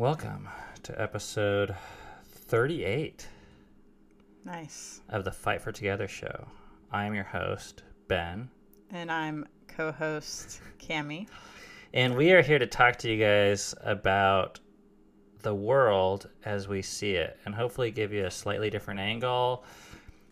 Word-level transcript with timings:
Welcome 0.00 0.48
to 0.84 0.98
episode 0.98 1.76
38 2.24 3.28
Nice. 4.46 5.02
of 5.10 5.24
the 5.26 5.30
Fight 5.30 5.60
for 5.60 5.72
Together 5.72 6.08
show. 6.08 6.46
I 6.90 7.04
am 7.04 7.12
your 7.12 7.24
host, 7.24 7.82
Ben, 8.08 8.48
And 8.90 9.12
I'm 9.12 9.46
co 9.68 9.92
host 9.92 10.62
Cami. 10.78 11.28
and 11.92 12.16
we 12.16 12.32
are 12.32 12.40
here 12.40 12.58
to 12.58 12.66
talk 12.66 12.96
to 13.00 13.10
you 13.12 13.22
guys 13.22 13.74
about 13.82 14.58
the 15.42 15.54
world 15.54 16.30
as 16.46 16.66
we 16.66 16.80
see 16.80 17.16
it 17.16 17.38
and 17.44 17.54
hopefully 17.54 17.90
give 17.90 18.10
you 18.10 18.24
a 18.24 18.30
slightly 18.30 18.70
different 18.70 19.00
angle 19.00 19.64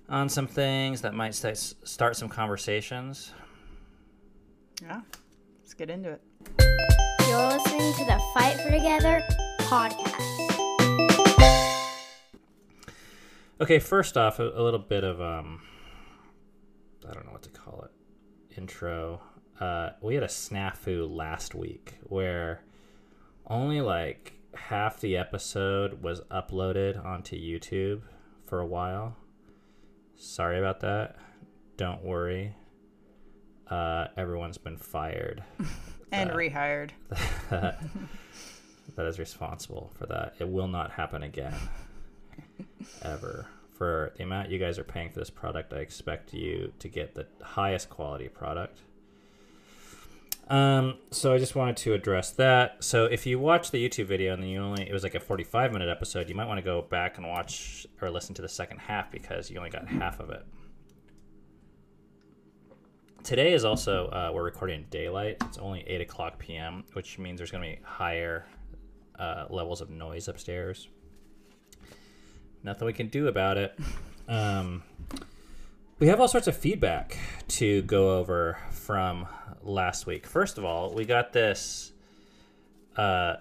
on 0.08 0.30
some 0.30 0.46
things 0.46 1.02
that 1.02 1.12
might 1.12 1.34
st- 1.34 1.74
start 1.86 2.16
some 2.16 2.30
conversations. 2.30 3.34
Yeah. 4.80 5.02
Let's 5.60 5.74
get 5.74 5.90
into 5.90 6.12
it. 6.12 6.22
You're 7.28 7.46
listening 7.48 7.92
to 7.92 8.04
the 8.06 8.18
Fight 8.32 8.56
for 8.62 8.70
Together 8.70 9.22
podcast. 9.68 10.14
Okay, 13.60 13.78
first 13.78 14.16
off, 14.16 14.38
a, 14.38 14.48
a 14.48 14.62
little 14.62 14.78
bit 14.80 15.04
of 15.04 15.20
um, 15.20 15.60
I 17.09 17.12
don't 17.12 17.26
know 17.26 17.32
what 17.32 17.42
to 17.42 17.50
call 17.50 17.82
it, 17.84 18.56
intro. 18.56 19.20
Uh, 19.60 19.90
we 20.00 20.14
had 20.14 20.23
a 20.23 20.28
snafu 20.28 21.06
last 21.14 21.54
week 21.54 21.98
where 22.04 22.62
only 23.46 23.80
like 23.80 24.34
half 24.54 25.00
the 25.00 25.16
episode 25.16 26.02
was 26.02 26.20
uploaded 26.30 27.04
onto 27.04 27.37
YouTube 27.37 28.02
for 28.46 28.60
a 28.60 28.66
while. 28.66 29.16
Sorry 30.16 30.59
about 30.59 30.80
that. 30.80 31.16
Don't 31.76 32.02
worry. 32.02 32.54
Uh, 33.68 34.06
everyone's 34.16 34.59
been 34.59 34.78
fired. 34.78 35.42
And 36.10 36.30
Uh, 36.30 36.37
rehired. 36.37 36.90
that 38.97 39.06
is 39.06 39.19
responsible 39.19 39.91
for 39.98 40.06
that. 40.06 40.34
It 40.38 40.48
will 40.48 40.69
not 40.69 40.92
happen 40.92 41.23
again. 41.23 41.55
Ever. 43.02 43.46
For 43.73 44.12
the 44.16 44.24
amount 44.24 44.51
you 44.51 44.59
guys 44.59 44.79
are 44.79 44.85
paying 44.85 45.10
for 45.10 45.21
this 45.21 45.30
product, 45.30 45.73
I 45.73 45.76
expect 45.76 46.35
you 46.35 46.73
to 46.80 46.88
get 46.88 47.15
the 47.15 47.27
highest 47.43 47.88
quality 47.90 48.29
product. 48.29 48.80
Um, 50.49 50.96
so 51.10 51.35
I 51.35 51.38
just 51.38 51.54
wanted 51.54 51.77
to 51.79 51.93
address 51.93 52.30
that. 52.32 52.82
So 52.82 53.04
if 53.04 53.27
you 53.27 53.38
watch 53.38 53.71
the 53.71 53.87
YouTube 53.87 54.07
video 54.07 54.32
and 54.32 54.43
then 54.43 54.49
you 54.49 54.60
only 54.60 54.88
it 54.88 54.93
was 54.93 55.02
like 55.02 55.15
a 55.15 55.21
45 55.21 55.73
minute 55.73 55.88
episode, 55.88 56.29
you 56.29 56.34
might 56.34 56.46
want 56.46 56.59
to 56.59 56.65
go 56.65 56.82
back 56.82 57.18
and 57.18 57.29
watch 57.29 57.87
or 58.01 58.10
listen 58.10 58.34
to 58.37 58.43
the 58.43 58.49
second 58.49 58.79
half 58.79 59.12
because 59.12 59.51
you 59.51 59.59
only 59.59 59.71
got 59.71 59.87
half 59.87 60.21
of 60.21 60.30
it. 60.30 60.45
Today 63.23 63.52
is 63.52 63.65
also 63.65 64.06
uh, 64.06 64.31
we're 64.32 64.44
recording 64.44 64.87
daylight. 64.88 65.37
It's 65.43 65.59
only 65.59 65.84
eight 65.87 66.00
o'clock 66.00 66.38
p.m., 66.38 66.84
which 66.94 67.19
means 67.19 67.38
there's 67.38 67.50
going 67.50 67.62
to 67.62 67.77
be 67.77 67.82
higher 67.84 68.47
uh, 69.19 69.47
levels 69.50 69.81
of 69.81 69.91
noise 69.91 70.28
upstairs. 70.28 70.88
Nothing 72.62 72.87
we 72.87 72.93
can 72.93 73.09
do 73.09 73.28
about 73.28 73.56
it. 73.56 73.78
Um, 74.28 74.83
we 75.99 76.09
have 76.09 76.21
all 76.21 76.28
sorts 76.28 76.47
of 76.47 76.56
feedback 76.56 77.16
to 77.49 77.83
go 77.83 78.19
over 78.19 78.59
from 78.71 79.27
last 79.62 80.06
week. 80.06 80.27
First 80.27 80.59
of 80.59 80.65
all, 80.65 80.93
we 80.93 81.05
got 81.05 81.33
this 81.33 81.93
uh, 82.97 83.37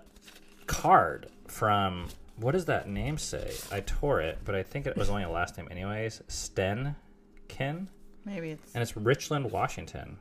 card 0.65 1.27
from 1.47 2.07
what 2.37 2.51
does 2.51 2.65
that 2.65 2.87
name 2.87 3.17
say? 3.17 3.51
I 3.71 3.79
tore 3.81 4.21
it, 4.21 4.39
but 4.45 4.53
I 4.55 4.61
think 4.63 4.85
it 4.85 4.95
was 4.95 5.09
only 5.09 5.23
a 5.23 5.29
last 5.29 5.57
name, 5.57 5.67
anyways. 5.71 6.21
Stenkin, 6.27 7.87
Maybe 8.25 8.51
it's 8.51 8.73
and 8.75 8.81
it's 8.81 8.95
Richland, 8.95 9.51
Washington. 9.51 10.17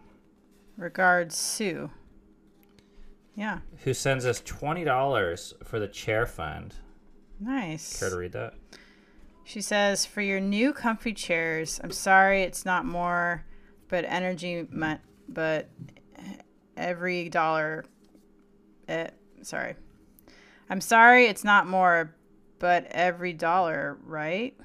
regards 0.77 1.37
Sue. 1.37 1.91
Yeah. 3.37 3.59
who 3.85 3.93
sends 3.95 4.25
us 4.25 4.41
twenty 4.41 4.83
dollars 4.85 5.53
for 5.65 5.79
the 5.79 5.89
chair 5.89 6.25
fund. 6.27 6.75
Nice. 7.39 7.99
Care 8.01 8.11
to 8.11 8.17
read 8.17 8.33
that? 8.33 8.55
She 9.45 9.61
says, 9.61 10.05
for 10.07 10.23
your 10.23 10.41
new 10.41 10.73
comfy 10.73 11.13
chairs, 11.13 11.79
I'm 11.85 11.93
sorry 11.93 12.43
it's 12.43 12.65
not 12.65 12.85
more, 12.85 13.45
but 13.89 14.05
energy, 14.07 14.67
mu- 14.71 14.97
but 15.29 15.69
every 16.77 17.29
dollar. 17.29 17.85
Eh, 18.89 19.09
sorry. 19.43 19.75
I'm 20.69 20.81
sorry 20.81 21.27
it's 21.27 21.45
not 21.45 21.67
more, 21.69 22.15
but 22.59 22.87
every 22.91 23.33
dollar, 23.35 23.99
right? 24.05 24.57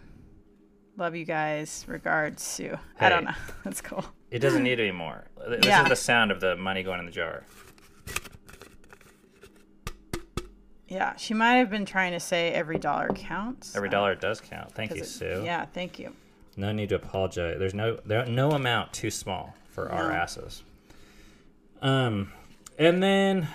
Love 0.97 1.15
you 1.15 1.25
guys. 1.25 1.85
Regards, 1.87 2.41
Sue. 2.41 2.77
I 2.99 3.09
don't 3.09 3.25
know. 3.25 3.33
That's 3.63 3.81
cool. 3.81 4.05
It 4.31 4.39
doesn't 4.39 4.63
need 4.63 4.79
any 4.79 4.91
more. 4.91 5.27
This 5.47 5.65
Yeah. 5.65 5.83
is 5.83 5.89
the 5.89 5.95
sound 5.95 6.31
of 6.31 6.39
the 6.39 6.55
money 6.55 6.81
going 6.83 6.99
in 6.99 7.05
the 7.05 7.11
jar. 7.11 7.43
Yeah, 10.91 11.15
she 11.15 11.33
might 11.33 11.53
have 11.53 11.69
been 11.69 11.85
trying 11.85 12.11
to 12.11 12.19
say 12.19 12.51
every 12.51 12.77
dollar 12.77 13.07
counts. 13.15 13.77
Every 13.77 13.87
dollar 13.87 14.13
does 14.13 14.41
count. 14.41 14.73
Thank 14.73 14.91
you, 14.93 15.03
it- 15.03 15.05
Sue. 15.05 15.41
Yeah, 15.45 15.63
thank 15.65 15.97
you. 15.97 16.13
No 16.57 16.73
need 16.73 16.89
to 16.89 16.95
apologize. 16.95 17.57
There's 17.57 17.73
no 17.73 17.97
there 18.05 18.25
no 18.25 18.51
amount 18.51 18.91
too 18.91 19.09
small 19.09 19.55
for 19.69 19.89
our 19.89 20.11
asses. 20.11 20.63
Um, 21.81 22.33
and 22.77 23.01
then 23.01 23.47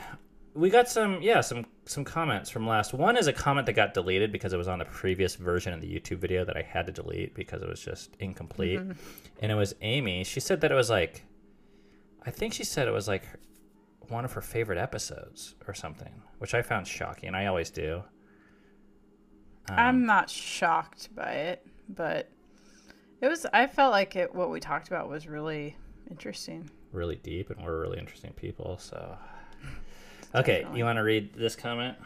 we 0.54 0.70
got 0.70 0.88
some 0.88 1.20
yeah 1.20 1.42
some 1.42 1.66
some 1.84 2.04
comments 2.04 2.48
from 2.48 2.66
last. 2.66 2.94
One 2.94 3.18
is 3.18 3.26
a 3.26 3.34
comment 3.34 3.66
that 3.66 3.74
got 3.74 3.92
deleted 3.92 4.32
because 4.32 4.54
it 4.54 4.56
was 4.56 4.66
on 4.66 4.78
the 4.78 4.86
previous 4.86 5.34
version 5.34 5.74
of 5.74 5.82
the 5.82 5.88
YouTube 5.94 6.16
video 6.16 6.42
that 6.46 6.56
I 6.56 6.62
had 6.62 6.86
to 6.86 6.92
delete 6.92 7.34
because 7.34 7.60
it 7.60 7.68
was 7.68 7.80
just 7.80 8.16
incomplete. 8.18 8.80
And 8.80 9.52
it 9.52 9.56
was 9.56 9.74
Amy. 9.82 10.24
She 10.24 10.40
said 10.40 10.62
that 10.62 10.72
it 10.72 10.74
was 10.74 10.88
like, 10.88 11.24
I 12.24 12.30
think 12.30 12.54
she 12.54 12.64
said 12.64 12.88
it 12.88 12.92
was 12.92 13.06
like 13.06 13.24
one 14.08 14.24
of 14.24 14.32
her 14.32 14.40
favorite 14.40 14.78
episodes 14.78 15.54
or 15.66 15.74
something, 15.74 16.22
which 16.38 16.54
I 16.54 16.62
found 16.62 16.86
shocking. 16.86 17.28
And 17.28 17.36
I 17.36 17.46
always 17.46 17.70
do. 17.70 18.02
Um, 19.68 19.78
I'm 19.78 20.06
not 20.06 20.30
shocked 20.30 21.14
by 21.14 21.32
it, 21.32 21.66
but 21.88 22.30
it 23.20 23.28
was. 23.28 23.46
I 23.52 23.66
felt 23.66 23.92
like 23.92 24.14
it. 24.16 24.34
What 24.34 24.50
we 24.50 24.60
talked 24.60 24.88
about 24.88 25.08
was 25.08 25.26
really 25.26 25.76
interesting. 26.10 26.70
really 26.92 27.16
deep 27.16 27.50
and 27.50 27.62
we're 27.64 27.80
really 27.80 27.98
interesting 27.98 28.32
people. 28.34 28.78
So, 28.78 29.16
okay, 30.34 30.58
Definitely. 30.58 30.78
you 30.78 30.84
want 30.84 30.96
to 30.98 31.02
read 31.02 31.34
this 31.34 31.56
comment? 31.56 31.96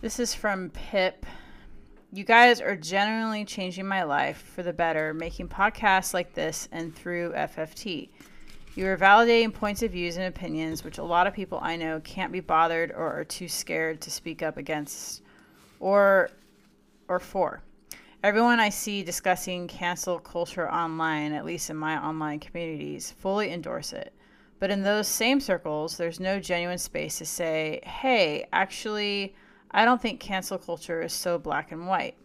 This 0.00 0.20
is 0.20 0.34
from 0.34 0.70
Pip. 0.70 1.26
You 2.12 2.24
guys 2.24 2.60
are 2.60 2.76
genuinely 2.76 3.44
changing 3.44 3.86
my 3.86 4.04
life 4.04 4.38
for 4.54 4.62
the 4.62 4.72
better, 4.72 5.12
making 5.12 5.48
podcasts 5.48 6.14
like 6.14 6.32
this 6.32 6.68
and 6.72 6.94
through 6.94 7.32
FFT. 7.32 8.08
You 8.78 8.86
are 8.86 8.96
validating 8.96 9.52
points 9.52 9.82
of 9.82 9.90
views 9.90 10.18
and 10.18 10.26
opinions 10.26 10.84
which 10.84 10.98
a 10.98 11.02
lot 11.02 11.26
of 11.26 11.34
people 11.34 11.58
I 11.60 11.74
know 11.74 11.98
can't 12.04 12.30
be 12.30 12.38
bothered 12.38 12.92
or 12.92 13.12
are 13.12 13.24
too 13.24 13.48
scared 13.48 14.00
to 14.02 14.10
speak 14.12 14.40
up 14.40 14.56
against 14.56 15.22
or 15.80 16.30
or 17.08 17.18
for. 17.18 17.60
Everyone 18.22 18.60
I 18.60 18.68
see 18.68 19.02
discussing 19.02 19.66
cancel 19.66 20.20
culture 20.20 20.70
online, 20.70 21.32
at 21.32 21.44
least 21.44 21.70
in 21.70 21.76
my 21.76 22.00
online 22.00 22.38
communities, 22.38 23.10
fully 23.10 23.52
endorse 23.52 23.92
it. 23.92 24.14
But 24.60 24.70
in 24.70 24.84
those 24.84 25.08
same 25.08 25.40
circles, 25.40 25.96
there's 25.96 26.20
no 26.20 26.38
genuine 26.38 26.78
space 26.78 27.18
to 27.18 27.26
say, 27.26 27.80
hey, 27.82 28.46
actually, 28.52 29.34
I 29.72 29.84
don't 29.84 30.00
think 30.00 30.20
cancel 30.20 30.56
culture 30.56 31.02
is 31.02 31.12
so 31.12 31.36
black 31.36 31.72
and 31.72 31.88
white. 31.88 32.16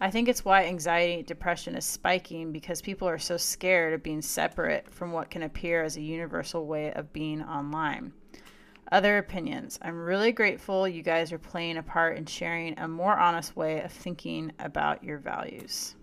I 0.00 0.10
think 0.10 0.28
it's 0.28 0.44
why 0.44 0.64
anxiety 0.64 1.22
depression 1.22 1.74
is 1.74 1.84
spiking 1.86 2.52
because 2.52 2.82
people 2.82 3.08
are 3.08 3.18
so 3.18 3.38
scared 3.38 3.94
of 3.94 4.02
being 4.02 4.20
separate 4.20 4.92
from 4.92 5.12
what 5.12 5.30
can 5.30 5.42
appear 5.42 5.82
as 5.82 5.96
a 5.96 6.02
universal 6.02 6.66
way 6.66 6.92
of 6.92 7.12
being 7.14 7.42
online. 7.42 8.12
Other 8.92 9.18
opinions. 9.18 9.78
I'm 9.80 9.98
really 9.98 10.32
grateful 10.32 10.86
you 10.86 11.02
guys 11.02 11.32
are 11.32 11.38
playing 11.38 11.78
a 11.78 11.82
part 11.82 12.18
in 12.18 12.26
sharing 12.26 12.78
a 12.78 12.86
more 12.86 13.16
honest 13.16 13.56
way 13.56 13.80
of 13.80 13.90
thinking 13.90 14.52
about 14.58 15.02
your 15.02 15.18
values. 15.18 15.96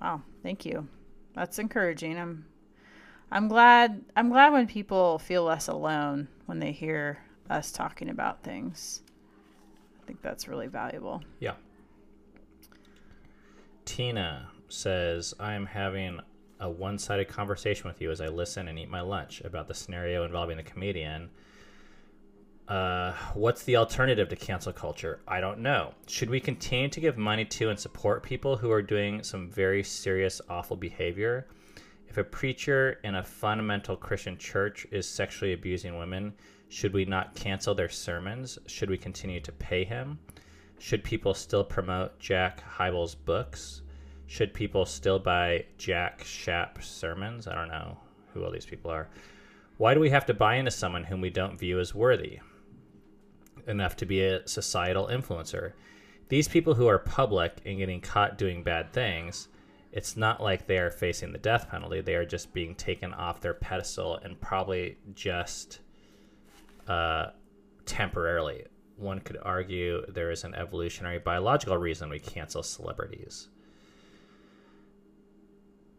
Wow, 0.00 0.22
thank 0.42 0.64
you. 0.64 0.88
That's 1.34 1.58
encouraging. 1.58 2.18
I'm 2.18 2.46
I'm 3.30 3.48
glad 3.48 4.02
I'm 4.16 4.30
glad 4.30 4.52
when 4.52 4.66
people 4.66 5.18
feel 5.18 5.44
less 5.44 5.68
alone 5.68 6.28
when 6.46 6.58
they 6.58 6.72
hear 6.72 7.18
us 7.50 7.70
talking 7.70 8.08
about 8.08 8.42
things. 8.42 9.02
I 10.02 10.06
think 10.06 10.22
that's 10.22 10.48
really 10.48 10.66
valuable. 10.66 11.22
Yeah. 11.38 11.54
Tina 13.88 14.50
says, 14.68 15.32
I 15.40 15.54
am 15.54 15.64
having 15.64 16.20
a 16.60 16.68
one 16.68 16.98
sided 16.98 17.26
conversation 17.26 17.88
with 17.88 18.02
you 18.02 18.10
as 18.10 18.20
I 18.20 18.26
listen 18.26 18.68
and 18.68 18.78
eat 18.78 18.90
my 18.90 19.00
lunch 19.00 19.40
about 19.40 19.66
the 19.66 19.72
scenario 19.72 20.24
involving 20.24 20.58
the 20.58 20.62
comedian. 20.62 21.30
Uh, 22.68 23.14
what's 23.32 23.62
the 23.62 23.76
alternative 23.76 24.28
to 24.28 24.36
cancel 24.36 24.74
culture? 24.74 25.20
I 25.26 25.40
don't 25.40 25.60
know. 25.60 25.94
Should 26.06 26.28
we 26.28 26.38
continue 26.38 26.90
to 26.90 27.00
give 27.00 27.16
money 27.16 27.46
to 27.46 27.70
and 27.70 27.80
support 27.80 28.22
people 28.22 28.58
who 28.58 28.70
are 28.70 28.82
doing 28.82 29.22
some 29.22 29.48
very 29.48 29.82
serious, 29.82 30.42
awful 30.50 30.76
behavior? 30.76 31.48
If 32.08 32.18
a 32.18 32.24
preacher 32.24 33.00
in 33.04 33.14
a 33.14 33.24
fundamental 33.24 33.96
Christian 33.96 34.36
church 34.36 34.86
is 34.92 35.08
sexually 35.08 35.54
abusing 35.54 35.96
women, 35.96 36.34
should 36.68 36.92
we 36.92 37.06
not 37.06 37.34
cancel 37.34 37.74
their 37.74 37.88
sermons? 37.88 38.58
Should 38.66 38.90
we 38.90 38.98
continue 38.98 39.40
to 39.40 39.52
pay 39.52 39.84
him? 39.84 40.18
Should 40.78 41.04
people 41.04 41.34
still 41.34 41.64
promote 41.64 42.18
Jack 42.18 42.62
Hybels' 42.78 43.16
books? 43.24 43.82
Should 44.26 44.54
people 44.54 44.86
still 44.86 45.18
buy 45.18 45.64
Jack 45.76 46.22
Schaap 46.22 46.82
sermons? 46.82 47.46
I 47.46 47.54
don't 47.54 47.68
know 47.68 47.98
who 48.32 48.44
all 48.44 48.50
these 48.50 48.66
people 48.66 48.90
are. 48.90 49.08
Why 49.76 49.94
do 49.94 50.00
we 50.00 50.10
have 50.10 50.26
to 50.26 50.34
buy 50.34 50.56
into 50.56 50.70
someone 50.70 51.04
whom 51.04 51.20
we 51.20 51.30
don't 51.30 51.58
view 51.58 51.78
as 51.80 51.94
worthy? 51.94 52.40
enough 53.68 53.96
to 53.96 54.06
be 54.06 54.24
a 54.24 54.46
societal 54.48 55.06
influencer. 55.06 55.72
These 56.28 56.48
people 56.48 56.74
who 56.74 56.86
are 56.88 56.98
public 56.98 57.60
and 57.64 57.78
getting 57.78 58.00
caught 58.00 58.38
doing 58.38 58.62
bad 58.62 58.92
things, 58.92 59.48
it's 59.92 60.16
not 60.16 60.42
like 60.42 60.66
they 60.66 60.78
are 60.78 60.90
facing 60.90 61.32
the 61.32 61.38
death 61.38 61.68
penalty. 61.70 62.00
They 62.00 62.14
are 62.14 62.26
just 62.26 62.52
being 62.52 62.74
taken 62.74 63.14
off 63.14 63.40
their 63.40 63.54
pedestal 63.54 64.16
and 64.16 64.40
probably 64.40 64.98
just 65.14 65.80
uh, 66.86 67.28
temporarily. 67.86 68.64
One 68.98 69.20
could 69.20 69.38
argue 69.42 70.04
there 70.08 70.30
is 70.30 70.42
an 70.44 70.54
evolutionary 70.54 71.20
biological 71.20 71.76
reason 71.78 72.10
we 72.10 72.18
cancel 72.18 72.62
celebrities. 72.62 73.48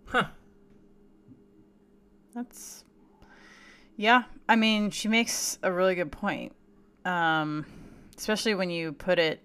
Huh. 0.06 0.26
That's 2.36 2.84
yeah. 3.96 4.24
I 4.48 4.56
mean, 4.56 4.92
she 4.92 5.08
makes 5.08 5.60
a 5.64 5.72
really 5.72 5.96
good 5.96 6.12
point, 6.12 6.54
um, 7.06 7.66
especially 8.18 8.56
when 8.56 8.70
you 8.70 8.92
put 8.92 9.20
it, 9.20 9.42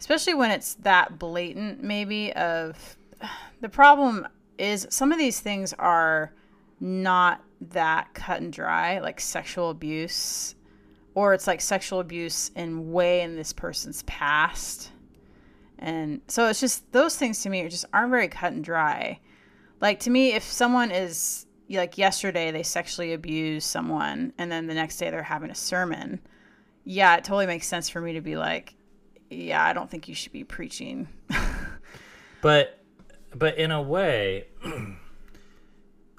especially 0.00 0.34
when 0.34 0.50
it's 0.50 0.74
that 0.76 1.18
blatant. 1.18 1.82
Maybe 1.82 2.32
of 2.32 2.96
the 3.60 3.68
problem 3.68 4.26
is 4.58 4.86
some 4.90 5.12
of 5.12 5.18
these 5.18 5.40
things 5.40 5.72
are 5.74 6.32
not 6.80 7.42
that 7.60 8.14
cut 8.14 8.40
and 8.40 8.52
dry, 8.52 8.98
like 8.98 9.20
sexual 9.20 9.70
abuse, 9.70 10.54
or 11.14 11.34
it's 11.34 11.46
like 11.46 11.60
sexual 11.60 12.00
abuse 12.00 12.50
in 12.56 12.92
way 12.92 13.22
in 13.22 13.36
this 13.36 13.52
person's 13.52 14.02
past. 14.04 14.90
And 15.78 16.20
so 16.28 16.46
it's 16.46 16.60
just 16.60 16.90
those 16.92 17.16
things 17.16 17.42
to 17.42 17.50
me 17.50 17.68
just 17.68 17.84
aren't 17.92 18.10
very 18.10 18.28
cut 18.28 18.52
and 18.52 18.64
dry. 18.64 19.20
Like 19.80 20.00
to 20.00 20.10
me, 20.10 20.32
if 20.32 20.44
someone 20.44 20.90
is 20.90 21.46
like 21.68 21.98
yesterday 21.98 22.50
they 22.50 22.62
sexually 22.62 23.12
abused 23.12 23.66
someone 23.66 24.32
and 24.38 24.50
then 24.50 24.66
the 24.66 24.74
next 24.74 24.98
day 24.98 25.10
they're 25.10 25.22
having 25.22 25.50
a 25.50 25.54
sermon, 25.54 26.20
yeah, 26.84 27.16
it 27.16 27.24
totally 27.24 27.46
makes 27.46 27.66
sense 27.66 27.88
for 27.88 28.00
me 28.00 28.14
to 28.14 28.20
be 28.20 28.36
like, 28.36 28.74
yeah, 29.30 29.64
I 29.64 29.72
don't 29.72 29.90
think 29.90 30.08
you 30.08 30.14
should 30.14 30.32
be 30.32 30.44
preaching. 30.44 31.08
but 32.42 32.78
but 33.34 33.56
in 33.58 33.70
a 33.70 33.82
way 33.82 34.46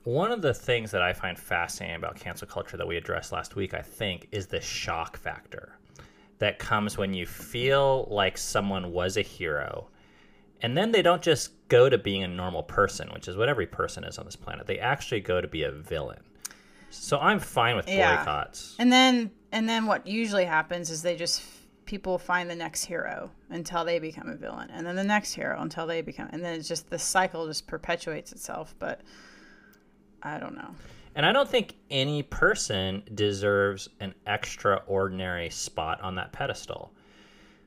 one 0.04 0.32
of 0.32 0.42
the 0.42 0.54
things 0.54 0.92
that 0.92 1.02
I 1.02 1.14
find 1.14 1.38
fascinating 1.38 1.96
about 1.96 2.16
cancel 2.16 2.48
culture 2.48 2.78
that 2.78 2.88
we 2.88 2.98
addressed 2.98 3.32
last 3.32 3.56
week, 3.56 3.74
I 3.74 3.82
think, 3.82 4.28
is 4.32 4.48
the 4.48 4.60
shock 4.62 5.18
factor 5.18 5.78
that 6.40 6.60
comes 6.60 6.98
when 6.98 7.14
you 7.14 7.26
feel 7.26 8.08
like 8.12 8.38
someone 8.38 8.92
was 8.92 9.18
a 9.18 9.22
hero 9.22 9.88
and 10.62 10.78
then 10.78 10.92
they 10.92 11.02
don't 11.02 11.22
just 11.22 11.52
go 11.68 11.90
to 11.90 11.98
being 11.98 12.24
a 12.24 12.28
normal 12.28 12.64
person, 12.64 13.10
which 13.14 13.28
is 13.28 13.36
what 13.36 13.50
every 13.50 13.68
person 13.68 14.06
is 14.06 14.18
on 14.18 14.26
this 14.26 14.38
planet. 14.38 14.66
They 14.66 14.80
actually 14.80 15.20
go 15.20 15.42
to 15.42 15.48
be 15.48 15.64
a 15.64 15.72
villain. 15.72 16.22
So 16.90 17.20
I'm 17.20 17.40
fine 17.40 17.76
with 17.76 17.88
Yeah. 17.88 18.18
boycotts. 18.18 18.76
And 18.80 18.92
then 18.92 19.32
and 19.52 19.68
then 19.68 19.86
what 19.86 20.08
usually 20.08 20.46
happens 20.46 20.90
is 20.90 21.02
they 21.02 21.16
just 21.16 21.44
people 21.86 22.18
find 22.18 22.50
the 22.50 22.56
next 22.56 22.86
hero 22.86 23.30
until 23.50 23.84
they 23.84 24.00
become 24.00 24.30
a 24.30 24.36
villain 24.36 24.70
and 24.72 24.88
then 24.88 24.96
the 24.96 25.04
next 25.04 25.34
hero 25.34 25.60
until 25.62 25.86
they 25.86 26.02
become 26.02 26.30
and 26.32 26.44
then 26.44 26.58
it's 26.58 26.68
just 26.68 26.90
the 26.90 26.98
cycle 26.98 27.46
just 27.46 27.68
perpetuates 27.68 28.32
itself 28.32 28.74
but 28.80 29.02
I 30.24 30.40
don't 30.40 30.56
know. 30.56 30.74
And 31.16 31.26
I 31.26 31.32
don't 31.32 31.50
think 31.50 31.76
any 31.92 32.24
person 32.24 33.04
deserves 33.14 33.90
an 34.00 34.16
extraordinary 34.26 35.50
spot 35.50 36.02
on 36.02 36.16
that 36.16 36.32
pedestal. 36.32 36.92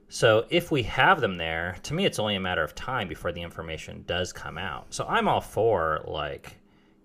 So 0.09 0.47
if 0.51 0.71
we 0.71 0.83
have 0.85 1.21
them 1.21 1.37
there, 1.37 1.77
to 1.85 1.95
me, 1.95 2.05
it's 2.05 2.19
only 2.19 2.37
a 2.37 2.41
matter 2.41 2.63
of 2.63 2.75
time 2.75 3.09
before 3.09 3.33
the 3.33 3.43
information 3.43 4.05
does 4.07 4.33
come 4.33 4.57
out. 4.59 4.93
So 4.95 5.05
I'm 5.07 5.29
all 5.29 5.41
for 5.41 6.05
like, 6.07 6.57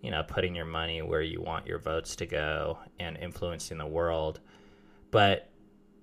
you 0.01 0.12
know, 0.12 0.24
putting 0.24 0.56
your 0.56 0.65
money 0.65 1.01
where 1.01 1.21
you 1.21 1.42
want 1.42 1.68
your 1.68 1.80
votes 1.80 2.15
to 2.18 2.25
go 2.25 2.77
and 3.00 3.18
influencing 3.18 3.77
the 3.77 3.86
world. 3.86 4.39
But 5.12 5.50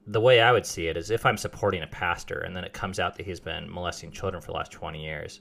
the 0.07 0.21
way 0.21 0.41
I 0.41 0.53
would 0.53 0.67
see 0.67 0.89
it 0.89 0.97
is 0.97 1.11
if 1.11 1.27
I'm 1.27 1.37
supporting 1.37 1.83
a 1.83 1.87
pastor 1.89 2.41
and 2.41 2.57
then 2.57 2.65
it 2.65 2.73
comes 2.73 2.99
out 2.99 3.17
that 3.17 3.27
he's 3.27 3.41
been 3.41 3.73
molesting 3.73 4.11
children 4.11 4.41
for 4.41 4.49
the 4.49 4.57
last 4.57 4.73
20 4.73 5.03
years, 5.03 5.41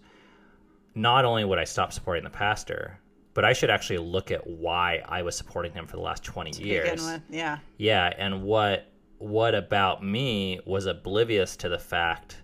not 0.94 1.25
only 1.25 1.45
would 1.45 1.59
I 1.59 1.63
stop 1.63 1.92
supporting 1.94 2.24
the 2.24 2.30
pastor, 2.30 3.00
but 3.38 3.45
I 3.45 3.54
should 3.54 3.69
actually 3.69 4.00
look 4.00 4.31
at 4.31 4.48
why 4.48 5.04
I 5.07 5.22
was 5.22 5.38
supporting 5.38 5.72
him 5.72 5.86
for 5.86 5.95
the 5.95 6.01
last 6.01 6.24
20 6.24 6.54
To 6.54 6.63
years. 6.63 6.89
begin 6.89 7.06
with, 7.06 7.22
yeah. 7.30 7.60
Yeah, 7.78 8.12
and 8.18 8.42
what 8.42 8.92
what 9.19 9.54
about 9.54 10.04
me 10.04 10.60
was 10.66 10.88
oblivious 10.88 11.56
to 11.57 11.69
the 11.69 11.78
fact 11.78 12.42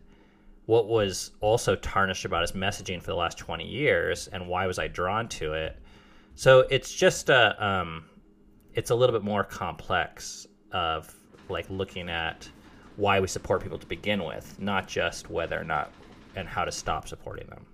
what 0.67 0.87
was 0.87 1.31
also 1.41 1.75
tarnished 1.75 2.25
about 2.25 2.41
his 2.41 2.51
messaging 2.51 3.01
for 3.01 3.07
the 3.07 3.15
last 3.15 3.39
20 3.39 3.67
years 3.67 4.27
and 4.27 4.47
why 4.47 4.67
was 4.67 4.77
I 4.77 4.87
drawn 4.87 5.27
to 5.29 5.53
it. 5.53 5.79
So 6.35 6.67
it's 6.69 6.93
just 6.93 7.29
a 7.29 7.65
um 7.65 8.05
it's 8.75 8.91
a 8.91 8.95
little 8.95 9.15
bit 9.15 9.23
more 9.23 9.43
complex 9.43 10.45
of 10.71 11.11
like 11.49 11.65
looking 11.71 12.07
at 12.07 12.47
why 12.97 13.19
we 13.19 13.25
support 13.25 13.63
people 13.63 13.79
to 13.79 13.87
begin 13.87 14.23
with, 14.23 14.59
not 14.59 14.87
just 14.87 15.27
whether 15.31 15.59
or 15.59 15.63
not 15.63 15.91
and 16.35 16.47
how 16.47 16.63
to 16.63 16.71
stop 16.71 17.07
supporting 17.07 17.47
them. 17.47 17.65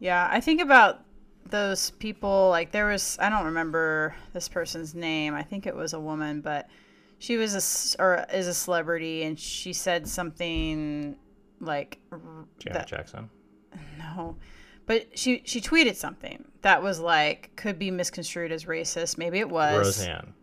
Yeah, 0.00 0.28
I 0.28 0.40
think 0.40 0.60
about 0.60 1.04
those 1.50 1.90
people 1.90 2.48
like 2.50 2.72
there 2.72 2.86
was 2.86 3.16
I 3.20 3.28
don't 3.28 3.46
remember 3.46 4.14
this 4.32 4.48
person's 4.48 4.94
name. 4.94 5.34
I 5.34 5.42
think 5.42 5.66
it 5.66 5.74
was 5.74 5.92
a 5.92 6.00
woman, 6.00 6.40
but 6.40 6.68
she 7.18 7.36
was 7.36 7.54
a 7.98 8.02
or 8.02 8.24
is 8.32 8.46
a 8.46 8.54
celebrity 8.54 9.24
and 9.24 9.38
she 9.38 9.72
said 9.72 10.06
something 10.08 11.16
like 11.60 11.98
Janet 12.58 12.72
that- 12.72 12.86
Jackson. 12.86 13.30
no. 13.98 14.36
But 14.86 15.18
she 15.18 15.42
she 15.44 15.60
tweeted 15.60 15.96
something 15.96 16.44
that 16.62 16.82
was 16.82 16.98
like 16.98 17.50
could 17.56 17.78
be 17.78 17.90
misconstrued 17.90 18.52
as 18.52 18.64
racist. 18.64 19.18
Maybe 19.18 19.38
it 19.38 19.48
was. 19.48 19.76
Roseanne. 19.98 20.34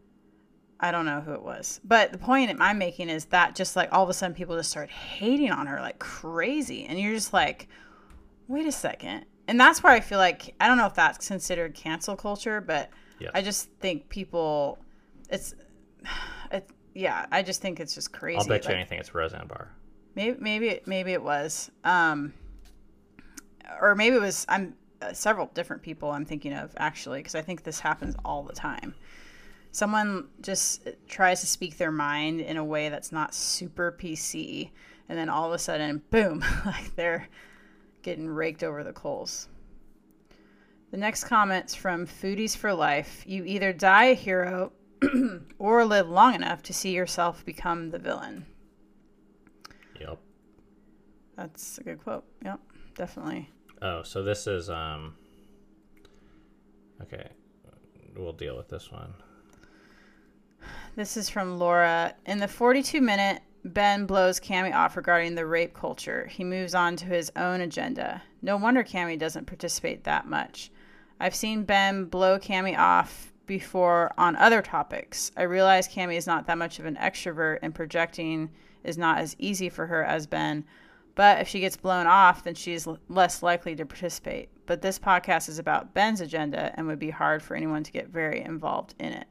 I 0.80 0.92
don't 0.92 1.06
know 1.06 1.22
who 1.22 1.34
it 1.34 1.42
was. 1.42 1.80
But 1.84 2.12
the 2.12 2.18
point 2.18 2.56
I'm 2.60 2.78
making 2.78 3.10
is 3.10 3.25
that 3.25 3.56
just 3.56 3.75
like 3.75 3.92
all 3.92 4.04
of 4.04 4.10
a 4.10 4.13
sudden 4.13 4.36
people 4.36 4.56
just 4.57 4.69
start 4.69 4.90
hating 4.90 5.52
on 5.52 5.66
her 5.68 5.80
like 5.80 5.98
crazy. 6.00 6.86
And 6.86 7.00
you're 7.00 7.13
just 7.13 7.34
like, 7.34 7.68
wait 8.48 8.68
a 8.68 8.72
second. 8.72 9.25
And 9.47 9.59
that's 9.59 9.83
where 9.83 9.94
I 9.94 10.00
feel 10.00 10.18
like, 10.18 10.56
I 10.59 10.68
don't 10.68 10.77
know 10.77 10.88
if 10.88 10.95
that's 10.95 11.27
considered 11.27 11.75
cancel 11.75 12.15
culture, 12.15 12.62
but 12.62 12.89
Yes. 13.19 13.31
I 13.33 13.42
just 13.42 13.69
think 13.80 14.09
people, 14.09 14.77
it's, 15.30 15.56
it, 16.51 16.69
yeah, 16.94 17.25
I 17.31 17.44
just 17.44 17.62
think 17.62 17.80
it's 17.80 17.95
just 17.95 18.12
crazy. 18.12 18.38
I'll 18.39 18.45
bet 18.45 18.63
you 18.63 18.69
Like, 18.69 18.77
anything 18.77 19.00
it's 19.00 19.13
Roseanne 19.13 19.47
Barr. 19.47 19.71
Maybe, 20.15 20.38
maybe, 20.39 20.68
it- 20.69 20.88
maybe 20.88 21.13
it 21.13 21.24
was. 21.24 21.71
Um, 21.83 22.33
or 23.81 23.95
maybe 23.95 24.15
it 24.15 24.21
was, 24.21 24.45
I'm 24.50 24.75
uh, 25.01 25.13
several 25.13 25.47
different 25.53 25.81
people 25.81 26.12
I'm 26.12 26.25
thinking 26.25 26.53
of 26.53 26.74
actually, 26.77 27.19
because 27.19 27.36
I 27.36 27.42
think 27.42 27.63
this 27.63 27.80
happens 27.80 28.15
all 28.25 28.44
the 28.44 28.53
time 28.53 28.95
someone 29.75 30.30
just 30.42 30.88
tries 31.06 31.42
to 31.42 31.45
speak 31.45 31.77
their 31.77 31.92
mind 31.92 32.39
in 32.39 32.56
a 32.56 32.63
way 32.63 32.88
that's 32.88 33.12
not 33.12 33.36
super 33.36 33.92
PC, 33.99 34.69
and 35.09 35.18
then 35.18 35.28
all 35.28 35.47
of 35.47 35.54
a 35.54 35.59
sudden, 35.59 36.02
boom, 36.11 36.44
like 36.66 36.95
they're 36.95 37.28
getting 38.06 38.30
raked 38.30 38.64
over 38.64 38.83
the 38.83 38.94
coals. 38.94 39.50
The 40.92 40.97
next 40.97 41.24
comment's 41.24 41.74
from 41.74 42.06
Foodies 42.06 42.56
for 42.56 42.71
Life. 42.71 43.24
You 43.26 43.44
either 43.44 43.74
die 43.74 44.06
a 44.06 44.14
hero 44.14 44.71
or 45.59 45.83
live 45.83 46.07
long 46.07 46.35
enough 46.35 46.62
to 46.64 46.74
see 46.74 46.92
yourself 46.92 47.44
become 47.44 47.90
the 47.90 47.97
villain. 47.97 48.45
Yep. 50.00 50.19
That's 51.35 51.80
a 51.80 51.83
good 51.83 52.02
quote. 52.02 52.24
Yep, 52.44 52.59
definitely. 52.95 53.50
Oh, 53.81 54.04
so 54.04 54.24
this 54.24 54.45
is 54.45 54.69
um 54.69 55.16
Okay. 57.02 57.28
We'll 58.16 58.33
deal 58.33 58.56
with 58.56 58.69
this 58.69 58.92
one. 58.92 59.14
This 60.95 61.18
is 61.18 61.28
from 61.28 61.57
Laura. 61.57 62.14
In 62.26 62.38
the 62.38 62.47
42 62.47 63.02
minute, 63.02 63.42
Ben 63.66 64.06
blows 64.06 64.40
Cammy 64.40 64.74
off 64.74 64.95
regarding 64.95 65.34
the 65.34 65.45
rape 65.48 65.74
culture. 65.74 66.28
He 66.28 66.44
moves 66.44 66.76
on 66.76 66.95
to 66.98 67.06
his 67.06 67.31
own 67.36 67.62
agenda. 67.62 68.22
No 68.44 68.57
wonder 68.57 68.84
Cammy 68.84 69.18
doesn't 69.18 69.48
participate 69.48 70.04
that 70.04 70.28
much. 70.28 70.69
I've 71.19 71.34
seen 71.34 71.64
Ben 71.64 72.06
blow 72.06 72.38
Cammy 72.38 72.78
off 72.78 73.34
before 73.48 74.14
on 74.19 74.36
other 74.36 74.62
topics. 74.62 75.31
I 75.36 75.44
realize 75.44 75.88
Cammy 75.88 76.16
is 76.16 76.28
not 76.28 76.45
that 76.45 76.60
much 76.60 76.78
of 76.78 76.86
an 76.86 76.95
extrovert 76.98 77.57
and 77.64 77.74
projecting 77.74 78.52
is 78.84 79.00
not 79.00 79.18
as 79.18 79.36
easy 79.40 79.69
for 79.69 79.88
her 79.88 80.04
as 80.04 80.28
Ben. 80.28 80.64
But 81.16 81.42
if 81.42 81.48
she 81.48 81.60
gets 81.60 81.78
blown 81.78 82.06
off, 82.06 82.44
then 82.44 82.54
she's 82.54 82.86
l- 82.86 83.00
less 83.10 83.42
likely 83.42 83.76
to 83.78 83.86
participate. 83.86 84.50
But 84.68 84.84
this 84.84 85.00
podcast 85.00 85.50
is 85.50 85.57
about 85.57 85.94
Ben's 85.95 86.22
agenda 86.22 86.72
and 86.76 86.86
would 86.86 87.00
be 87.00 87.10
hard 87.10 87.42
for 87.42 87.56
anyone 87.56 87.81
to 87.81 87.92
get 87.92 88.10
very 88.10 88.42
involved 88.42 88.94
in 89.00 89.14
it. 89.14 89.28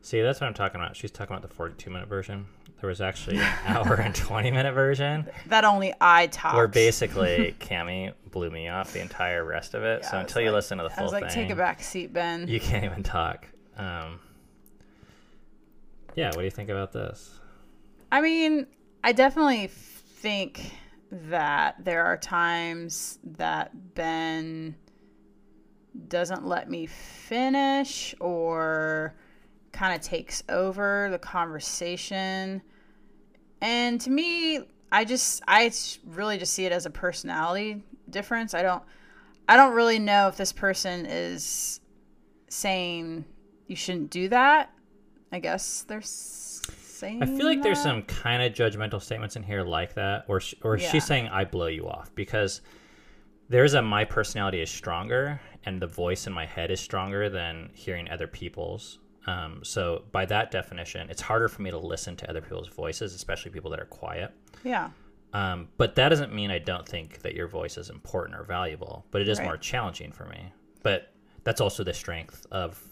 See, 0.00 0.20
that's 0.20 0.40
what 0.40 0.46
I'm 0.46 0.54
talking 0.54 0.80
about. 0.80 0.94
She's 0.96 1.10
talking 1.10 1.34
about 1.34 1.48
the 1.48 1.54
42 1.54 1.90
minute 1.90 2.08
version. 2.08 2.46
There 2.82 2.88
was 2.88 3.00
actually 3.00 3.36
an 3.38 3.46
hour 3.66 3.94
and 3.94 4.12
20 4.12 4.50
minute 4.50 4.72
version 4.72 5.28
That 5.46 5.64
only 5.64 5.94
I 6.00 6.26
talk. 6.26 6.54
where 6.54 6.66
basically 6.66 7.54
Cami 7.60 8.12
blew 8.32 8.50
me 8.50 8.66
off 8.66 8.92
the 8.92 9.00
entire 9.00 9.44
rest 9.44 9.74
of 9.74 9.84
it. 9.84 10.00
Yeah, 10.02 10.10
so 10.10 10.16
I 10.16 10.20
until 10.22 10.42
you 10.42 10.50
listen 10.50 10.78
to 10.78 10.82
the 10.84 10.90
full 10.90 10.94
I 10.94 10.96
full 10.96 11.04
was 11.04 11.12
like, 11.12 11.30
thing, 11.30 11.44
take 11.44 11.50
a 11.52 11.56
back 11.56 11.80
seat, 11.80 12.12
Ben. 12.12 12.48
you 12.48 12.58
can't 12.58 12.84
even 12.84 13.04
talk. 13.04 13.46
Um, 13.76 14.18
yeah, 16.16 16.26
what 16.30 16.38
do 16.38 16.42
you 16.44 16.50
think 16.50 16.70
about 16.70 16.92
this? 16.92 17.38
I 18.10 18.20
mean, 18.20 18.66
I 19.04 19.12
definitely 19.12 19.68
think 19.68 20.72
that 21.12 21.84
there 21.84 22.04
are 22.04 22.16
times 22.16 23.20
that 23.22 23.94
Ben 23.94 24.74
doesn't 26.08 26.44
let 26.44 26.68
me 26.68 26.86
finish 26.86 28.12
or 28.18 29.14
kind 29.70 29.94
of 29.94 30.00
takes 30.00 30.42
over 30.48 31.08
the 31.12 31.18
conversation. 31.20 32.60
And 33.62 34.00
to 34.00 34.10
me, 34.10 34.60
I 34.90 35.04
just 35.04 35.42
I 35.48 35.72
really 36.04 36.36
just 36.36 36.52
see 36.52 36.66
it 36.66 36.72
as 36.72 36.84
a 36.84 36.90
personality 36.90 37.82
difference. 38.10 38.52
I 38.52 38.62
don't 38.62 38.82
I 39.48 39.56
don't 39.56 39.72
really 39.72 39.98
know 39.98 40.28
if 40.28 40.36
this 40.36 40.52
person 40.52 41.06
is 41.06 41.80
saying 42.48 43.24
you 43.68 43.76
shouldn't 43.76 44.10
do 44.10 44.28
that. 44.28 44.70
I 45.30 45.38
guess 45.38 45.82
they're 45.84 46.02
saying 46.02 47.22
I 47.22 47.26
feel 47.26 47.46
like 47.46 47.62
there's 47.62 47.82
some 47.82 48.02
kind 48.02 48.42
of 48.42 48.52
judgmental 48.52 49.00
statements 49.00 49.36
in 49.36 49.42
here 49.42 49.62
like 49.62 49.94
that, 49.94 50.24
or 50.28 50.40
or 50.62 50.76
Yeah. 50.76 50.90
she's 50.90 51.06
saying 51.06 51.28
I 51.28 51.44
blow 51.44 51.68
you 51.68 51.88
off 51.88 52.14
because 52.14 52.60
there's 53.48 53.74
a 53.74 53.82
my 53.82 54.04
personality 54.04 54.60
is 54.60 54.70
stronger 54.70 55.40
and 55.64 55.80
the 55.80 55.86
voice 55.86 56.26
in 56.26 56.32
my 56.32 56.46
head 56.46 56.70
is 56.70 56.80
stronger 56.80 57.28
than 57.28 57.70
hearing 57.74 58.10
other 58.10 58.26
people's. 58.26 58.98
Um, 59.26 59.60
so 59.62 60.04
by 60.12 60.26
that 60.26 60.50
definition, 60.50 61.08
it's 61.10 61.22
harder 61.22 61.48
for 61.48 61.62
me 61.62 61.70
to 61.70 61.78
listen 61.78 62.16
to 62.16 62.28
other 62.30 62.40
people's 62.40 62.68
voices, 62.68 63.14
especially 63.14 63.50
people 63.52 63.70
that 63.70 63.80
are 63.80 63.84
quiet. 63.86 64.32
Yeah. 64.64 64.90
Um, 65.32 65.68
but 65.78 65.94
that 65.94 66.08
doesn't 66.10 66.34
mean 66.34 66.50
I 66.50 66.58
don't 66.58 66.86
think 66.86 67.22
that 67.22 67.34
your 67.34 67.46
voice 67.48 67.78
is 67.78 67.88
important 67.88 68.38
or 68.38 68.44
valuable, 68.44 69.06
but 69.10 69.22
it 69.22 69.28
is 69.28 69.38
Right. 69.38 69.44
more 69.46 69.56
challenging 69.56 70.12
for 70.12 70.26
me. 70.26 70.52
But 70.82 71.12
that's 71.44 71.60
also 71.60 71.84
the 71.84 71.94
strength 71.94 72.46
of 72.50 72.82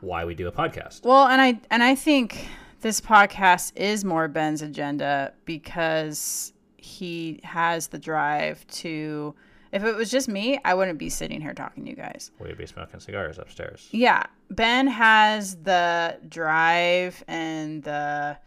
why 0.00 0.24
we 0.24 0.34
do 0.34 0.46
a 0.48 0.52
podcast. 0.52 1.04
Well, 1.04 1.26
and 1.26 1.40
I 1.40 1.60
and 1.70 1.82
I 1.82 1.94
think 1.94 2.46
this 2.80 3.00
podcast 3.00 3.72
is 3.76 4.04
more 4.04 4.28
Ben's 4.28 4.62
agenda 4.62 5.32
because 5.44 6.52
he 6.76 7.40
has 7.42 7.88
the 7.88 7.98
drive 7.98 8.66
to 8.68 9.34
if 9.74 9.82
it 9.82 9.96
was 9.96 10.08
just 10.08 10.28
me, 10.28 10.60
I 10.64 10.72
wouldn't 10.72 11.00
be 11.00 11.10
sitting 11.10 11.40
here 11.40 11.52
talking 11.52 11.84
to 11.84 11.90
you 11.90 11.96
guys. 11.96 12.30
We'd 12.38 12.56
be 12.56 12.64
smoking 12.64 13.00
cigars 13.00 13.38
upstairs. 13.38 13.88
Yeah, 13.90 14.22
Ben 14.48 14.86
has 14.86 15.56
the 15.56 16.20
drive 16.28 17.24
and 17.26 17.82
the 17.82 18.38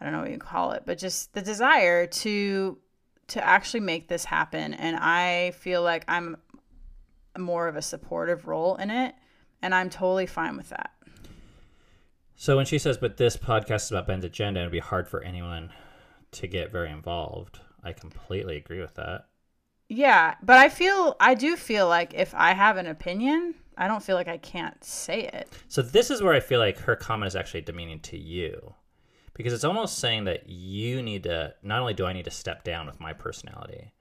I 0.00 0.04
don't 0.04 0.12
know 0.12 0.22
what 0.22 0.32
you 0.32 0.38
call 0.38 0.72
it, 0.72 0.82
but 0.84 0.98
just 0.98 1.32
the 1.34 1.40
desire 1.40 2.06
to 2.06 2.78
to 3.28 3.46
actually 3.46 3.80
make 3.80 4.08
this 4.08 4.24
happen 4.24 4.74
and 4.74 4.96
I 4.96 5.52
feel 5.52 5.82
like 5.82 6.04
I'm 6.08 6.36
more 7.38 7.68
of 7.68 7.76
a 7.76 7.82
supportive 7.82 8.48
role 8.48 8.74
in 8.74 8.90
it 8.90 9.14
and 9.62 9.72
I'm 9.72 9.88
totally 9.88 10.26
fine 10.26 10.56
with 10.56 10.70
that. 10.70 10.90
So 12.34 12.56
when 12.56 12.66
she 12.66 12.78
says, 12.78 12.98
"But 12.98 13.18
this 13.18 13.36
podcast 13.36 13.84
is 13.84 13.92
about 13.92 14.08
Ben's 14.08 14.24
agenda, 14.24 14.58
and 14.58 14.64
it'd 14.64 14.72
be 14.72 14.80
hard 14.80 15.06
for 15.06 15.22
anyone 15.22 15.72
to 16.32 16.48
get 16.48 16.72
very 16.72 16.90
involved," 16.90 17.60
I 17.84 17.92
completely 17.92 18.56
agree 18.56 18.80
with 18.80 18.94
that. 18.94 19.26
Yeah, 19.94 20.36
but 20.42 20.56
I 20.56 20.70
feel 20.70 21.16
I 21.20 21.34
do 21.34 21.54
feel 21.56 21.86
like 21.86 22.14
if 22.14 22.34
I 22.34 22.52
have 22.54 22.78
an 22.78 22.86
opinion, 22.86 23.54
I 23.76 23.88
don't 23.88 24.02
feel 24.02 24.16
like 24.16 24.28
I 24.28 24.38
can't 24.38 24.82
say 24.82 25.24
it. 25.24 25.48
So 25.68 25.82
this 25.82 26.10
is 26.10 26.22
where 26.22 26.32
I 26.32 26.40
feel 26.40 26.60
like 26.60 26.78
her 26.78 26.96
comment 26.96 27.28
is 27.28 27.36
actually 27.36 27.60
demeaning 27.60 28.00
to 28.00 28.18
you, 28.18 28.74
because 29.34 29.52
it's 29.52 29.64
almost 29.64 29.98
saying 29.98 30.24
that 30.24 30.48
you 30.48 31.02
need 31.02 31.24
to. 31.24 31.54
Not 31.62 31.80
only 31.80 31.92
do 31.92 32.06
I 32.06 32.14
need 32.14 32.24
to 32.24 32.30
step 32.30 32.64
down 32.64 32.86
with 32.86 33.00
my 33.00 33.12
personality, 33.12 33.92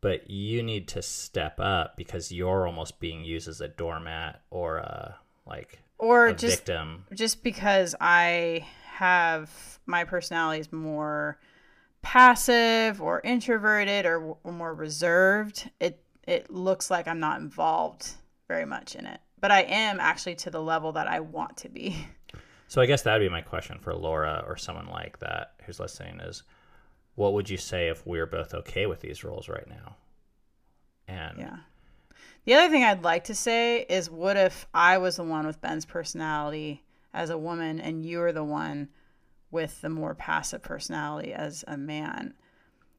but 0.00 0.30
you 0.30 0.62
need 0.62 0.88
to 0.88 1.02
step 1.02 1.60
up 1.60 1.98
because 1.98 2.32
you're 2.32 2.66
almost 2.66 2.98
being 2.98 3.22
used 3.22 3.46
as 3.46 3.60
a 3.60 3.68
doormat 3.68 4.40
or 4.50 4.78
a 4.78 5.16
like 5.46 5.80
Or 5.98 6.32
just 6.32 6.58
victim. 6.58 7.04
just 7.12 7.42
because 7.42 7.94
I 8.00 8.66
have 8.84 9.50
my 9.84 10.04
personality 10.04 10.60
is 10.60 10.72
more 10.72 11.38
passive 12.02 13.00
or 13.00 13.20
introverted 13.24 14.06
or, 14.06 14.36
or 14.42 14.52
more 14.52 14.74
reserved, 14.74 15.70
it 15.80 16.02
it 16.26 16.50
looks 16.50 16.90
like 16.90 17.06
I'm 17.06 17.20
not 17.20 17.40
involved 17.40 18.10
very 18.48 18.64
much 18.64 18.94
in 18.96 19.06
it. 19.06 19.20
But 19.40 19.50
I 19.50 19.62
am 19.62 20.00
actually 20.00 20.34
to 20.36 20.50
the 20.50 20.62
level 20.62 20.92
that 20.92 21.06
I 21.06 21.20
want 21.20 21.56
to 21.58 21.68
be. 21.68 22.06
So 22.68 22.80
I 22.80 22.86
guess 22.86 23.02
that 23.02 23.12
would 23.12 23.24
be 23.24 23.28
my 23.28 23.42
question 23.42 23.78
for 23.78 23.94
Laura 23.94 24.44
or 24.46 24.56
someone 24.56 24.88
like 24.88 25.20
that 25.20 25.54
who's 25.64 25.78
listening 25.78 26.18
is 26.20 26.42
what 27.14 27.32
would 27.32 27.48
you 27.48 27.56
say 27.56 27.88
if 27.88 28.04
we're 28.06 28.26
both 28.26 28.54
okay 28.54 28.86
with 28.86 29.00
these 29.00 29.22
roles 29.22 29.48
right 29.48 29.68
now? 29.68 29.96
And 31.06 31.38
Yeah. 31.38 31.56
The 32.44 32.54
other 32.54 32.68
thing 32.68 32.84
I'd 32.84 33.02
like 33.02 33.24
to 33.24 33.34
say 33.34 33.82
is 33.88 34.10
what 34.10 34.36
if 34.36 34.66
I 34.72 34.98
was 34.98 35.16
the 35.16 35.24
one 35.24 35.46
with 35.46 35.60
Ben's 35.60 35.84
personality 35.84 36.82
as 37.12 37.30
a 37.30 37.38
woman 37.38 37.80
and 37.80 38.04
you 38.04 38.18
were 38.18 38.32
the 38.32 38.44
one 38.44 38.88
with 39.50 39.80
the 39.80 39.88
more 39.88 40.14
passive 40.14 40.62
personality 40.62 41.32
as 41.32 41.64
a 41.66 41.76
man? 41.76 42.34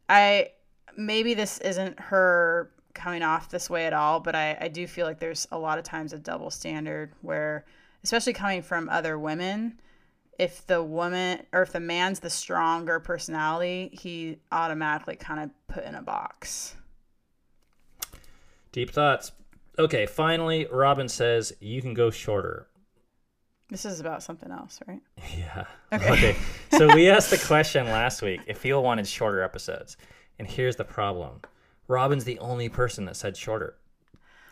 I 0.10 0.50
maybe 0.96 1.34
this 1.34 1.60
isn't 1.60 2.00
her 2.00 2.72
coming 2.94 3.22
off 3.22 3.50
this 3.50 3.70
way 3.70 3.86
at 3.86 3.94
all, 3.94 4.20
but 4.20 4.36
I, 4.36 4.58
I 4.60 4.68
do 4.68 4.88
feel 4.88 5.06
like 5.06 5.20
there's 5.20 5.48
a 5.52 5.58
lot 5.58 5.78
of 5.78 5.84
times 5.84 6.14
a 6.14 6.18
double 6.18 6.50
standard 6.50 7.14
where 7.22 7.66
especially 8.04 8.34
coming 8.34 8.62
from 8.62 8.90
other 8.90 9.20
women, 9.20 9.80
if 10.40 10.66
the 10.66 10.82
woman 10.82 11.46
or 11.52 11.62
if 11.62 11.72
the 11.72 11.80
man's 11.80 12.20
the 12.20 12.30
stronger 12.30 13.00
personality, 13.00 13.90
he 13.94 14.40
automatically 14.52 15.16
kind 15.16 15.40
of 15.42 15.50
put 15.68 15.84
in 15.84 15.96
a 15.96 16.02
box. 16.02 16.76
deep 18.72 18.92
thoughts. 18.92 19.32
Okay, 19.80 20.06
finally, 20.08 20.68
Robin 20.72 21.08
says 21.08 21.54
you 21.60 21.82
can 21.82 21.94
go 21.94 22.10
shorter. 22.10 22.68
This 23.70 23.84
is 23.86 24.00
about 24.00 24.24
something 24.24 24.52
else, 24.52 24.80
right? 24.88 25.02
Yeah. 25.38 25.66
Okay. 25.92 26.36
so 26.72 26.94
we 26.94 27.10
asked 27.10 27.32
the 27.32 27.38
question 27.38 27.86
last 27.86 28.22
week 28.22 28.42
if 28.48 28.62
people 28.62 28.84
wanted 28.84 29.08
shorter 29.08 29.42
episodes. 29.42 29.98
And 30.40 30.48
here's 30.48 30.76
the 30.76 30.86
problem. 30.86 31.42
Robin's 31.88 32.24
the 32.24 32.40
only 32.40 32.70
person 32.70 33.06
that 33.06 33.16
said 33.16 33.36
shorter. 33.36 33.76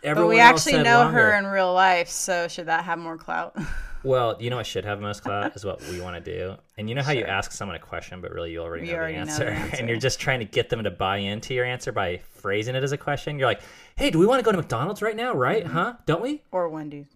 But 0.01 0.27
we 0.27 0.39
actually 0.39 0.84
know 0.84 1.00
longer. 1.00 1.19
her 1.19 1.38
in 1.38 1.48
real 1.48 1.74
life, 1.74 2.10
so 2.10 2.48
should 2.48 2.67
that 2.67 2.84
have 2.84 3.00
more 3.00 3.17
clout? 3.17 3.57
Well, 4.03 4.38
you 4.39 4.51
know 4.51 4.57
what 4.57 4.67
should 4.67 4.86
have 4.86 5.01
most 5.01 5.24
clout 5.24 5.55
is 5.55 5.65
what 5.65 5.81
we 5.88 6.00
want 6.00 6.24
to 6.24 6.31
do. 6.31 6.57
And 6.77 6.88
you 6.88 6.93
know 6.93 7.01
how 7.01 7.12
you 7.12 7.25
ask 7.25 7.51
someone 7.51 7.75
a 7.75 7.79
question, 7.79 8.22
but 8.22 8.31
really 8.31 8.51
you 8.51 8.60
already, 8.60 8.86
know, 8.86 8.91
the 8.91 8.98
know 8.98 9.17
answer, 9.17 9.45
the 9.45 9.51
answer. 9.51 9.77
and 9.77 9.89
you're 9.89 9.98
just 9.98 10.19
trying 10.19 10.38
to 10.38 10.45
get 10.45 10.69
them 10.69 10.84
to 10.84 10.91
buy 10.91 11.17
into 11.17 11.55
your 11.55 11.65
answer 11.65 11.91
by 11.91 12.17
phrasing 12.36 12.75
it 12.75 12.84
as 12.84 12.91
a 12.91 13.00
question. 13.00 13.39
You're 13.39 13.48
like, 13.48 13.62
"Hey, 13.95 14.12
do 14.12 14.19
we 14.19 14.27
want 14.27 14.38
to 14.38 14.43
go 14.43 14.51
to 14.51 14.57
McDonald's 14.57 15.01
right 15.01 15.15
now? 15.15 15.34
Right? 15.34 15.63
Mm-hmm. 15.63 15.74
Huh? 15.74 15.93
Don't 16.05 16.22
we?" 16.22 16.43
or 16.51 16.69
Wendy's? 16.69 17.14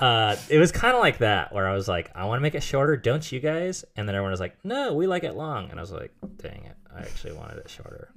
Uh, 0.00 0.36
it 0.48 0.58
was 0.58 0.70
kind 0.72 0.94
of 0.94 1.00
like 1.00 1.18
that, 1.18 1.52
where 1.52 1.66
I 1.66 1.74
was 1.74 1.88
like, 1.88 2.10
"I 2.14 2.24
want 2.24 2.38
to 2.38 2.42
make 2.42 2.54
it 2.54 2.62
shorter, 2.62 2.96
don't 2.96 3.30
you 3.30 3.40
guys?" 3.40 3.84
And 3.96 4.08
then 4.08 4.14
everyone 4.14 4.30
was 4.32 4.40
like, 4.40 4.56
"No, 4.64 4.94
we 4.94 5.06
like 5.06 5.24
it 5.24 5.34
long." 5.34 5.70
And 5.70 5.78
I 5.78 5.82
was 5.82 5.92
like, 5.92 6.12
"Dang 6.36 6.64
it, 6.64 6.76
I 6.94 7.00
actually 7.00 7.32
wanted 7.32 7.58
it 7.58 7.70
shorter." 7.70 8.10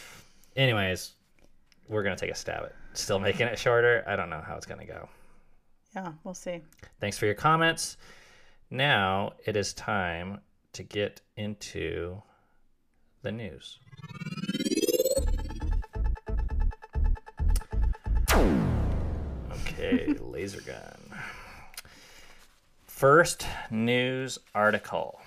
Anyways, 0.56 1.12
we're 1.88 2.02
gonna 2.02 2.16
take 2.16 2.30
a 2.30 2.34
stab 2.34 2.64
at 2.64 2.74
still 2.92 3.18
making 3.18 3.46
it 3.46 3.58
shorter. 3.58 4.04
I 4.06 4.16
don't 4.16 4.30
know 4.30 4.42
how 4.46 4.56
it's 4.56 4.66
gonna 4.66 4.86
go. 4.86 5.08
Yeah, 5.94 6.12
we'll 6.24 6.34
see. 6.34 6.60
Thanks 7.00 7.16
for 7.18 7.26
your 7.26 7.34
comments. 7.34 7.96
Now 8.70 9.32
it 9.46 9.56
is 9.56 9.72
time 9.72 10.40
to 10.72 10.82
get 10.82 11.20
into 11.36 12.20
the 13.22 13.32
news. 13.32 13.78
Okay, 19.52 20.14
laser 20.20 20.60
gun. 20.62 21.03
First 23.04 23.46
news 23.70 24.38
article 24.54 25.20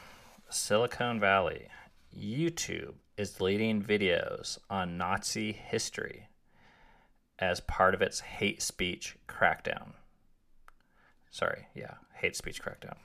Silicon 0.50 1.20
Valley. 1.20 1.68
YouTube 2.12 2.96
is 3.18 3.34
deleting 3.34 3.84
videos 3.84 4.58
on 4.68 4.98
Nazi 4.98 5.52
history 5.52 6.28
as 7.38 7.60
part 7.60 7.94
of 7.94 8.02
its 8.02 8.22
hate 8.22 8.64
speech 8.64 9.16
crackdown. 9.28 9.90
Sorry, 11.30 11.68
yeah, 11.76 11.94
hate 12.16 12.36
speech 12.36 12.64
crackdown. 12.64 12.96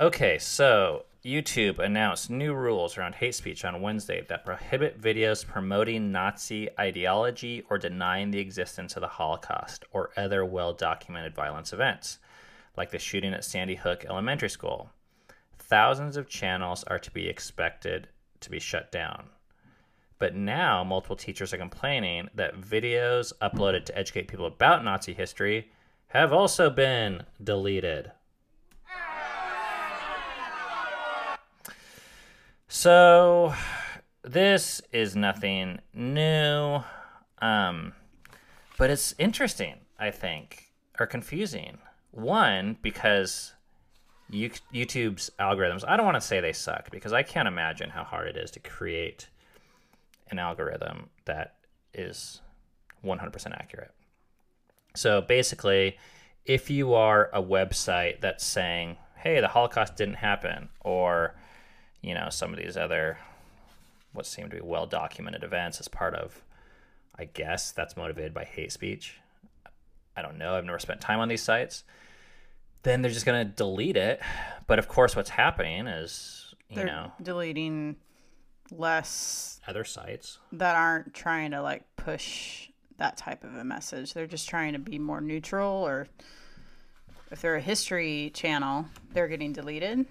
Okay, 0.00 0.38
so 0.38 1.04
YouTube 1.24 1.80
announced 1.80 2.30
new 2.30 2.54
rules 2.54 2.96
around 2.96 3.16
hate 3.16 3.34
speech 3.34 3.64
on 3.64 3.82
Wednesday 3.82 4.24
that 4.28 4.46
prohibit 4.46 5.00
videos 5.00 5.44
promoting 5.44 6.12
Nazi 6.12 6.68
ideology 6.78 7.64
or 7.68 7.76
denying 7.76 8.30
the 8.30 8.38
existence 8.38 8.94
of 8.94 9.00
the 9.00 9.08
Holocaust 9.08 9.84
or 9.90 10.10
other 10.16 10.44
well 10.44 10.72
documented 10.72 11.34
violence 11.34 11.72
events, 11.72 12.18
like 12.76 12.90
the 12.90 12.98
shooting 12.98 13.32
at 13.32 13.44
Sandy 13.44 13.76
Hook 13.76 14.04
Elementary 14.08 14.50
School. 14.50 14.90
Thousands 15.58 16.16
of 16.16 16.28
channels 16.28 16.84
are 16.84 16.98
to 16.98 17.10
be 17.10 17.28
expected 17.28 18.08
to 18.40 18.50
be 18.50 18.58
shut 18.58 18.92
down. 18.92 19.28
But 20.18 20.34
now, 20.34 20.84
multiple 20.84 21.16
teachers 21.16 21.52
are 21.52 21.58
complaining 21.58 22.28
that 22.34 22.60
videos 22.60 23.32
uploaded 23.42 23.84
to 23.86 23.98
educate 23.98 24.28
people 24.28 24.46
about 24.46 24.84
Nazi 24.84 25.12
history 25.12 25.70
have 26.08 26.32
also 26.32 26.70
been 26.70 27.24
deleted. 27.42 28.12
So, 32.68 33.54
this 34.22 34.80
is 34.92 35.14
nothing 35.14 35.78
new, 35.92 36.82
um, 37.40 37.92
but 38.76 38.90
it's 38.90 39.14
interesting, 39.18 39.76
I 39.98 40.10
think, 40.10 40.72
or 40.98 41.06
confusing. 41.06 41.78
One, 42.14 42.76
because 42.80 43.52
YouTube's 44.30 45.30
algorithms, 45.40 45.84
I 45.86 45.96
don't 45.96 46.06
want 46.06 46.16
to 46.16 46.20
say 46.20 46.40
they 46.40 46.52
suck 46.52 46.90
because 46.90 47.12
I 47.12 47.24
can't 47.24 47.48
imagine 47.48 47.90
how 47.90 48.04
hard 48.04 48.28
it 48.28 48.36
is 48.36 48.52
to 48.52 48.60
create 48.60 49.28
an 50.30 50.38
algorithm 50.38 51.10
that 51.24 51.56
is 51.92 52.40
100% 53.04 53.52
accurate. 53.52 53.90
So 54.94 55.20
basically, 55.22 55.98
if 56.44 56.70
you 56.70 56.94
are 56.94 57.30
a 57.32 57.42
website 57.42 58.20
that's 58.20 58.44
saying, 58.44 58.96
"Hey, 59.16 59.40
the 59.40 59.48
Holocaust 59.48 59.96
didn't 59.96 60.14
happen," 60.14 60.68
or 60.80 61.34
you 62.00 62.14
know, 62.14 62.28
some 62.28 62.52
of 62.52 62.58
these 62.58 62.76
other 62.76 63.18
what 64.12 64.26
seem 64.26 64.50
to 64.50 64.56
be 64.56 64.62
well 64.62 64.86
documented 64.86 65.42
events 65.42 65.80
as 65.80 65.88
part 65.88 66.14
of, 66.14 66.44
I 67.18 67.24
guess 67.24 67.72
that's 67.72 67.96
motivated 67.96 68.32
by 68.32 68.44
hate 68.44 68.70
speech. 68.70 69.18
I 70.16 70.22
don't 70.22 70.38
know. 70.38 70.54
I've 70.54 70.64
never 70.64 70.78
spent 70.78 71.00
time 71.00 71.18
on 71.18 71.28
these 71.28 71.42
sites. 71.42 71.82
Then 72.84 73.02
they're 73.02 73.10
just 73.10 73.26
going 73.26 73.46
to 73.46 73.52
delete 73.52 73.96
it. 73.96 74.20
But 74.66 74.78
of 74.78 74.88
course, 74.88 75.16
what's 75.16 75.30
happening 75.30 75.86
is, 75.86 76.54
you 76.70 76.76
They're 76.76 76.86
know, 76.86 77.12
deleting 77.22 77.96
less 78.70 79.60
other 79.66 79.84
sites. 79.84 80.38
that 80.52 80.74
aren't 80.76 81.12
trying 81.14 81.50
to 81.50 81.60
like 81.62 81.82
push 81.96 82.68
that 82.98 83.16
type 83.16 83.44
of 83.44 83.54
a 83.56 83.64
message. 83.64 84.14
They're 84.14 84.26
just 84.26 84.48
trying 84.48 84.72
to 84.74 84.78
be 84.78 84.98
more 84.98 85.20
neutral 85.20 85.70
or 85.86 86.06
if 87.30 87.40
they're 87.42 87.56
a 87.56 87.60
history 87.60 88.30
channel, 88.34 88.86
they're 89.12 89.28
getting 89.28 89.52
deleted. 89.52 90.00
Is 90.00 90.06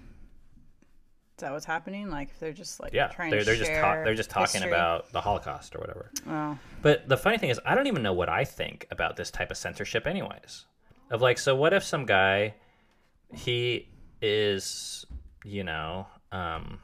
that 1.38 1.52
what's 1.52 1.64
happening? 1.64 2.10
Like 2.10 2.30
if 2.30 2.38
they're 2.38 2.52
just 2.52 2.78
like 2.80 2.92
Yeah, 2.92 3.08
trying 3.08 3.30
they're, 3.30 3.42
they're 3.44 3.56
just 3.56 3.72
ta- 3.72 4.04
they're 4.04 4.14
just 4.14 4.30
talking 4.30 4.60
history. 4.62 4.70
about 4.70 5.10
the 5.12 5.20
Holocaust 5.20 5.74
or 5.74 5.78
whatever. 5.80 6.10
Oh, 6.28 6.58
But 6.82 7.08
the 7.08 7.16
funny 7.16 7.38
thing 7.38 7.50
is, 7.50 7.58
I 7.64 7.74
don't 7.74 7.86
even 7.88 8.02
know 8.02 8.12
what 8.12 8.28
I 8.28 8.44
think 8.44 8.86
about 8.90 9.16
this 9.16 9.30
type 9.30 9.50
of 9.50 9.56
censorship, 9.56 10.06
anyways. 10.06 10.66
Of 11.10 11.20
like, 11.22 11.38
so 11.38 11.56
what 11.56 11.72
if 11.72 11.82
some 11.82 12.06
guy, 12.06 12.54
he 13.34 13.88
is, 14.22 15.04
you 15.44 15.64
know, 15.64 16.06
um, 16.32 16.78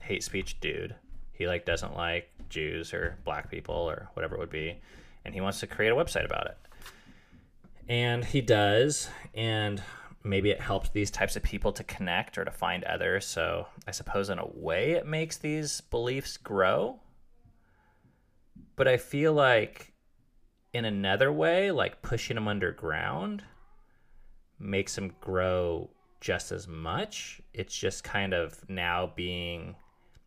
hate 0.00 0.22
speech 0.22 0.60
dude. 0.60 0.94
He 1.32 1.46
like 1.46 1.64
doesn't 1.64 1.96
like 1.96 2.28
Jews 2.48 2.92
or 2.92 3.18
black 3.24 3.50
people 3.50 3.74
or 3.74 4.08
whatever 4.14 4.34
it 4.34 4.38
would 4.38 4.50
be, 4.50 4.78
and 5.24 5.34
he 5.34 5.40
wants 5.40 5.60
to 5.60 5.66
create 5.66 5.90
a 5.90 5.96
website 5.96 6.24
about 6.24 6.46
it. 6.46 6.58
And 7.88 8.24
he 8.24 8.40
does, 8.40 9.08
and 9.34 9.82
maybe 10.24 10.50
it 10.50 10.60
helps 10.60 10.90
these 10.90 11.10
types 11.10 11.36
of 11.36 11.42
people 11.42 11.72
to 11.72 11.84
connect 11.84 12.38
or 12.38 12.44
to 12.44 12.50
find 12.50 12.84
others. 12.84 13.26
So 13.26 13.66
I 13.86 13.90
suppose 13.90 14.30
in 14.30 14.38
a 14.38 14.46
way 14.46 14.92
it 14.92 15.06
makes 15.06 15.36
these 15.36 15.80
beliefs 15.80 16.36
grow 16.36 17.00
but 18.76 18.88
I 18.88 18.96
feel 18.96 19.32
like 19.32 19.92
in 20.72 20.84
another 20.84 21.30
way, 21.30 21.70
like 21.70 22.02
pushing 22.02 22.34
them 22.36 22.48
underground 22.48 23.44
makes 24.62 24.94
them 24.94 25.12
grow 25.20 25.90
just 26.20 26.52
as 26.52 26.68
much. 26.68 27.40
It's 27.52 27.76
just 27.76 28.04
kind 28.04 28.32
of 28.32 28.58
now 28.68 29.12
being, 29.14 29.74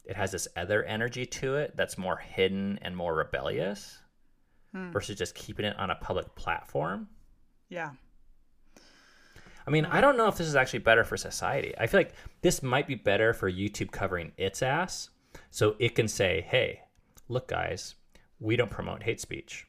it 0.03 0.15
has 0.15 0.31
this 0.31 0.47
other 0.55 0.83
energy 0.83 1.25
to 1.25 1.55
it 1.55 1.75
that's 1.75 1.97
more 1.97 2.17
hidden 2.17 2.77
and 2.81 2.95
more 2.95 3.15
rebellious 3.15 3.99
versus 4.73 5.17
just 5.17 5.35
keeping 5.35 5.65
it 5.65 5.77
on 5.79 5.89
a 5.89 5.95
public 5.95 6.35
platform. 6.35 7.07
yeah. 7.69 7.91
I 9.67 9.71
mean, 9.71 9.85
I 9.85 9.99
don't 9.99 10.15
know 10.15 10.27
if 10.27 10.37
this 10.37 10.45
is 10.47 10.55
actually 10.55 10.79
better 10.79 11.03
for 11.03 11.17
society. 11.17 11.73
I 11.79 11.87
feel 11.87 12.01
like 12.01 12.13
this 12.41 12.61
might 12.61 12.85
be 12.87 12.93
better 12.93 13.33
for 13.33 13.51
YouTube 13.51 13.89
covering 13.89 14.31
its 14.37 14.61
ass 14.61 15.09
so 15.49 15.75
it 15.79 15.95
can 15.95 16.07
say, 16.07 16.45
hey, 16.47 16.81
look, 17.29 17.47
guys, 17.47 17.95
we 18.39 18.55
don't 18.55 18.69
promote 18.69 19.01
hate 19.01 19.19
speech. 19.19 19.65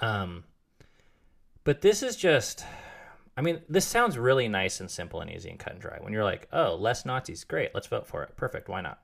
Um, 0.00 0.44
but 1.62 1.80
this 1.80 2.02
is 2.02 2.16
just, 2.16 2.64
I 3.36 3.40
mean, 3.40 3.60
this 3.68 3.86
sounds 3.86 4.18
really 4.18 4.48
nice 4.48 4.80
and 4.80 4.90
simple 4.90 5.20
and 5.20 5.30
easy 5.30 5.48
and 5.48 5.58
cut 5.58 5.72
and 5.72 5.80
dry. 5.80 5.98
When 6.00 6.12
you're 6.12 6.24
like, 6.24 6.48
oh, 6.52 6.74
less 6.74 7.06
Nazis, 7.06 7.44
great, 7.44 7.70
let's 7.74 7.86
vote 7.86 8.06
for 8.06 8.22
it. 8.22 8.36
Perfect, 8.36 8.68
why 8.68 8.82
not? 8.82 9.00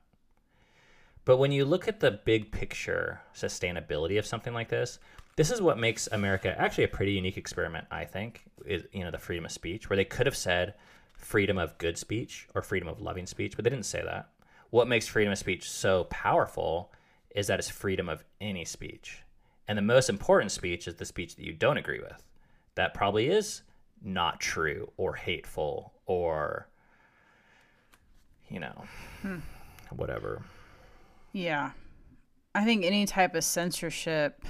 But 1.25 1.37
when 1.37 1.51
you 1.51 1.65
look 1.65 1.87
at 1.87 1.99
the 1.99 2.11
big 2.11 2.51
picture 2.51 3.21
sustainability 3.35 4.17
of 4.19 4.25
something 4.25 4.53
like 4.53 4.69
this, 4.69 4.99
this 5.35 5.51
is 5.51 5.61
what 5.61 5.77
makes 5.77 6.07
America 6.11 6.53
actually 6.59 6.83
a 6.83 6.89
pretty 6.89 7.13
unique 7.13 7.37
experiment, 7.37 7.87
I 7.89 8.05
think, 8.05 8.43
is 8.65 8.83
you 8.91 9.03
know, 9.03 9.11
the 9.11 9.17
freedom 9.17 9.45
of 9.45 9.51
speech, 9.51 9.89
where 9.89 9.97
they 9.97 10.05
could 10.05 10.25
have 10.25 10.35
said 10.37 10.75
freedom 11.13 11.57
of 11.57 11.77
good 11.77 11.97
speech 11.97 12.47
or 12.55 12.61
freedom 12.61 12.87
of 12.87 13.01
loving 13.01 13.25
speech, 13.25 13.55
but 13.55 13.63
they 13.63 13.69
didn't 13.69 13.85
say 13.85 14.01
that. 14.03 14.29
What 14.69 14.87
makes 14.87 15.07
freedom 15.07 15.31
of 15.31 15.37
speech 15.37 15.69
so 15.69 16.05
powerful 16.05 16.91
is 17.35 17.47
that 17.47 17.59
it's 17.59 17.69
freedom 17.69 18.09
of 18.09 18.23
any 18.41 18.65
speech. 18.65 19.23
And 19.67 19.77
the 19.77 19.83
most 19.83 20.09
important 20.09 20.51
speech 20.51 20.87
is 20.87 20.95
the 20.95 21.05
speech 21.05 21.35
that 21.35 21.45
you 21.45 21.53
don't 21.53 21.77
agree 21.77 21.99
with. 21.99 22.23
That 22.75 22.93
probably 22.93 23.29
is 23.29 23.61
not 24.03 24.39
true 24.39 24.91
or 24.97 25.13
hateful 25.15 25.93
or, 26.05 26.67
you 28.49 28.59
know, 28.59 28.83
whatever. 29.89 30.41
Yeah. 31.33 31.71
I 32.55 32.65
think 32.65 32.83
any 32.85 33.05
type 33.05 33.35
of 33.35 33.43
censorship 33.43 34.43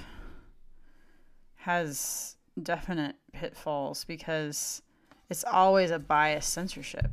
has 1.56 2.36
definite 2.62 3.16
pitfalls 3.32 4.04
because 4.04 4.82
it's 5.28 5.44
always 5.44 5.90
a 5.90 5.98
biased 5.98 6.52
censorship. 6.52 7.10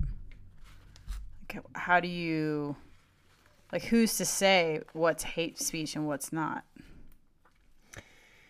Like, 1.42 1.64
how 1.76 2.00
do 2.00 2.08
you, 2.08 2.76
like, 3.72 3.84
who's 3.84 4.18
to 4.18 4.26
say 4.26 4.82
what's 4.94 5.24
hate 5.24 5.60
speech 5.60 5.96
and 5.96 6.08
what's 6.08 6.32
not? 6.32 6.64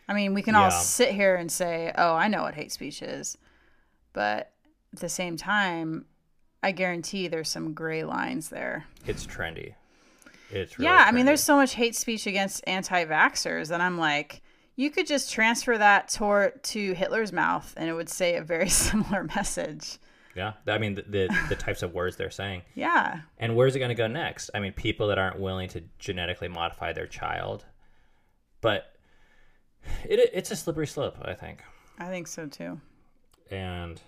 I 0.07 0.13
mean, 0.13 0.33
we 0.33 0.41
can 0.41 0.55
all 0.55 0.71
sit 0.71 1.13
here 1.13 1.35
and 1.35 1.51
say, 1.51 1.91
oh, 1.97 2.13
I 2.13 2.27
know 2.27 2.43
what 2.43 2.55
hate 2.55 2.71
speech 2.71 3.01
is. 3.01 3.37
But 4.17 4.51
at 4.93 4.99
the 4.99 5.09
same 5.09 5.37
time, 5.37 6.05
I 6.63 6.71
guarantee 6.71 7.27
there's 7.27 7.49
some 7.49 7.75
gray 7.75 8.03
lines 8.03 8.49
there. 8.49 8.87
It's 9.05 9.27
trendy. 9.27 9.75
It's 10.49 10.79
really 10.79 10.89
yeah, 10.91 11.05
I 11.07 11.11
mean, 11.11 11.27
there's 11.27 11.43
so 11.43 11.55
much 11.55 11.75
hate 11.75 11.95
speech 11.95 12.25
against 12.25 12.63
anti-vaxxers, 12.65 13.69
and 13.69 13.83
I'm 13.83 13.99
like, 13.99 14.41
you 14.75 14.89
could 14.89 15.05
just 15.05 15.31
transfer 15.31 15.77
that 15.77 16.09
toward 16.09 16.63
to 16.63 16.93
Hitler's 16.93 17.31
mouth, 17.31 17.71
and 17.77 17.87
it 17.87 17.93
would 17.93 18.09
say 18.09 18.37
a 18.37 18.41
very 18.41 18.69
similar 18.87 19.23
message. 19.35 19.99
yeah. 20.35 20.53
I 20.65 20.79
mean, 20.79 20.95
the, 20.95 21.03
the 21.03 21.45
the 21.49 21.55
types 21.55 21.83
of 21.83 21.93
words 21.93 22.15
they're 22.15 22.31
saying, 22.31 22.63
Yeah, 22.73 23.19
and 23.37 23.55
where's 23.55 23.75
it 23.75 23.79
going 23.79 23.89
to 23.89 23.95
go 23.95 24.07
next? 24.07 24.49
I 24.55 24.59
mean, 24.59 24.73
people 24.73 25.09
that 25.09 25.19
aren't 25.19 25.39
willing 25.39 25.69
to 25.69 25.83
genetically 25.99 26.47
modify 26.47 26.91
their 26.91 27.05
child, 27.05 27.65
but 28.61 28.95
it 30.05 30.31
it's 30.33 30.49
a 30.49 30.55
slippery 30.55 30.87
slope, 30.87 31.17
I 31.21 31.35
think. 31.35 31.61
I 31.99 32.07
think 32.07 32.25
so 32.25 32.47
too. 32.47 32.81
And 33.51 34.01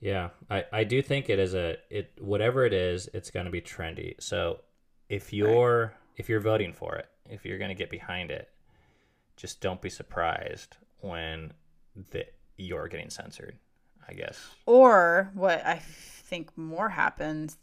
yeah 0.00 0.30
i 0.50 0.64
i 0.72 0.84
do 0.84 1.00
think 1.02 1.28
it 1.28 1.38
is 1.38 1.54
a 1.54 1.76
it 1.90 2.12
whatever 2.20 2.64
it 2.64 2.72
is 2.72 3.08
it's 3.14 3.30
going 3.30 3.46
to 3.46 3.52
be 3.52 3.60
trendy. 3.60 4.14
So 4.20 4.60
if 5.08 5.32
you're 5.32 5.94
if 6.16 6.28
you're 6.28 6.40
voting 6.40 6.72
for 6.72 6.96
it 6.96 7.08
if 7.28 7.44
you're 7.44 7.58
going 7.58 7.70
to 7.70 7.74
get 7.74 7.90
behind 7.90 8.30
it 8.30 8.48
just 9.36 9.60
don't 9.60 9.80
be 9.80 9.90
surprised 9.90 10.76
when 11.00 11.52
the 12.10 12.26
you're 12.56 12.88
getting 12.88 13.10
censored 13.10 13.58
i 14.08 14.12
guess. 14.12 14.48
Or 14.66 15.30
what 15.34 15.64
I 15.66 15.80
think 15.82 16.56
more 16.56 16.88
happens 16.88 17.56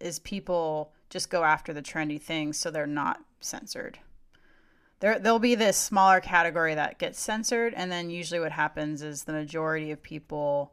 is 0.00 0.18
people 0.18 0.92
just 1.08 1.30
go 1.30 1.42
after 1.44 1.72
the 1.72 1.82
trendy 1.82 2.20
things, 2.20 2.56
so 2.56 2.70
they're 2.70 2.86
not 2.86 3.20
censored. 3.40 3.98
There, 5.00 5.18
there'll 5.18 5.38
be 5.38 5.54
this 5.54 5.76
smaller 5.76 6.20
category 6.20 6.74
that 6.74 6.98
gets 6.98 7.18
censored, 7.20 7.74
and 7.74 7.90
then 7.90 8.10
usually 8.10 8.40
what 8.40 8.52
happens 8.52 9.02
is 9.02 9.24
the 9.24 9.32
majority 9.32 9.90
of 9.90 10.02
people 10.02 10.72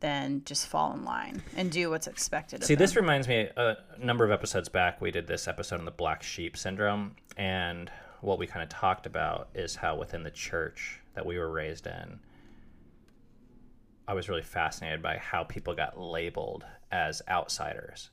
then 0.00 0.42
just 0.44 0.66
fall 0.66 0.92
in 0.92 1.04
line 1.04 1.42
and 1.56 1.70
do 1.70 1.90
what's 1.90 2.06
expected. 2.06 2.64
See, 2.64 2.74
this 2.74 2.96
reminds 2.96 3.28
me 3.28 3.48
uh, 3.56 3.74
a 3.94 4.04
number 4.04 4.24
of 4.24 4.30
episodes 4.30 4.68
back, 4.68 5.00
we 5.00 5.10
did 5.10 5.26
this 5.26 5.48
episode 5.48 5.80
on 5.80 5.84
the 5.84 5.90
black 5.90 6.22
sheep 6.22 6.56
syndrome. 6.56 7.16
And 7.36 7.90
what 8.20 8.38
we 8.38 8.46
kind 8.46 8.62
of 8.62 8.68
talked 8.68 9.06
about 9.06 9.48
is 9.54 9.76
how 9.76 9.96
within 9.96 10.22
the 10.22 10.30
church 10.30 11.00
that 11.14 11.26
we 11.26 11.38
were 11.38 11.50
raised 11.50 11.86
in, 11.86 12.20
I 14.06 14.14
was 14.14 14.28
really 14.28 14.42
fascinated 14.42 15.02
by 15.02 15.18
how 15.18 15.44
people 15.44 15.74
got 15.74 16.00
labeled 16.00 16.64
as 16.90 17.20
outsiders. 17.28 18.10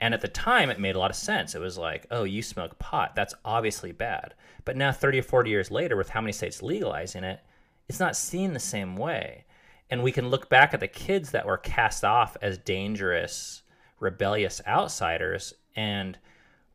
And 0.00 0.14
at 0.14 0.20
the 0.20 0.28
time, 0.28 0.70
it 0.70 0.78
made 0.78 0.94
a 0.94 0.98
lot 0.98 1.10
of 1.10 1.16
sense. 1.16 1.54
It 1.54 1.60
was 1.60 1.76
like, 1.76 2.06
oh, 2.10 2.24
you 2.24 2.42
smoke 2.42 2.78
pot. 2.78 3.14
That's 3.16 3.34
obviously 3.44 3.90
bad. 3.92 4.34
But 4.64 4.76
now, 4.76 4.92
30 4.92 5.20
or 5.20 5.22
40 5.22 5.50
years 5.50 5.70
later, 5.70 5.96
with 5.96 6.10
how 6.10 6.20
many 6.20 6.32
states 6.32 6.62
legalizing 6.62 7.24
it, 7.24 7.40
it's 7.88 7.98
not 7.98 8.16
seen 8.16 8.52
the 8.52 8.60
same 8.60 8.96
way. 8.96 9.44
And 9.90 10.02
we 10.02 10.12
can 10.12 10.28
look 10.28 10.48
back 10.48 10.74
at 10.74 10.80
the 10.80 10.88
kids 10.88 11.30
that 11.30 11.46
were 11.46 11.56
cast 11.56 12.04
off 12.04 12.36
as 12.42 12.58
dangerous, 12.58 13.62
rebellious 13.98 14.60
outsiders, 14.66 15.54
and 15.74 16.18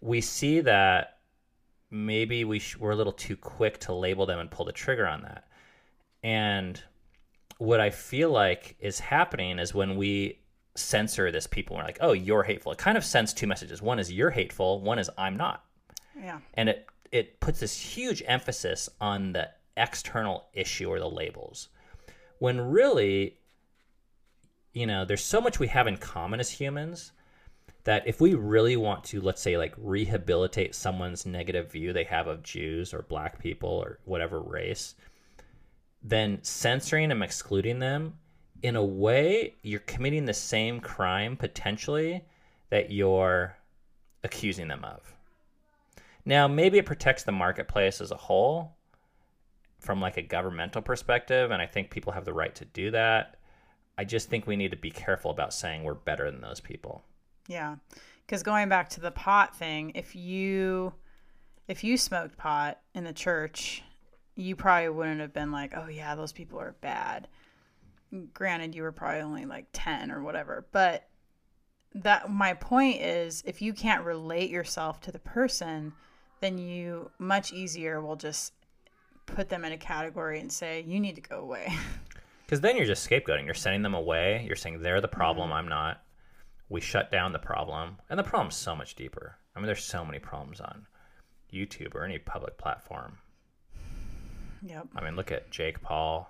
we 0.01 0.19
see 0.19 0.59
that 0.61 1.19
maybe 1.91 2.43
we 2.43 2.59
sh- 2.59 2.77
we're 2.77 2.91
a 2.91 2.95
little 2.95 3.13
too 3.13 3.37
quick 3.37 3.79
to 3.81 3.93
label 3.93 4.25
them 4.25 4.39
and 4.39 4.49
pull 4.49 4.65
the 4.65 4.71
trigger 4.71 5.07
on 5.07 5.21
that. 5.21 5.47
And 6.23 6.81
what 7.59 7.79
I 7.79 7.91
feel 7.91 8.31
like 8.31 8.75
is 8.79 8.99
happening 8.99 9.59
is 9.59 9.73
when 9.73 9.95
we 9.95 10.39
censor 10.75 11.31
this 11.31 11.47
people, 11.47 11.75
we're 11.75 11.83
like, 11.83 11.99
oh, 12.01 12.13
you're 12.13 12.43
hateful. 12.43 12.71
It 12.71 12.77
kind 12.77 12.97
of 12.97 13.05
sends 13.05 13.33
two 13.33 13.47
messages. 13.47 13.81
One 13.81 13.99
is 13.99 14.11
you're 14.11 14.31
hateful, 14.31 14.81
one 14.81 14.99
is 14.99 15.09
I'm 15.17 15.37
not. 15.37 15.63
yeah. 16.19 16.39
And 16.55 16.69
it, 16.69 16.87
it 17.11 17.39
puts 17.39 17.59
this 17.59 17.77
huge 17.77 18.23
emphasis 18.25 18.89
on 18.99 19.33
the 19.33 19.49
external 19.77 20.45
issue 20.53 20.89
or 20.89 20.99
the 20.99 21.09
labels. 21.09 21.69
When 22.39 22.59
really, 22.59 23.37
you 24.73 24.87
know, 24.87 25.05
there's 25.05 25.23
so 25.23 25.39
much 25.39 25.59
we 25.59 25.67
have 25.67 25.87
in 25.87 25.97
common 25.97 26.39
as 26.39 26.49
humans 26.49 27.11
that 27.83 28.07
if 28.07 28.21
we 28.21 28.33
really 28.33 28.77
want 28.77 29.03
to, 29.03 29.21
let's 29.21 29.41
say, 29.41 29.57
like 29.57 29.73
rehabilitate 29.77 30.73
someone's 30.73 31.25
negative 31.25 31.71
view 31.71 31.91
they 31.91 32.05
have 32.05 32.27
of 32.27 32.41
Jews 32.43 32.93
or 32.93 33.01
black 33.03 33.39
people 33.39 33.69
or 33.69 33.99
whatever 34.05 34.39
race, 34.39 34.95
then 36.01 36.39
censoring 36.43 37.11
and 37.11 37.23
excluding 37.23 37.79
them, 37.79 38.17
in 38.63 38.77
a 38.77 38.83
way, 38.83 39.53
you're 39.61 39.81
committing 39.81 40.25
the 40.25 40.33
same 40.33 40.79
crime 40.79 41.35
potentially 41.35 42.23
that 42.69 42.91
you're 42.91 43.55
accusing 44.23 44.69
them 44.69 44.83
of. 44.85 45.13
Now, 46.25 46.47
maybe 46.47 46.77
it 46.77 46.85
protects 46.85 47.23
the 47.23 47.33
marketplace 47.33 47.99
as 47.99 48.11
a 48.11 48.15
whole 48.15 48.71
from 49.79 49.99
like 49.99 50.15
a 50.15 50.21
governmental 50.21 50.81
perspective, 50.81 51.51
and 51.51 51.61
I 51.61 51.67
think 51.67 51.91
people 51.91 52.13
have 52.13 52.23
the 52.23 52.33
right 52.33 52.55
to 52.55 52.65
do 52.65 52.89
that. 52.91 53.35
I 53.97 54.05
just 54.05 54.29
think 54.29 54.47
we 54.47 54.55
need 54.55 54.71
to 54.71 54.77
be 54.77 54.89
careful 54.89 55.29
about 55.29 55.53
saying 55.53 55.83
we're 55.83 55.93
better 55.93 56.31
than 56.31 56.39
those 56.39 56.61
people. 56.61 57.03
Yeah. 57.47 57.75
Because 58.25 58.43
going 58.43 58.69
back 58.69 58.89
to 58.91 59.01
the 59.01 59.11
pot 59.11 59.55
thing, 59.55 59.91
if 59.93 60.15
you 60.15 60.93
if 61.67 61.83
you 61.83 61.97
smoked 61.97 62.37
pot 62.37 62.79
in 62.95 63.03
the 63.03 63.13
church, 63.13 63.83
you 64.35 64.55
probably 64.55 64.89
wouldn't 64.89 65.19
have 65.19 65.33
been 65.33 65.51
like, 65.51 65.73
"Oh 65.75 65.87
yeah, 65.87 66.15
those 66.15 66.31
people 66.31 66.59
are 66.59 66.75
bad." 66.81 67.27
Granted, 68.33 68.75
you 68.75 68.83
were 68.83 68.91
probably 68.91 69.21
only 69.21 69.45
like 69.45 69.67
10 69.73 70.11
or 70.11 70.21
whatever, 70.21 70.67
but 70.71 71.07
that 71.95 72.29
my 72.29 72.53
point 72.53 73.01
is 73.01 73.43
if 73.45 73.61
you 73.61 73.73
can't 73.73 74.03
relate 74.03 74.49
yourself 74.49 75.01
to 75.01 75.11
the 75.11 75.19
person, 75.19 75.93
then 76.41 76.57
you 76.57 77.11
much 77.19 77.53
easier 77.53 78.01
will 78.01 78.15
just 78.15 78.53
put 79.25 79.49
them 79.49 79.63
in 79.63 79.71
a 79.71 79.77
category 79.77 80.39
and 80.39 80.51
say, 80.51 80.81
"You 80.81 80.99
need 80.99 81.15
to 81.15 81.21
go 81.21 81.39
away." 81.39 81.73
Because 82.45 82.59
then 82.59 82.75
you're 82.75 82.85
just 82.85 83.09
scapegoating. 83.09 83.45
You're 83.45 83.53
sending 83.53 83.81
them 83.81 83.93
away. 83.93 84.43
You're 84.45 84.57
saying 84.57 84.81
they're 84.81 85.01
the 85.01 85.07
problem. 85.07 85.47
Mm-hmm. 85.47 85.57
I'm 85.57 85.69
not. 85.69 86.03
We 86.69 86.81
shut 86.81 87.09
down 87.09 87.31
the 87.31 87.39
problem, 87.39 87.97
and 88.09 88.19
the 88.19 88.23
problem's 88.23 88.55
so 88.55 88.75
much 88.75 88.95
deeper. 88.95 89.37
I 89.55 89.59
mean, 89.59 89.65
there's 89.65 89.83
so 89.83 90.03
many 90.05 90.19
problems 90.19 90.59
on 90.59 90.85
YouTube 91.51 91.95
or 91.95 92.03
any 92.03 92.19
public 92.19 92.57
platform. 92.57 93.17
yep. 94.61 94.87
I 94.95 95.03
mean, 95.03 95.15
look 95.15 95.31
at 95.31 95.49
Jake 95.51 95.81
Paul. 95.81 96.29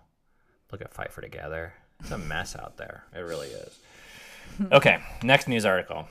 Look 0.73 0.81
at 0.81 0.91
Fight 0.91 1.12
for 1.12 1.21
Together. 1.21 1.75
It's 1.99 2.09
a 2.09 2.17
mess 2.17 2.55
out 2.55 2.77
there. 2.77 3.03
It 3.15 3.19
really 3.19 3.49
is. 3.49 3.79
Okay, 4.71 4.99
next 5.23 5.47
news 5.47 5.65
article. 5.65 6.07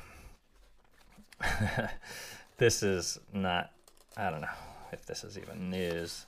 this 2.58 2.82
is 2.82 3.18
not, 3.32 3.70
I 4.16 4.30
don't 4.30 4.40
know 4.40 4.48
if 4.92 5.04
this 5.04 5.22
is 5.22 5.36
even 5.36 5.68
news. 5.68 6.26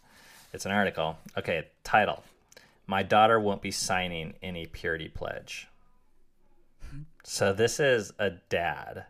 It's 0.52 0.66
an 0.66 0.72
article. 0.72 1.16
Okay, 1.38 1.68
title 1.82 2.22
My 2.86 3.02
daughter 3.02 3.40
won't 3.40 3.62
be 3.62 3.70
signing 3.70 4.34
any 4.42 4.66
purity 4.66 5.08
pledge. 5.08 5.68
So 7.22 7.52
this 7.52 7.80
is 7.80 8.12
a 8.18 8.30
dad 8.48 9.06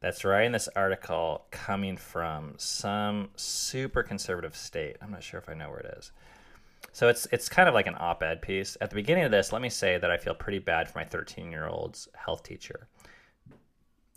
that's 0.00 0.24
writing 0.24 0.52
this 0.52 0.68
article 0.74 1.44
coming 1.50 1.96
from 1.96 2.54
some 2.56 3.28
super 3.36 4.02
conservative 4.02 4.56
state. 4.56 4.96
I'm 5.00 5.12
not 5.12 5.22
sure 5.22 5.38
if 5.38 5.48
I 5.48 5.54
know 5.54 5.70
where 5.70 5.80
it 5.80 5.96
is. 5.98 6.12
So 6.94 7.08
it's 7.08 7.26
it's 7.32 7.48
kind 7.48 7.68
of 7.68 7.74
like 7.74 7.88
an 7.88 7.96
op-ed 7.98 8.40
piece. 8.40 8.76
At 8.80 8.88
the 8.88 8.94
beginning 8.94 9.24
of 9.24 9.32
this, 9.32 9.52
let 9.52 9.60
me 9.60 9.68
say 9.68 9.98
that 9.98 10.12
I 10.12 10.16
feel 10.16 10.32
pretty 10.32 10.60
bad 10.60 10.88
for 10.88 11.00
my 11.00 11.04
13-year-old's 11.04 12.08
health 12.14 12.44
teacher. 12.44 12.86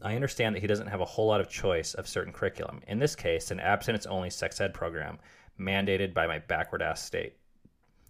I 0.03 0.13
understand 0.13 0.55
that 0.55 0.59
he 0.59 0.67
doesn't 0.67 0.85
have 0.85 1.01
a 1.01 1.05
whole 1.05 1.25
lot 1.25 1.41
of 1.41 1.49
choice 1.49 1.95
of 1.95 2.07
certain 2.07 2.31
curriculum. 2.31 2.81
In 2.87 2.99
this 2.99 3.15
case, 3.15 3.49
an 3.49 3.59
abstinence-only 3.59 4.29
sex 4.29 4.61
ed 4.61 4.75
program 4.75 5.17
mandated 5.59 6.13
by 6.13 6.27
my 6.27 6.37
backward 6.37 6.83
ass 6.83 7.03
state. 7.03 7.33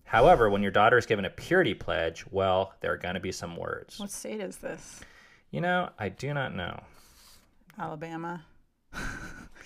However, 0.03 0.49
when 0.49 0.61
your 0.61 0.71
daughter 0.71 0.97
is 0.97 1.05
given 1.05 1.23
a 1.23 1.29
purity 1.29 1.73
pledge, 1.73 2.25
well, 2.29 2.73
there 2.81 2.91
are 2.91 2.97
going 2.97 3.15
to 3.15 3.21
be 3.21 3.31
some 3.31 3.55
words. 3.55 3.97
What 3.99 4.11
state 4.11 4.41
is 4.41 4.57
this? 4.57 4.99
You 5.49 5.61
know, 5.61 5.91
I 5.97 6.09
do 6.09 6.33
not 6.33 6.53
know. 6.53 6.83
Alabama. 7.79 8.43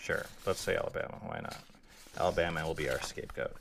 Sure, 0.02 0.26
let's 0.48 0.60
say 0.60 0.76
Alabama. 0.76 1.20
Why 1.22 1.42
not? 1.44 1.56
Alabama 2.20 2.66
will 2.66 2.74
be 2.74 2.90
our 2.90 3.02
scapegoat. 3.02 3.56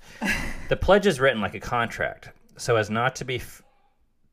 the 0.69 0.77
pledge 0.77 1.07
is 1.07 1.21
written 1.21 1.41
like 1.41 1.55
a 1.55 1.61
contract, 1.61 2.31
so 2.57 2.77
as 2.77 2.91
not 2.91 3.15
to 3.17 3.25
be, 3.25 3.37
f- 3.37 3.63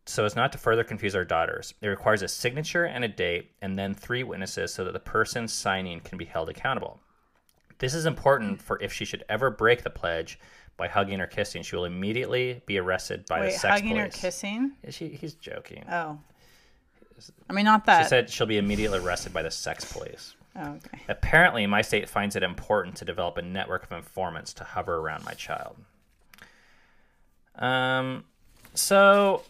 so 0.06 0.26
as 0.26 0.36
not 0.36 0.52
to 0.52 0.58
further 0.58 0.84
confuse 0.84 1.16
our 1.16 1.26
daughters. 1.26 1.74
It 1.82 1.88
requires 1.88 2.22
a 2.22 2.28
signature 2.28 2.86
and 2.86 3.04
a 3.04 3.08
date, 3.08 3.52
and 3.62 3.78
then 3.78 3.94
three 3.94 4.24
witnesses, 4.24 4.74
so 4.74 4.84
that 4.86 4.94
the 4.94 5.00
person 5.00 5.48
signing 5.48 6.00
can 6.00 6.18
be 6.18 6.26
held 6.26 6.50
accountable. 6.50 7.00
This 7.80 7.94
is 7.94 8.06
important 8.06 8.62
for 8.62 8.82
if 8.82 8.92
she 8.92 9.06
should 9.06 9.24
ever 9.30 9.52
break 9.52 9.84
the 9.84 9.90
pledge 9.92 10.40
by 10.78 10.88
hugging 10.88 11.22
or 11.22 11.28
kissing, 11.28 11.64
she 11.64 11.76
will 11.76 11.86
immediately 11.86 12.62
be 12.66 12.78
arrested 12.80 13.26
by 13.28 13.42
Wait, 13.42 13.46
the 13.48 13.52
sex 13.54 13.62
police. 13.64 13.82
hugging 13.82 14.00
or 14.00 14.10
kissing? 14.10 14.72
She, 14.90 15.10
he's 15.10 15.34
joking. 15.34 15.84
Oh. 15.92 16.20
I 17.50 17.54
mean, 17.54 17.66
not 17.66 17.86
that. 17.86 18.04
She 18.04 18.10
said 18.10 18.30
she'll 18.30 18.46
be 18.46 18.60
immediately 18.60 19.00
arrested 19.00 19.34
by 19.34 19.42
the 19.42 19.50
sex 19.50 19.92
police. 19.92 20.36
Okay. 20.58 21.00
Apparently, 21.08 21.66
my 21.68 21.82
state 21.82 22.10
finds 22.10 22.36
it 22.36 22.44
important 22.44 22.96
to 22.98 23.06
develop 23.06 23.38
a 23.38 23.42
network 23.42 23.84
of 23.86 23.92
informants 23.92 24.54
to 24.54 24.64
hover 24.64 24.98
around 24.98 25.24
my 25.26 25.34
child. 25.34 25.78
Um, 27.56 28.26
so 28.74 29.44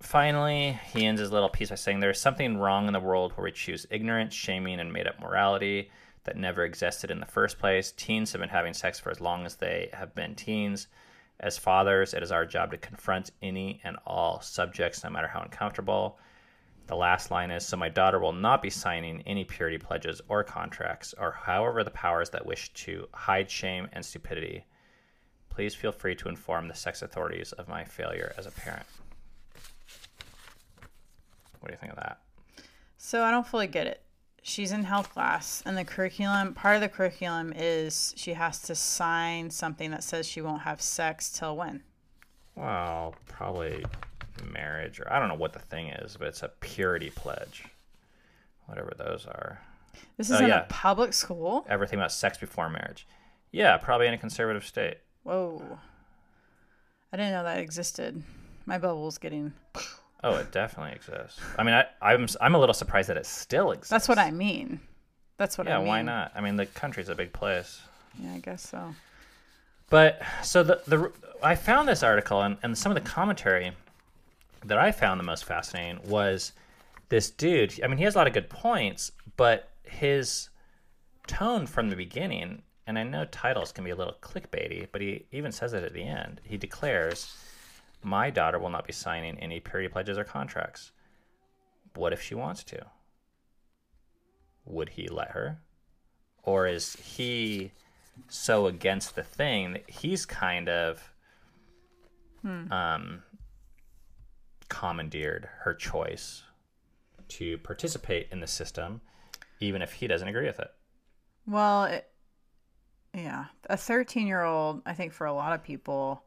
finally, 0.00 0.78
he 0.92 1.06
ends 1.06 1.20
his 1.20 1.32
little 1.32 1.48
piece 1.48 1.70
by 1.70 1.76
saying 1.76 2.00
there's 2.00 2.20
something 2.20 2.58
wrong 2.58 2.86
in 2.86 2.92
the 2.92 3.00
world 3.00 3.32
where 3.32 3.44
we 3.44 3.52
choose 3.52 3.86
ignorance, 3.90 4.34
shaming, 4.34 4.80
and 4.80 4.92
made 4.92 5.06
up 5.06 5.20
morality 5.20 5.90
that 6.24 6.36
never 6.36 6.64
existed 6.64 7.10
in 7.10 7.20
the 7.20 7.26
first 7.26 7.58
place. 7.58 7.92
Teens 7.92 8.32
have 8.32 8.40
been 8.40 8.50
having 8.50 8.74
sex 8.74 8.98
for 8.98 9.10
as 9.10 9.20
long 9.20 9.46
as 9.46 9.56
they 9.56 9.90
have 9.92 10.14
been 10.14 10.34
teens. 10.34 10.88
As 11.40 11.58
fathers, 11.58 12.14
it 12.14 12.22
is 12.22 12.32
our 12.32 12.46
job 12.46 12.70
to 12.70 12.78
confront 12.78 13.30
any 13.42 13.80
and 13.84 13.96
all 14.06 14.40
subjects, 14.40 15.04
no 15.04 15.10
matter 15.10 15.28
how 15.28 15.40
uncomfortable. 15.40 16.18
The 16.86 16.96
last 16.96 17.30
line 17.30 17.50
is 17.50 17.66
So 17.66 17.76
my 17.76 17.88
daughter 17.88 18.18
will 18.18 18.32
not 18.32 18.60
be 18.62 18.70
signing 18.70 19.22
any 19.26 19.44
purity 19.44 19.78
pledges 19.78 20.20
or 20.28 20.44
contracts, 20.44 21.14
or 21.18 21.32
however 21.32 21.82
the 21.82 21.90
powers 21.90 22.30
that 22.30 22.44
wish 22.44 22.72
to 22.74 23.08
hide 23.14 23.50
shame 23.50 23.88
and 23.92 24.04
stupidity. 24.04 24.66
Please 25.48 25.74
feel 25.74 25.92
free 25.92 26.14
to 26.16 26.28
inform 26.28 26.68
the 26.68 26.74
sex 26.74 27.00
authorities 27.02 27.52
of 27.52 27.68
my 27.68 27.84
failure 27.84 28.34
as 28.36 28.46
a 28.46 28.50
parent. 28.50 28.86
What 31.60 31.68
do 31.68 31.72
you 31.72 31.78
think 31.78 31.92
of 31.92 31.98
that? 31.98 32.20
So 32.98 33.22
I 33.22 33.30
don't 33.30 33.46
fully 33.46 33.66
get 33.66 33.86
it. 33.86 34.02
She's 34.42 34.72
in 34.72 34.84
health 34.84 35.10
class, 35.10 35.62
and 35.64 35.78
the 35.78 35.84
curriculum 35.84 36.52
part 36.52 36.74
of 36.74 36.82
the 36.82 36.88
curriculum 36.90 37.54
is 37.56 38.12
she 38.16 38.34
has 38.34 38.60
to 38.62 38.74
sign 38.74 39.48
something 39.48 39.90
that 39.90 40.04
says 40.04 40.28
she 40.28 40.42
won't 40.42 40.62
have 40.62 40.82
sex 40.82 41.30
till 41.30 41.56
when. 41.56 41.82
Well, 42.54 43.14
probably 43.26 43.86
marriage, 44.42 44.98
or 45.00 45.12
I 45.12 45.18
don't 45.18 45.28
know 45.28 45.34
what 45.34 45.52
the 45.52 45.58
thing 45.58 45.88
is, 45.88 46.16
but 46.16 46.28
it's 46.28 46.42
a 46.42 46.48
purity 46.60 47.10
pledge. 47.10 47.64
Whatever 48.66 48.92
those 48.96 49.26
are. 49.26 49.60
This 50.16 50.30
is 50.30 50.40
Oh, 50.40 50.44
in 50.44 50.48
yeah. 50.48 50.60
a 50.64 50.66
public 50.68 51.12
school. 51.12 51.66
Everything 51.68 51.98
about 51.98 52.12
sex 52.12 52.38
before 52.38 52.68
marriage. 52.68 53.06
Yeah, 53.52 53.76
probably 53.76 54.06
in 54.08 54.14
a 54.14 54.18
conservative 54.18 54.64
state. 54.66 54.98
Whoa, 55.22 55.78
I 57.12 57.16
didn't 57.16 57.32
know 57.32 57.44
that 57.44 57.58
existed. 57.58 58.22
My 58.66 58.78
bubble's 58.78 59.18
getting. 59.18 59.52
Oh, 60.24 60.36
it 60.36 60.50
definitely 60.52 60.94
exists. 60.94 61.38
I 61.58 61.62
mean, 61.62 61.74
I, 61.74 61.84
I'm 62.02 62.26
I'm 62.40 62.54
a 62.54 62.58
little 62.58 62.74
surprised 62.74 63.08
that 63.10 63.16
it 63.18 63.26
still 63.26 63.70
exists. 63.72 63.90
That's 63.90 64.08
what 64.08 64.18
I 64.18 64.30
mean. 64.30 64.80
That's 65.36 65.58
what 65.58 65.66
Yeah, 65.66 65.76
I 65.76 65.78
mean. 65.78 65.86
Yeah, 65.86 65.92
why 65.92 66.02
not? 66.02 66.32
I 66.34 66.40
mean, 66.40 66.56
the 66.56 66.66
country's 66.66 67.08
a 67.08 67.14
big 67.14 67.32
place. 67.32 67.80
Yeah, 68.18 68.32
I 68.34 68.38
guess 68.38 68.68
so. 68.68 68.94
But 69.90 70.20
so 70.42 70.62
the 70.62 70.80
the 70.86 71.12
I 71.42 71.54
found 71.54 71.88
this 71.88 72.02
article 72.02 72.40
and, 72.42 72.56
and 72.62 72.76
some 72.76 72.90
of 72.90 72.94
the 72.96 73.08
commentary 73.08 73.72
that 74.64 74.78
I 74.78 74.92
found 74.92 75.20
the 75.20 75.24
most 75.24 75.44
fascinating 75.44 76.00
was 76.08 76.52
this 77.08 77.30
dude. 77.30 77.80
I 77.82 77.86
mean, 77.86 77.98
he 77.98 78.04
has 78.04 78.14
a 78.14 78.18
lot 78.18 78.26
of 78.26 78.32
good 78.32 78.50
points, 78.50 79.12
but 79.36 79.70
his 79.82 80.48
tone 81.26 81.66
from 81.66 81.90
the 81.90 81.96
beginning, 81.96 82.62
and 82.86 82.98
I 82.98 83.02
know 83.02 83.24
titles 83.26 83.72
can 83.72 83.84
be 83.84 83.90
a 83.90 83.96
little 83.96 84.16
clickbaity, 84.20 84.88
but 84.90 85.00
he 85.00 85.26
even 85.32 85.52
says 85.52 85.72
it 85.72 85.84
at 85.84 85.92
the 85.92 86.04
end. 86.04 86.40
He 86.44 86.56
declares, 86.56 87.36
"My 88.02 88.30
daughter 88.30 88.58
will 88.58 88.70
not 88.70 88.86
be 88.86 88.92
signing 88.92 89.38
any 89.38 89.60
purity 89.60 89.88
pledges 89.88 90.18
or 90.18 90.24
contracts. 90.24 90.92
What 91.94 92.12
if 92.12 92.20
she 92.20 92.34
wants 92.34 92.64
to? 92.64 92.86
Would 94.64 94.90
he 94.90 95.08
let 95.08 95.30
her, 95.32 95.60
or 96.42 96.66
is 96.66 96.96
he?" 96.96 97.72
so 98.28 98.66
against 98.66 99.16
the 99.16 99.24
thing 99.24 99.72
that 99.72 99.90
he's 99.90 100.24
kind 100.24 100.68
of 100.68 101.12
um, 102.70 103.22
commandeered 104.68 105.48
her 105.60 105.74
choice 105.74 106.42
to 107.28 107.58
participate 107.58 108.28
in 108.30 108.40
the 108.40 108.46
system, 108.46 109.00
even 109.60 109.82
if 109.82 109.94
he 109.94 110.06
doesn't 110.06 110.28
agree 110.28 110.46
with 110.46 110.60
it. 110.60 110.70
Well, 111.46 111.84
it, 111.84 112.10
yeah, 113.14 113.46
a 113.68 113.76
13 113.76 114.26
year 114.26 114.42
old, 114.42 114.82
I 114.86 114.94
think 114.94 115.12
for 115.12 115.26
a 115.26 115.32
lot 115.32 115.52
of 115.52 115.62
people 115.62 116.24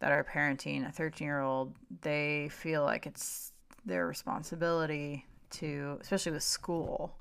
that 0.00 0.12
are 0.12 0.24
parenting, 0.24 0.86
a 0.86 0.92
13 0.92 1.26
year 1.26 1.40
old, 1.40 1.74
they 2.02 2.48
feel 2.50 2.82
like 2.84 3.06
it's 3.06 3.52
their 3.86 4.06
responsibility 4.06 5.26
to, 5.50 5.98
especially 6.00 6.32
with 6.32 6.42
school, 6.42 7.16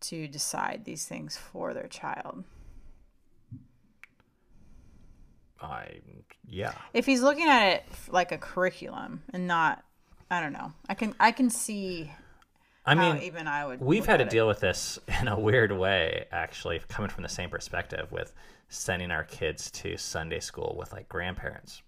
to 0.00 0.28
decide 0.28 0.84
these 0.84 1.06
things 1.06 1.36
for 1.36 1.72
their 1.72 1.88
child. 1.88 2.44
I 5.64 6.00
yeah, 6.46 6.72
If 6.92 7.06
he's 7.06 7.22
looking 7.22 7.48
at 7.48 7.68
it 7.74 7.84
like 8.08 8.30
a 8.32 8.38
curriculum 8.38 9.22
and 9.32 9.46
not, 9.46 9.82
I 10.30 10.40
don't 10.40 10.52
know, 10.52 10.72
I 10.88 10.94
can 10.94 11.14
I 11.18 11.32
can 11.32 11.50
see 11.50 12.10
I 12.86 12.94
how 12.94 13.12
mean, 13.14 13.22
even 13.22 13.46
I 13.48 13.66
would. 13.66 13.80
We've 13.80 14.04
had 14.04 14.18
to 14.18 14.24
it. 14.24 14.30
deal 14.30 14.46
with 14.46 14.60
this 14.60 14.98
in 15.20 15.28
a 15.28 15.38
weird 15.38 15.72
way, 15.72 16.26
actually, 16.30 16.80
coming 16.88 17.10
from 17.10 17.22
the 17.22 17.28
same 17.30 17.48
perspective 17.50 18.12
with 18.12 18.32
sending 18.68 19.10
our 19.10 19.24
kids 19.24 19.70
to 19.70 19.96
Sunday 19.96 20.40
school 20.40 20.74
with 20.78 20.92
like 20.92 21.08
grandparents. 21.08 21.82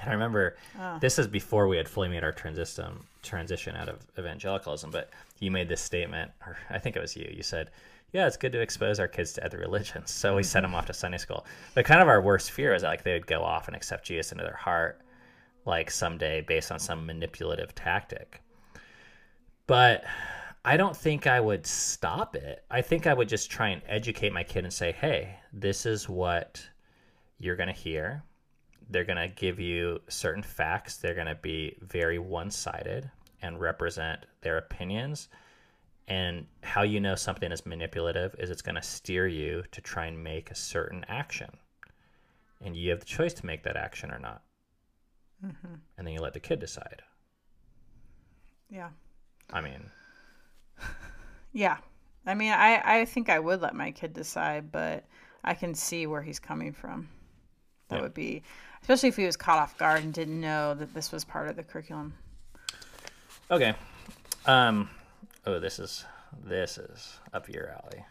And 0.00 0.10
I 0.10 0.12
remember 0.12 0.56
Oh. 0.78 0.98
this 1.00 1.18
is 1.18 1.26
before 1.26 1.66
we 1.66 1.76
had 1.76 1.88
fully 1.88 2.08
made 2.08 2.22
our 2.22 2.32
transition 2.32 3.00
transition 3.22 3.74
out 3.74 3.88
of 3.88 3.98
evangelicalism, 4.18 4.90
but 4.92 5.10
you 5.40 5.50
made 5.50 5.68
this 5.68 5.80
statement, 5.80 6.30
or 6.46 6.56
I 6.70 6.78
think 6.78 6.94
it 6.96 7.00
was 7.00 7.16
you. 7.16 7.28
You 7.34 7.42
said, 7.42 7.70
"Yeah, 8.12 8.26
it's 8.26 8.36
good 8.36 8.52
to 8.52 8.60
expose 8.60 9.00
our 9.00 9.08
kids 9.08 9.32
to 9.34 9.44
other 9.44 9.58
religions," 9.58 10.10
so 10.10 10.36
we 10.36 10.42
sent 10.42 10.64
them 10.64 10.74
off 10.74 10.86
to 10.86 10.94
Sunday 10.94 11.18
school. 11.18 11.46
But 11.74 11.84
kind 11.84 12.02
of 12.02 12.08
our 12.08 12.20
worst 12.20 12.50
fear 12.50 12.74
is 12.74 12.82
that 12.82 12.88
like 12.88 13.02
they 13.02 13.12
would 13.12 13.26
go 13.26 13.42
off 13.42 13.68
and 13.68 13.76
accept 13.76 14.06
Jesus 14.06 14.32
into 14.32 14.44
their 14.44 14.54
heart, 14.56 15.00
like 15.64 15.90
someday, 15.90 16.40
based 16.40 16.72
on 16.72 16.78
some 16.78 17.06
manipulative 17.06 17.74
tactic 17.74 18.42
but 19.68 20.02
I 20.64 20.76
don't 20.76 20.96
think 20.96 21.28
I 21.28 21.38
would 21.38 21.64
stop 21.64 22.34
it. 22.34 22.64
I 22.68 22.82
think 22.82 23.06
I 23.06 23.14
would 23.14 23.28
just 23.28 23.50
try 23.50 23.68
and 23.68 23.82
educate 23.86 24.32
my 24.32 24.42
kid 24.42 24.64
and 24.64 24.72
say, 24.72 24.90
hey, 24.90 25.36
this 25.52 25.86
is 25.86 26.08
what 26.08 26.66
you're 27.38 27.54
going 27.54 27.68
to 27.68 27.74
hear. 27.74 28.24
They're 28.90 29.04
going 29.04 29.18
to 29.18 29.32
give 29.32 29.60
you 29.60 30.00
certain 30.08 30.42
facts. 30.42 30.96
They're 30.96 31.14
going 31.14 31.28
to 31.28 31.36
be 31.36 31.76
very 31.82 32.18
one 32.18 32.50
sided 32.50 33.08
and 33.42 33.60
represent 33.60 34.24
their 34.40 34.56
opinions. 34.56 35.28
And 36.08 36.46
how 36.62 36.82
you 36.82 37.00
know 37.00 37.14
something 37.14 37.52
is 37.52 37.66
manipulative 37.66 38.34
is 38.38 38.50
it's 38.50 38.62
going 38.62 38.74
to 38.76 38.82
steer 38.82 39.26
you 39.28 39.62
to 39.72 39.80
try 39.82 40.06
and 40.06 40.24
make 40.24 40.50
a 40.50 40.54
certain 40.54 41.04
action. 41.06 41.50
And 42.64 42.74
you 42.74 42.88
have 42.90 43.00
the 43.00 43.06
choice 43.06 43.34
to 43.34 43.46
make 43.46 43.62
that 43.64 43.76
action 43.76 44.10
or 44.10 44.18
not. 44.18 44.42
And 45.42 46.06
then 46.06 46.08
you 46.14 46.20
let 46.20 46.32
the 46.32 46.40
kid 46.40 46.58
decide. 46.60 47.02
Yeah. 48.70 48.88
I 49.52 49.60
mean, 49.60 49.90
Yeah. 51.52 51.76
I 52.26 52.34
mean, 52.34 52.52
I, 52.52 53.00
I 53.00 53.04
think 53.04 53.28
I 53.28 53.38
would 53.38 53.60
let 53.60 53.74
my 53.74 53.90
kid 53.90 54.12
decide, 54.12 54.72
but 54.72 55.04
I 55.44 55.54
can 55.54 55.74
see 55.74 56.06
where 56.06 56.22
he's 56.22 56.38
coming 56.38 56.72
from. 56.72 57.08
That 57.88 57.96
Yeah. 57.96 58.02
would 58.02 58.14
be, 58.14 58.42
especially 58.82 59.08
if 59.10 59.16
he 59.16 59.24
was 59.24 59.36
caught 59.36 59.58
off 59.58 59.78
guard 59.78 60.02
and 60.02 60.12
didn't 60.12 60.40
know 60.40 60.74
that 60.74 60.92
this 60.92 61.12
was 61.12 61.24
part 61.24 61.48
of 61.48 61.56
the 61.56 61.62
curriculum. 61.62 62.14
Okay. 63.50 63.74
Um. 64.46 64.90
Oh, 65.48 65.58
this 65.58 65.78
is 65.78 66.04
this 66.44 66.76
is 66.76 67.20
up 67.32 67.48
your 67.48 67.70
alley. 67.70 68.04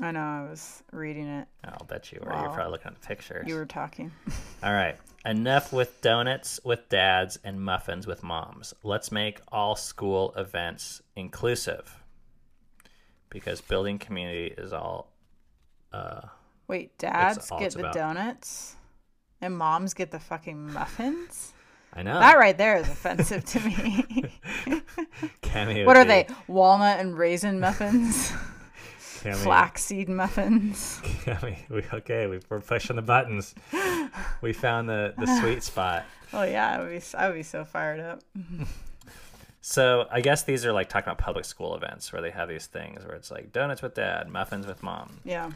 I 0.00 0.12
know, 0.12 0.20
I 0.20 0.48
was 0.48 0.84
reading 0.92 1.26
it. 1.26 1.48
I'll 1.64 1.84
bet 1.86 2.12
you 2.12 2.20
were. 2.22 2.32
You're 2.32 2.50
probably 2.50 2.70
looking 2.70 2.92
at 2.92 3.00
the 3.00 3.04
pictures. 3.04 3.48
You 3.48 3.56
were 3.56 3.66
talking. 3.66 4.12
All 4.62 4.72
right. 4.72 4.96
Enough 5.24 5.72
with 5.72 6.00
donuts 6.00 6.60
with 6.62 6.88
dads 6.88 7.40
and 7.42 7.60
muffins 7.60 8.06
with 8.06 8.22
moms. 8.22 8.72
Let's 8.84 9.10
make 9.10 9.40
all 9.50 9.74
school 9.74 10.32
events 10.36 11.02
inclusive. 11.16 12.00
Because 13.30 13.60
building 13.60 13.98
community 13.98 14.54
is 14.56 14.72
all. 14.72 15.10
Uh, 15.92 16.20
Wait, 16.68 16.96
dads 16.98 17.50
all 17.50 17.58
get 17.58 17.72
the 17.72 17.80
about. 17.80 17.94
donuts 17.94 18.76
and 19.40 19.58
moms 19.58 19.92
get 19.92 20.12
the 20.12 20.20
fucking 20.20 20.72
muffins? 20.72 21.52
I 21.94 22.02
know. 22.02 22.18
That 22.18 22.38
right 22.38 22.56
there 22.58 22.76
is 22.76 22.88
offensive 22.88 23.44
to 23.44 23.60
me. 23.60 24.04
Cammy 25.42 25.86
what 25.86 25.96
are 25.96 26.04
they? 26.04 26.26
Walnut 26.48 26.98
and 26.98 27.16
raisin 27.16 27.60
muffins? 27.60 28.32
Flaxseed 29.36 30.08
muffins? 30.08 31.00
We, 31.70 31.82
okay, 31.94 32.26
we, 32.26 32.40
we're 32.50 32.60
pushing 32.60 32.96
the 32.96 33.02
buttons. 33.02 33.54
We 34.42 34.52
found 34.52 34.88
the, 34.88 35.14
the 35.16 35.40
sweet 35.40 35.62
spot. 35.62 36.04
Oh 36.36 36.42
yeah, 36.42 36.78
I 36.78 36.80
would 36.80 36.90
be 36.90 37.00
I 37.16 37.28
would 37.28 37.36
be 37.36 37.42
so 37.44 37.64
fired 37.64 38.00
up. 38.00 38.20
So 39.60 40.08
I 40.10 40.20
guess 40.20 40.42
these 40.42 40.66
are 40.66 40.72
like 40.72 40.88
talking 40.88 41.04
about 41.04 41.18
public 41.18 41.44
school 41.44 41.76
events 41.76 42.12
where 42.12 42.20
they 42.20 42.32
have 42.32 42.48
these 42.48 42.66
things 42.66 43.06
where 43.06 43.14
it's 43.14 43.30
like 43.30 43.52
donuts 43.52 43.82
with 43.82 43.94
dad, 43.94 44.28
muffins 44.28 44.66
with 44.66 44.82
mom. 44.82 45.20
Yeah. 45.24 45.52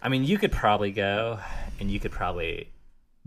I 0.00 0.08
mean, 0.08 0.22
you 0.22 0.38
could 0.38 0.52
probably 0.52 0.92
go, 0.92 1.40
and 1.80 1.90
you 1.90 1.98
could 1.98 2.12
probably, 2.12 2.68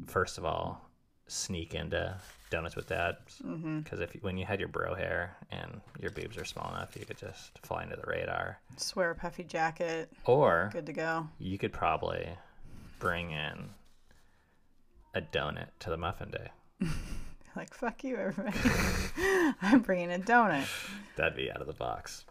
first 0.08 0.38
of 0.38 0.46
all, 0.46 0.85
sneak 1.28 1.74
into 1.74 2.16
donuts 2.50 2.76
with 2.76 2.88
dad 2.88 3.18
mm-hmm. 3.44 3.80
because 3.80 4.00
if 4.00 4.12
when 4.22 4.38
you 4.38 4.46
had 4.46 4.60
your 4.60 4.70
bro 4.70 4.94
hair 4.94 5.36
and 5.52 5.82
your 6.00 6.12
boobs 6.12 6.38
are 6.38 6.46
small 6.46 6.70
enough, 6.70 6.96
you 6.98 7.06
could 7.06 7.18
just 7.18 7.60
fly 7.60 7.84
into 7.84 7.96
the 7.96 8.08
radar. 8.08 8.60
Just 8.76 8.96
wear 8.96 9.12
a 9.12 9.16
puffy 9.16 9.44
jacket. 9.44 10.10
Or 10.26 10.70
Good 10.72 10.86
to 10.86 10.94
go. 10.94 11.28
you 11.40 11.58
could 11.58 11.74
probably 11.74 12.30
bring 13.00 13.32
in 13.32 13.70
a 15.14 15.22
donut 15.22 15.68
to 15.80 15.90
the 15.90 15.98
muffin 15.98 16.32
day. 16.32 16.88
Like 17.56 17.74
fuck 17.74 18.04
you, 18.04 18.18
everybody. 18.18 18.58
I'm 19.62 19.80
bringing 19.80 20.12
a 20.12 20.20
donut. 20.20 20.68
That'd 21.16 21.38
be 21.38 21.50
out 21.50 21.62
of 21.62 21.68
the 21.68 21.74
box. 21.74 22.26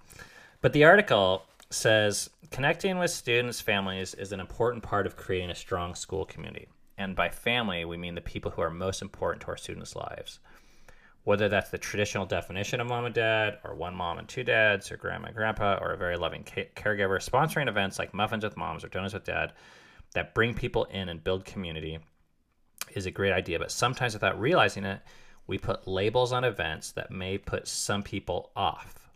But 0.60 0.74
the 0.74 0.84
article 0.84 1.44
says 1.70 2.28
connecting 2.50 2.98
with 2.98 3.10
students' 3.10 3.60
families 3.60 4.12
is 4.12 4.32
an 4.32 4.40
important 4.40 4.82
part 4.82 5.06
of 5.06 5.16
creating 5.16 5.50
a 5.50 5.54
strong 5.54 5.94
school 5.94 6.26
community. 6.26 6.68
And 6.96 7.16
by 7.16 7.28
family, 7.28 7.84
we 7.84 7.96
mean 7.96 8.14
the 8.14 8.20
people 8.20 8.50
who 8.52 8.62
are 8.62 8.70
most 8.70 9.02
important 9.02 9.42
to 9.42 9.48
our 9.48 9.56
students' 9.56 9.96
lives. 9.96 10.38
Whether 11.24 11.48
that's 11.48 11.70
the 11.70 11.78
traditional 11.78 12.26
definition 12.26 12.80
of 12.80 12.86
mom 12.86 13.06
and 13.06 13.14
dad, 13.14 13.58
or 13.64 13.74
one 13.74 13.94
mom 13.94 14.18
and 14.18 14.28
two 14.28 14.44
dads, 14.44 14.92
or 14.92 14.96
grandma 14.96 15.28
and 15.28 15.36
grandpa, 15.36 15.78
or 15.80 15.92
a 15.92 15.96
very 15.96 16.16
loving 16.16 16.44
ca- 16.44 16.70
caregiver, 16.76 17.18
sponsoring 17.18 17.68
events 17.68 17.98
like 17.98 18.14
Muffins 18.14 18.44
with 18.44 18.56
Moms 18.56 18.84
or 18.84 18.88
Donuts 18.88 19.14
with 19.14 19.24
Dad 19.24 19.52
that 20.14 20.34
bring 20.34 20.54
people 20.54 20.84
in 20.84 21.08
and 21.08 21.24
build 21.24 21.44
community 21.44 21.98
is 22.94 23.06
a 23.06 23.10
great 23.10 23.32
idea, 23.32 23.58
but 23.58 23.70
sometimes 23.70 24.14
without 24.14 24.40
realizing 24.40 24.84
it, 24.84 25.00
we 25.46 25.58
put 25.58 25.88
labels 25.88 26.32
on 26.32 26.44
events 26.44 26.92
that 26.92 27.10
may 27.10 27.36
put 27.38 27.68
some 27.68 28.02
people 28.02 28.50
off. 28.56 29.10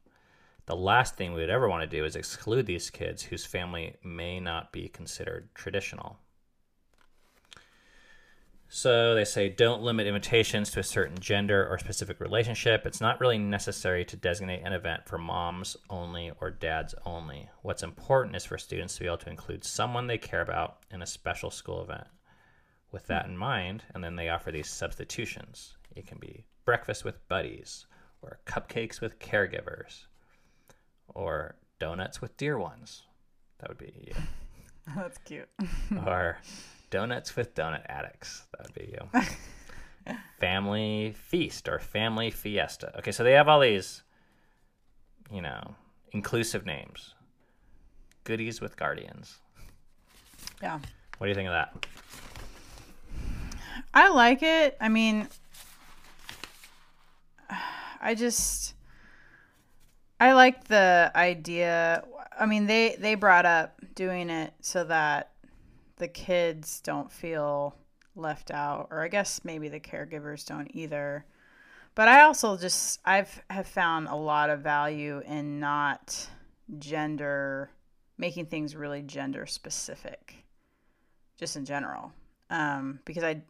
The 0.67 0.77
last 0.77 1.17
thing 1.17 1.33
we 1.33 1.41
would 1.41 1.51
ever 1.51 1.69
want 1.69 1.88
to 1.88 1.97
do 1.97 2.05
is 2.05 2.17
exclude 2.17 2.67
these 2.67 2.91
kids 2.91 3.23
whose 3.23 3.47
family 3.47 3.97
may 4.05 4.38
not 4.41 4.73
be 4.73 4.88
considered 4.88 5.49
traditional. 5.55 6.19
So 8.71 9.15
they 9.15 9.25
say 9.25 9.49
don't 9.49 9.83
limit 9.83 10.07
invitations 10.07 10.71
to 10.73 10.81
a 10.81 10.85
certain 10.85 11.19
gender 11.19 11.67
or 11.67 11.79
specific 11.79 12.21
relationship. 12.21 12.85
It's 12.85 13.01
not 13.01 13.19
really 13.19 13.39
necessary 13.39 14.05
to 14.05 14.17
designate 14.17 14.63
an 14.63 14.75
event 14.75 15.07
for 15.07 15.17
moms 15.17 15.77
only 15.89 16.33
or 16.39 16.51
dads 16.51 16.95
only. 17.07 17.49
What's 17.63 17.83
important 17.83 18.37
is 18.37 18.45
for 18.45 18.59
students 18.59 18.95
to 18.95 19.01
be 19.01 19.07
able 19.07 19.17
to 19.19 19.31
include 19.31 19.65
someone 19.65 20.07
they 20.07 20.19
care 20.19 20.43
about 20.43 20.79
in 20.91 21.01
a 21.01 21.07
special 21.07 21.51
school 21.51 21.83
event 21.83 22.09
with 22.93 23.07
that 23.07 23.27
in 23.27 23.37
mind, 23.37 23.85
and 23.95 24.05
then 24.05 24.17
they 24.17 24.29
offer 24.29 24.51
these 24.51 24.69
substitutions. 24.69 25.77
It 25.97 26.07
can 26.07 26.19
be 26.19 26.45
breakfast 26.65 27.05
with 27.05 27.27
buddies, 27.29 27.87
or 28.23 28.41
cupcakes 28.47 29.01
with 29.01 29.19
caregivers, 29.19 30.07
or 31.09 31.57
donuts 31.79 32.21
with 32.21 32.37
dear 32.37 32.59
ones. 32.59 33.03
That 33.59 33.69
would 33.71 33.79
be 33.79 33.93
you. 34.07 34.15
That's 34.97 35.19
cute. 35.19 35.49
or 36.07 36.39
donuts 36.90 37.37
with 37.37 37.55
donut 37.55 37.83
addicts. 37.88 38.46
That 38.53 38.66
would 38.66 38.74
be 38.74 38.92
you. 38.92 39.09
Um, 40.07 40.16
family 40.40 41.14
feast 41.16 41.68
or 41.68 41.79
family 41.79 42.31
fiesta. 42.31 42.92
Okay, 42.98 43.12
so 43.12 43.24
they 43.24 43.33
have 43.33 43.48
all 43.48 43.61
these, 43.61 44.03
you 45.33 45.42
know, 45.42 45.74
inclusive 46.12 46.64
names. 46.64 47.14
Goodies 48.24 48.61
with 48.61 48.77
guardians. 48.77 49.38
Yeah. 50.62 50.79
What 51.18 51.27
do 51.27 51.29
you 51.29 51.35
think 51.35 51.48
of 51.48 51.55
that? 51.55 51.87
I 53.94 54.11
like 54.11 54.42
it. 54.42 54.77
I 54.81 54.88
mean, 54.88 55.29
I 58.01 58.14
just 58.14 58.74
I 60.20 60.33
like 60.33 60.64
the 60.68 61.11
idea. 61.14 62.05
I 62.38 62.46
mean, 62.46 62.66
they 62.66 62.96
they 62.98 63.14
brought 63.14 63.46
up 63.46 63.81
doing 63.94 64.31
it 64.31 64.53
so 64.61 64.85
that 64.85 65.33
the 65.99 66.09
kids 66.09 66.81
don't 66.81 67.11
feel 67.11 67.77
left 68.17 68.51
out, 68.51 68.89
or 68.91 69.03
I 69.03 69.09
guess 69.09 69.41
maybe 69.45 69.69
the 69.69 69.81
caregivers 69.81 70.47
don't 70.47 70.71
either. 70.75 71.25
But 71.95 72.09
I 72.09 72.23
also 72.23 72.57
just 72.57 73.01
I've 73.05 73.43
have 73.51 73.67
found 73.67 74.09
a 74.09 74.15
lot 74.15 74.51
of 74.51 74.61
value 74.61 75.23
in 75.27 75.61
not 75.61 76.29
gender 76.79 77.71
making 78.17 78.47
things 78.47 78.77
really 78.77 79.03
gender 79.03 79.47
specific, 79.47 80.35
just 81.39 81.57
in 81.57 81.65
general, 81.65 82.13
um, 82.51 83.01
because 83.05 83.25
I 83.25 83.43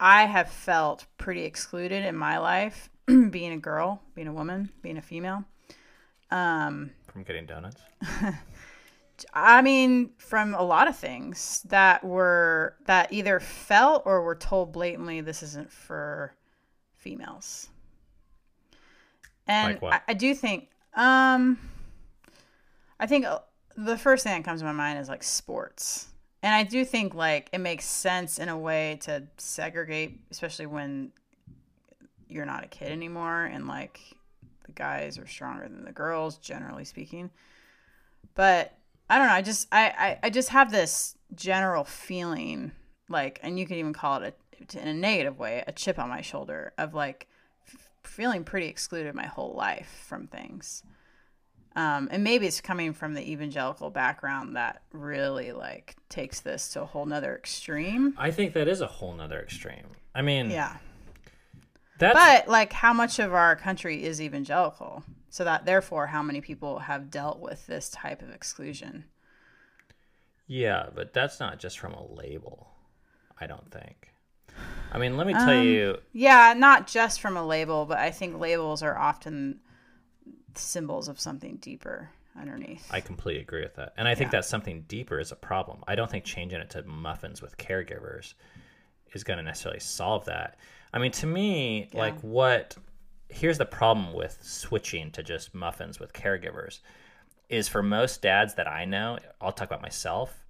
I 0.00 0.24
have 0.24 0.48
felt 0.50 1.06
pretty 1.18 1.44
excluded 1.44 2.04
in 2.04 2.16
my 2.16 2.38
life, 2.38 2.90
being 3.06 3.52
a 3.52 3.58
girl, 3.58 4.02
being 4.14 4.28
a 4.28 4.32
woman, 4.32 4.70
being 4.82 4.96
a 4.96 5.02
female. 5.02 5.44
Um, 6.30 6.90
From 7.12 7.22
getting 7.22 7.46
donuts? 7.46 7.82
I 9.32 9.62
mean, 9.62 10.10
from 10.18 10.54
a 10.54 10.62
lot 10.62 10.88
of 10.88 10.96
things 10.96 11.62
that 11.68 12.02
were 12.04 12.76
that 12.86 13.12
either 13.12 13.40
felt 13.40 14.02
or 14.04 14.22
were 14.22 14.34
told 14.34 14.72
blatantly 14.72 15.20
this 15.20 15.42
isn't 15.42 15.70
for 15.70 16.34
females. 16.96 17.68
And 19.46 19.80
Like? 19.82 19.92
I, 19.94 20.12
I 20.12 20.14
do 20.14 20.34
think, 20.34 20.68
um, 20.94 21.58
I 22.98 23.06
think 23.06 23.26
uh, 23.26 23.40
the 23.76 23.98
first 23.98 24.24
thing 24.24 24.34
that 24.34 24.44
comes 24.44 24.60
to 24.60 24.66
my 24.66 24.72
mind 24.72 24.98
is 24.98 25.08
like 25.08 25.22
sports. 25.22 26.08
And 26.42 26.54
I 26.54 26.64
do 26.64 26.84
think 26.84 27.14
like 27.14 27.48
it 27.52 27.58
makes 27.58 27.84
sense 27.84 28.38
in 28.38 28.48
a 28.48 28.58
way 28.58 28.98
to 29.02 29.24
segregate, 29.36 30.18
especially 30.30 30.66
when 30.66 31.12
you're 32.28 32.46
not 32.46 32.64
a 32.64 32.68
kid 32.68 32.90
anymore 32.90 33.44
and 33.44 33.68
like 33.68 34.00
the 34.66 34.72
guys 34.72 35.18
are 35.18 35.26
stronger 35.26 35.68
than 35.68 35.84
the 35.84 35.92
girls, 35.92 36.38
generally 36.38 36.84
speaking. 36.84 37.30
But 38.34 38.74
I 39.12 39.18
don't 39.18 39.26
know. 39.26 39.34
I 39.34 39.42
just 39.42 39.68
I 39.70 39.84
I, 39.98 40.18
I 40.24 40.30
just 40.30 40.48
have 40.48 40.70
this 40.72 41.16
general 41.34 41.84
feeling 41.84 42.72
like, 43.08 43.38
and 43.42 43.58
you 43.58 43.66
could 43.66 43.76
even 43.76 43.92
call 43.92 44.22
it 44.22 44.36
a, 44.74 44.80
in 44.80 44.88
a 44.88 44.94
negative 44.94 45.38
way, 45.38 45.62
a 45.66 45.72
chip 45.72 45.98
on 45.98 46.08
my 46.08 46.22
shoulder 46.22 46.72
of 46.78 46.94
like 46.94 47.26
f- 47.68 47.90
feeling 48.04 48.42
pretty 48.44 48.68
excluded 48.68 49.14
my 49.14 49.26
whole 49.26 49.54
life 49.54 50.04
from 50.08 50.26
things. 50.28 50.82
Um, 51.76 52.08
and 52.10 52.22
maybe 52.24 52.46
it's 52.46 52.60
coming 52.60 52.92
from 52.92 53.14
the 53.14 53.30
evangelical 53.30 53.90
background 53.90 54.56
that 54.56 54.82
really 54.92 55.52
like 55.52 55.96
takes 56.08 56.40
this 56.40 56.68
to 56.70 56.82
a 56.82 56.86
whole 56.86 57.06
nother 57.06 57.34
extreme. 57.36 58.14
I 58.18 58.30
think 58.30 58.52
that 58.54 58.68
is 58.68 58.80
a 58.82 58.86
whole 58.86 59.14
nother 59.14 59.40
extreme. 59.40 59.86
I 60.14 60.20
mean, 60.22 60.50
Yeah. 60.50 60.76
that's 61.98 62.14
But 62.18 62.48
like 62.48 62.72
how 62.74 62.92
much 62.92 63.18
of 63.18 63.32
our 63.34 63.56
country 63.56 64.04
is 64.04 64.20
evangelical? 64.20 65.02
So 65.32 65.44
that 65.44 65.64
therefore 65.64 66.08
how 66.08 66.22
many 66.22 66.42
people 66.42 66.80
have 66.80 67.10
dealt 67.10 67.40
with 67.40 67.66
this 67.66 67.88
type 67.88 68.20
of 68.20 68.28
exclusion? 68.30 69.04
yeah, 70.46 70.88
but 70.94 71.14
that's 71.14 71.40
not 71.40 71.58
just 71.58 71.78
from 71.78 71.94
a 71.94 72.06
label. 72.06 72.68
I 73.40 73.46
don't 73.46 73.70
think. 73.70 74.12
I 74.92 74.98
mean, 74.98 75.16
let 75.16 75.26
me 75.26 75.32
tell 75.32 75.54
Um, 75.54 75.64
you. 75.64 75.96
Yeah, 76.12 76.52
not 76.54 76.86
just 76.86 77.22
from 77.22 77.38
a 77.38 77.46
label, 77.46 77.86
but 77.86 77.96
I 77.96 78.10
think 78.10 78.38
labels 78.38 78.82
are 78.82 78.98
often 78.98 79.60
symbols 80.54 81.08
of 81.08 81.18
something 81.18 81.56
deeper 81.56 82.10
underneath. 82.38 82.86
I 82.92 83.00
completely 83.00 83.40
agree 83.40 83.62
with 83.62 83.76
that. 83.76 83.94
And 83.96 84.06
I 84.06 84.14
think 84.14 84.32
Yeah. 84.32 84.40
that 84.40 84.44
something 84.44 84.82
deeper 84.82 85.18
is 85.18 85.32
a 85.32 85.36
problem. 85.36 85.82
I 85.88 85.94
don't 85.94 86.10
think 86.10 86.24
changing 86.26 86.60
it 86.60 86.68
to 86.70 86.82
muffins 86.82 87.40
with 87.40 87.56
caregivers 87.56 88.34
is 89.14 89.24
going 89.24 89.38
to 89.38 89.42
necessarily 89.42 89.80
solve 89.80 90.26
that. 90.26 90.58
I 90.92 90.98
mean, 90.98 91.12
to 91.12 91.26
me, 91.26 91.88
Yeah. 91.90 92.00
like 92.00 92.20
what 92.20 92.76
here's 93.32 93.58
the 93.58 93.66
problem 93.66 94.12
with 94.12 94.38
switching 94.42 95.10
to 95.12 95.22
just 95.22 95.54
muffins 95.54 95.98
with 95.98 96.12
caregivers 96.12 96.80
is 97.48 97.68
for 97.68 97.82
most 97.82 98.22
dads 98.22 98.54
that 98.54 98.66
I 98.66 98.84
know, 98.84 99.18
I'll 99.40 99.52
talk 99.52 99.68
about 99.68 99.82
myself, 99.82 100.44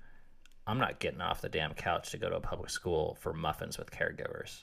I'm 0.67 0.79
not 0.79 1.01
getting 1.01 1.21
off 1.21 1.41
the 1.41 1.49
damn 1.49 1.75
couch 1.75 2.11
to 2.11 2.19
go 2.19 2.29
to 2.31 2.37
a 2.37 2.41
public 2.41 2.71
school 2.71 3.17
for 3.21 3.33
muffins 3.33 3.79
with 3.79 3.91
caregivers. 3.91 4.63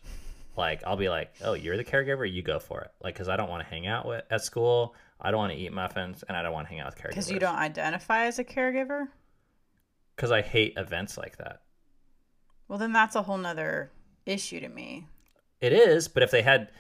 Like 0.56 0.82
I'll 0.86 0.98
be 0.98 1.10
like, 1.10 1.34
"Oh, 1.42 1.54
you're 1.54 1.78
the 1.78 1.84
caregiver, 1.84 2.30
you 2.30 2.42
go 2.42 2.60
for 2.60 2.82
it." 2.82 2.92
Like 3.02 3.16
cuz 3.16 3.28
I 3.28 3.36
don't 3.38 3.50
want 3.50 3.64
to 3.64 3.70
hang 3.70 3.88
out 3.88 4.06
with 4.06 4.24
at 4.30 4.44
school, 4.44 4.96
I 5.20 5.32
don't 5.32 5.38
want 5.38 5.54
to 5.54 5.58
eat 5.58 5.74
muffins, 5.74 6.24
and 6.28 6.38
I 6.38 6.42
don't 6.42 6.54
want 6.54 6.68
to 6.68 6.70
hang 6.70 6.80
out 6.80 6.88
with 6.88 6.98
caregivers. 6.98 7.10
Because 7.10 7.32
you 7.32 7.40
don't 7.40 7.56
identify 7.56 8.26
as 8.26 8.40
a 8.40 8.44
caregiver? 8.44 9.08
because 10.20 10.32
I 10.32 10.42
hate 10.42 10.74
events 10.76 11.18
like 11.18 11.38
that. 11.38 11.62
Well, 12.68 12.78
then 12.78 12.92
that's 12.92 13.16
a 13.16 13.22
whole 13.22 13.38
nother 13.38 13.90
issue 14.26 14.60
to 14.60 14.68
me. 14.68 15.08
It 15.62 15.72
is, 15.72 16.10
but 16.10 16.24
if 16.24 16.30
they 16.30 16.42
had, 16.42 16.72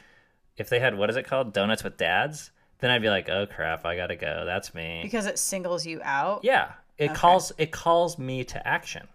if 0.59 0.69
they 0.69 0.79
had, 0.79 0.97
what 0.97 1.09
is 1.09 1.15
it 1.15 1.25
called, 1.25 1.53
donuts 1.53 1.83
with 1.83 1.97
dads, 1.97 2.51
then 2.79 2.91
I'd 2.91 3.01
be 3.01 3.09
like, 3.09 3.29
oh 3.29 3.45
crap, 3.45 3.85
I 3.85 3.95
gotta 3.95 4.15
go. 4.15 4.43
That's 4.45 4.73
me. 4.73 4.99
Because 5.03 5.25
it 5.25 5.39
singles 5.39 5.85
you 5.85 5.99
out. 6.03 6.41
yeah, 6.43 6.73
it 6.97 7.05
Okay. 7.11 7.13
calls 7.13 7.51
it 7.57 7.71
calls 7.71 8.17
me 8.17 8.43
to 8.45 8.67
action, 8.67 9.07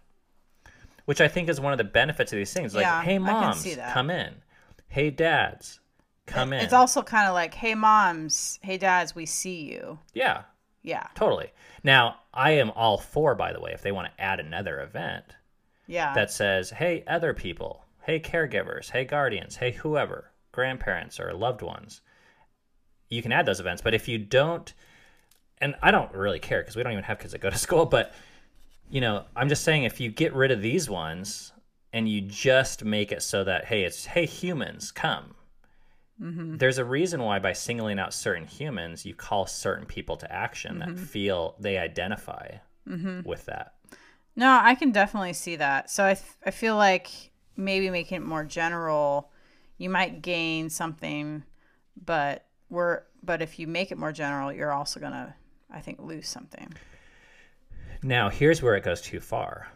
which 1.05 1.21
I 1.21 1.27
think 1.27 1.49
is 1.49 1.59
one 1.59 1.71
of 1.73 1.77
the 1.77 1.83
benefits 1.83 2.31
of 2.33 2.37
these 2.37 2.53
things. 2.53 2.73
Like, 2.75 2.83
Yeah, 2.83 3.01
hey 3.01 3.17
moms, 3.19 3.65
come 3.93 4.09
in. 4.09 4.35
Hey 4.87 5.09
dads, 5.09 5.79
come 6.25 6.53
in. 6.53 6.61
It's 6.61 6.73
also 6.73 7.01
kind 7.01 7.27
of 7.27 7.33
like, 7.33 7.53
hey, 7.53 7.75
moms, 7.75 8.59
hey, 8.63 8.77
dads, 8.77 9.13
we 9.15 9.25
see 9.25 9.61
you. 9.71 9.99
yeah, 10.13 10.43
Yeah. 10.83 11.07
totally. 11.15 11.51
Now 11.83 12.17
I 12.33 12.51
am 12.51 12.71
all 12.71 12.97
for, 12.97 13.35
by 13.35 13.51
the 13.53 13.59
way, 13.59 13.71
if 13.73 13.81
they 13.81 13.91
want 13.91 14.07
to 14.15 14.21
add 14.23 14.39
another 14.39 14.79
event. 14.81 15.25
Yeah. 15.87 16.15
that 16.15 16.31
says, 16.31 16.71
hey, 16.71 17.03
other 17.05 17.35
people, 17.35 17.85
hey, 18.07 18.19
caregivers, 18.19 18.89
hey, 18.89 19.05
guardians, 19.05 19.57
hey, 19.57 19.69
whoever, 19.71 20.31
grandparents 20.55 21.19
or 21.19 21.31
loved 21.33 21.61
ones. 21.61 22.01
You 23.09 23.21
can 23.21 23.31
add 23.31 23.45
those 23.45 23.59
events, 23.59 23.81
but 23.81 23.93
if 23.93 24.07
you 24.07 24.17
don't, 24.17 24.73
and 25.59 25.75
I 25.83 25.91
don't 25.91 26.11
really 26.13 26.39
care 26.39 26.61
because 26.61 26.75
we 26.75 26.81
don't 26.81 26.93
even 26.93 27.03
have 27.03 27.19
kids 27.19 27.33
that 27.33 27.41
go 27.41 27.49
to 27.49 27.57
school, 27.67 27.85
but 27.85 28.13
you 28.89 29.01
know, 29.01 29.25
I'm 29.35 29.49
just 29.49 29.63
saying 29.63 29.83
if 29.83 29.99
you 29.99 30.09
get 30.09 30.33
rid 30.33 30.51
of 30.51 30.61
these 30.61 30.89
ones 30.89 31.51
and 31.91 32.07
you 32.09 32.21
just 32.21 32.83
make 32.83 33.11
it 33.11 33.21
so 33.21 33.43
that, 33.43 33.65
hey, 33.65 33.83
it's, 33.83 34.05
hey, 34.05 34.25
humans, 34.25 34.91
come. 34.91 35.35
Mm-hmm. 36.21 36.57
There's 36.57 36.77
a 36.77 36.85
reason 36.85 37.21
why 37.21 37.39
by 37.39 37.53
singling 37.53 37.99
out 37.99 38.13
certain 38.13 38.45
humans, 38.45 39.05
you 39.05 39.13
call 39.13 39.47
certain 39.47 39.85
people 39.85 40.15
to 40.17 40.31
action 40.31 40.79
that 40.79 40.89
mm-hmm. 40.89 41.03
feel 41.03 41.55
they 41.59 41.77
identify 41.77 42.57
mm-hmm. 42.87 43.21
with 43.27 43.45
that. 43.45 43.73
No, 44.35 44.59
I 44.61 44.75
can 44.75 44.91
definitely 44.91 45.33
see 45.33 45.55
that. 45.55 45.89
So 45.89 46.05
I, 46.05 46.13
th- 46.13 46.25
I 46.45 46.51
feel 46.51 46.75
like 46.75 47.09
maybe 47.57 47.89
making 47.89 48.17
it 48.17 48.25
more 48.25 48.43
general, 48.43 49.31
you 49.77 49.89
might 49.89 50.21
gain 50.21 50.69
something, 50.69 51.43
but 52.03 52.45
we're 52.69 53.03
but 53.23 53.41
if 53.41 53.57
you 53.59 53.67
make 53.67 53.91
it 53.91 53.97
more 53.97 54.11
general, 54.11 54.51
you're 54.53 54.71
also 54.71 54.99
gonna, 54.99 55.35
I 55.71 55.79
think, 55.81 55.99
lose 55.99 56.27
something. 56.27 56.73
Now, 58.03 58.29
here's 58.29 58.61
where 58.61 58.75
it 58.75 58.83
goes 58.83 59.01
too 59.01 59.19
far. 59.19 59.67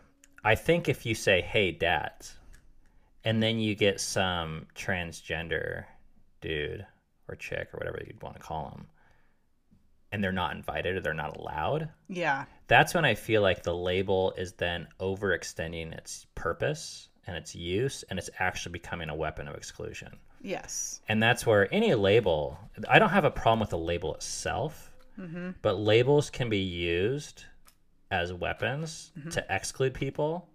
I 0.44 0.56
think 0.56 0.88
if 0.88 1.06
you 1.06 1.16
say, 1.16 1.42
hey, 1.42 1.72
dads, 1.72 2.38
and 3.24 3.42
then 3.42 3.60
you 3.60 3.76
get 3.76 4.00
some 4.00 4.68
transgender 4.76 5.86
dude 6.42 6.86
or 7.28 7.36
chick 7.36 7.70
or 7.74 7.78
whatever 7.78 8.02
you'd 8.06 8.22
want 8.22 8.36
to 8.36 8.42
call 8.42 8.70
them, 8.70 8.88
and 10.12 10.24
they're 10.24 10.32
not 10.32 10.56
invited 10.56 10.96
or 10.96 11.02
they're 11.02 11.14
not 11.14 11.38
allowed, 11.38 11.90
Yeah. 12.08 12.46
that's 12.68 12.94
when 12.94 13.04
I 13.06 13.16
feel 13.16 13.42
like 13.42 13.64
the 13.64 13.76
label 13.76 14.34
is 14.38 14.54
then 14.54 14.88
overextending 15.00 15.92
its 15.98 16.26
purpose 16.36 17.09
and 17.30 17.38
its 17.38 17.54
use, 17.56 18.04
and 18.10 18.18
it's 18.20 18.30
actually 18.40 18.74
becoming 18.74 19.10
a 19.10 19.16
weapon 19.16 19.48
of 19.48 19.56
exclusion. 19.56 20.18
Yes. 20.42 21.02
And 21.08 21.22
that's 21.22 21.46
where 21.46 21.72
any 21.74 21.94
label, 21.94 22.58
I 22.90 22.98
don't 23.00 23.10
have 23.12 23.26
a 23.26 23.32
problem 23.32 23.60
with 23.60 23.70
the 23.70 23.78
label 23.78 24.16
itself, 24.16 24.92
but 25.62 25.78
labels 25.78 26.30
can 26.30 26.50
be 26.50 26.60
used 26.60 27.44
as 28.10 28.34
weapons 28.34 29.12
to 29.32 29.46
exclude 29.50 29.94
people, 29.94 30.48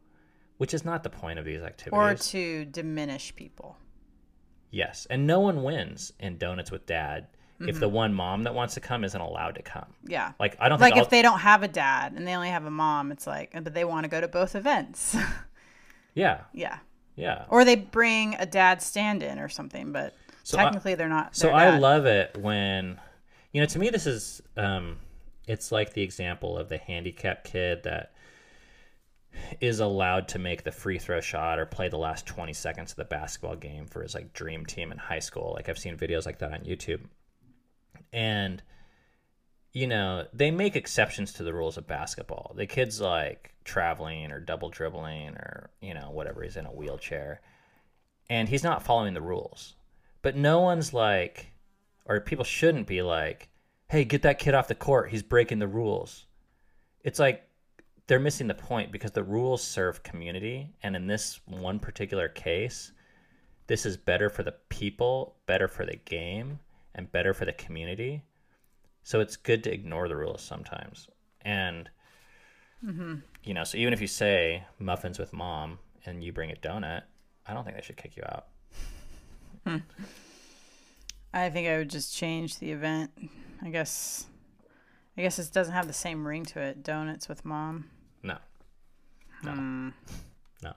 which 0.56 0.72
is 0.74 0.84
not 0.84 1.02
the 1.02 1.10
point 1.10 1.38
of 1.38 1.44
these 1.44 1.60
activities. 1.62 1.92
Or 1.98 2.14
to 2.14 2.64
diminish 2.64 3.34
people. 3.36 3.76
yes. 4.70 5.06
And 5.10 5.26
no 5.26 5.40
one 5.40 5.62
wins 5.62 6.12
in 6.18 6.38
Donuts 6.38 6.70
with 6.70 6.86
Dad 6.86 7.26
if 7.60 7.66
Mm-hmm. 7.76 7.78
the 7.80 7.88
one 7.88 8.12
mom 8.14 8.42
that 8.44 8.54
wants 8.54 8.74
to 8.74 8.80
come 8.80 9.04
isn't 9.04 9.20
allowed 9.20 9.54
to 9.54 9.62
come. 9.62 9.86
Yeah. 10.04 10.32
Like, 10.40 10.56
I 10.58 10.68
don't 10.68 10.80
Like 10.80 10.96
if 10.96 11.08
they 11.08 11.22
don't 11.22 11.38
have 11.38 11.62
a 11.62 11.68
dad 11.68 12.12
and 12.16 12.26
they 12.26 12.34
only 12.34 12.48
have 12.48 12.64
a 12.64 12.70
mom, 12.70 13.12
it's 13.12 13.26
like, 13.28 13.52
but 13.62 13.72
they 13.74 13.84
want 13.84 14.02
to 14.04 14.08
go 14.10 14.20
to 14.20 14.26
both 14.28 14.56
events. 14.56 15.16
yeah, 16.14 16.42
yeah. 16.52 16.78
yeah. 17.16 17.44
Or 17.48 17.64
they 17.64 17.76
bring 17.76 18.34
a 18.38 18.46
dad 18.46 18.82
stand 18.82 19.22
in 19.22 19.38
or 19.38 19.48
something, 19.48 19.92
but 19.92 20.14
So 20.42 20.58
I- 20.58 20.64
technically 20.64 20.94
they're 20.94 21.08
not. 21.08 21.36
So 21.36 21.50
I 21.50 21.76
love 21.78 22.06
it 22.06 22.36
when, 22.38 22.98
you 23.52 23.60
know, 23.60 23.66
to 23.66 23.78
me 23.78 23.90
this 23.90 24.06
is, 24.06 24.42
um, 24.56 24.96
it's 25.46 25.70
like 25.70 25.92
the 25.92 26.02
example 26.02 26.56
of 26.56 26.68
the 26.68 26.78
handicapped 26.78 27.44
kid 27.44 27.82
that 27.84 28.12
is 29.60 29.80
allowed 29.80 30.28
to 30.28 30.38
make 30.38 30.62
the 30.62 30.72
free 30.72 30.98
throw 30.98 31.20
shot 31.20 31.58
or 31.58 31.66
play 31.66 31.88
the 31.88 31.98
last 31.98 32.24
20 32.26 32.52
seconds 32.52 32.92
of 32.92 32.96
the 32.96 33.04
basketball 33.04 33.56
game 33.56 33.86
for 33.86 34.02
his 34.02 34.14
like 34.14 34.32
dream 34.32 34.64
team 34.64 34.92
in 34.92 34.98
high 34.98 35.18
school. 35.18 35.52
Like 35.54 35.68
I've 35.68 35.78
seen 35.78 35.96
videos 35.96 36.24
like 36.24 36.38
that 36.38 36.52
on 36.52 36.60
YouTube. 36.60 37.00
And 38.12 38.62
you 39.74 39.88
know, 39.88 40.24
they 40.32 40.52
make 40.52 40.76
exceptions 40.76 41.32
to 41.34 41.42
the 41.42 41.52
rules 41.52 41.76
of 41.76 41.86
basketball. 41.86 42.54
The 42.56 42.66
kid's 42.66 43.00
like 43.00 43.52
traveling 43.64 44.30
or 44.30 44.38
double 44.38 44.70
dribbling 44.70 45.34
or, 45.34 45.68
you 45.82 45.92
know, 45.94 46.10
whatever, 46.10 46.42
he's 46.42 46.56
in 46.56 46.64
a 46.64 46.72
wheelchair. 46.72 47.40
And 48.30 48.48
he's 48.48 48.62
not 48.62 48.84
following 48.84 49.14
the 49.14 49.20
rules. 49.20 49.74
But 50.22 50.36
no 50.36 50.60
one's 50.60 50.94
like, 50.94 51.52
or 52.06 52.20
people 52.20 52.44
shouldn't 52.44 52.86
be 52.86 53.02
like, 53.02 53.48
hey, 53.88 54.04
get 54.04 54.22
that 54.22 54.38
kid 54.38 54.54
off 54.54 54.68
the 54.68 54.76
court. 54.76 55.10
He's 55.10 55.24
breaking 55.24 55.58
the 55.58 55.68
rules. 55.68 56.24
It's 57.02 57.18
like 57.18 57.42
they're 58.06 58.20
missing 58.20 58.46
the 58.46 58.54
point 58.54 58.92
because 58.92 59.10
the 59.10 59.24
rules 59.24 59.62
serve 59.62 60.04
community. 60.04 60.70
And 60.84 60.94
in 60.94 61.08
this 61.08 61.40
one 61.46 61.80
particular 61.80 62.28
case, 62.28 62.92
this 63.66 63.84
is 63.84 63.96
better 63.96 64.30
for 64.30 64.44
the 64.44 64.54
people, 64.68 65.34
better 65.46 65.66
for 65.66 65.84
the 65.84 65.96
game, 65.96 66.60
and 66.94 67.10
better 67.10 67.34
for 67.34 67.44
the 67.44 67.52
community. 67.52 68.22
So 69.04 69.20
it's 69.20 69.36
good 69.36 69.62
to 69.64 69.72
ignore 69.72 70.08
the 70.08 70.16
rules 70.16 70.40
sometimes. 70.42 71.08
And, 71.42 71.88
you 73.44 73.54
know, 73.54 73.62
so 73.64 73.76
even 73.78 73.92
if 73.92 74.00
you 74.00 74.06
say 74.06 74.64
muffins 74.78 75.18
with 75.18 75.32
mom 75.32 75.78
and 76.06 76.24
you 76.24 76.32
bring 76.32 76.50
a 76.50 76.54
donut, 76.56 77.02
I 77.46 77.52
don't 77.54 77.64
think 77.64 77.76
they 77.76 77.82
should 77.82 77.96
kick 77.98 78.16
you 78.16 78.22
out. 78.24 78.46
I 81.32 81.50
think 81.50 81.68
I 81.68 81.78
would 81.78 81.90
just 81.90 82.14
change 82.14 82.58
the 82.58 82.70
event. 82.72 83.10
I 83.62 83.70
guess. 83.70 84.26
I 85.16 85.22
guess 85.22 85.38
it 85.38 85.52
doesn't 85.52 85.72
have 85.74 85.86
the 85.86 85.92
same 85.92 86.26
ring 86.26 86.44
to 86.46 86.60
it. 86.60 86.82
Donuts 86.82 87.28
with 87.28 87.44
mom, 87.44 87.88
No. 88.22 88.36
No. 89.42 89.52
Hmm. 89.52 89.88
No. 90.62 90.72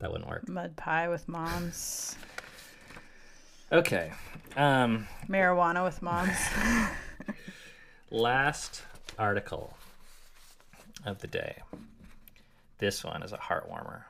That 0.00 0.10
wouldn't 0.10 0.28
work. 0.28 0.48
mud 0.48 0.76
pie 0.76 1.08
with 1.08 1.28
moms, 1.28 2.16
Okay. 3.70 4.10
Um 4.56 5.06
marijuana 5.28 5.84
with 5.84 6.00
moms. 6.02 6.36
last 8.10 8.82
article 9.18 9.76
of 11.04 11.18
the 11.18 11.26
day. 11.26 11.62
This 12.78 13.04
one 13.04 13.22
is 13.22 13.32
a 13.32 13.36
heart 13.36 13.68
warmer. 13.68 14.06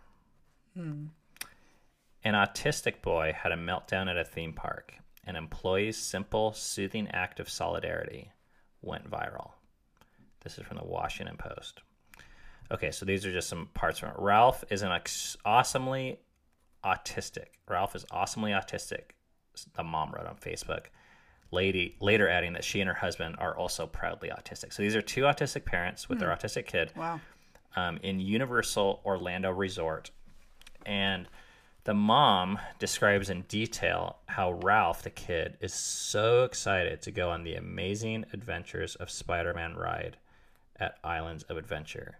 Hmm. 0.74 1.06
An 2.24 2.34
autistic 2.34 3.00
boy 3.02 3.34
had 3.36 3.52
a 3.52 3.56
meltdown 3.56 4.10
at 4.10 4.18
a 4.18 4.24
theme 4.24 4.52
park 4.52 4.94
an 5.28 5.36
employee's 5.36 5.98
simple, 5.98 6.54
soothing 6.54 7.06
act 7.12 7.38
of 7.38 7.50
solidarity 7.50 8.32
went 8.80 9.10
viral. 9.10 9.50
This 10.42 10.56
is 10.56 10.64
from 10.64 10.78
the 10.78 10.84
Washington 10.84 11.36
Post. 11.36 11.82
Okay, 12.70 12.90
so 12.90 13.04
these 13.04 13.26
are 13.26 13.32
just 13.32 13.48
some 13.48 13.68
parts 13.74 13.98
from 13.98 14.08
it. 14.08 14.14
Ralph 14.18 14.64
is 14.70 14.80
an 14.80 14.98
awesomely 15.44 16.18
autistic. 16.82 17.48
Ralph 17.68 17.94
is 17.94 18.06
awesomely 18.10 18.52
autistic. 18.52 19.10
The 19.74 19.84
mom 19.84 20.12
wrote 20.12 20.26
on 20.26 20.36
Facebook. 20.36 20.86
Lady 21.50 21.96
later 22.00 22.28
adding 22.28 22.52
that 22.52 22.64
she 22.64 22.80
and 22.80 22.88
her 22.88 22.94
husband 22.96 23.36
are 23.38 23.56
also 23.56 23.86
proudly 23.86 24.28
autistic. 24.30 24.72
So 24.72 24.82
these 24.82 24.94
are 24.96 25.02
two 25.02 25.22
autistic 25.22 25.64
parents 25.64 26.08
with 26.08 26.18
their 26.20 26.28
autistic 26.28 26.66
kid 26.66 26.92
Wow. 26.96 27.20
um, 27.76 27.98
in 28.02 28.20
Universal 28.20 29.00
Orlando 29.04 29.50
Resort. 29.50 30.10
And 30.84 31.26
the 31.84 31.94
mom 31.94 32.58
describes 32.78 33.30
in 33.30 33.42
detail 33.42 34.18
how 34.26 34.52
Ralph, 34.52 35.02
the 35.02 35.10
kid, 35.10 35.56
is 35.60 35.72
so 35.72 36.44
excited 36.44 37.00
to 37.02 37.10
go 37.10 37.30
on 37.30 37.44
the 37.44 37.54
amazing 37.54 38.26
adventures 38.34 38.94
of 38.96 39.10
Spider 39.10 39.54
Man 39.54 39.74
ride 39.74 40.18
at 40.76 40.98
Islands 41.02 41.44
of 41.44 41.56
Adventure, 41.56 42.18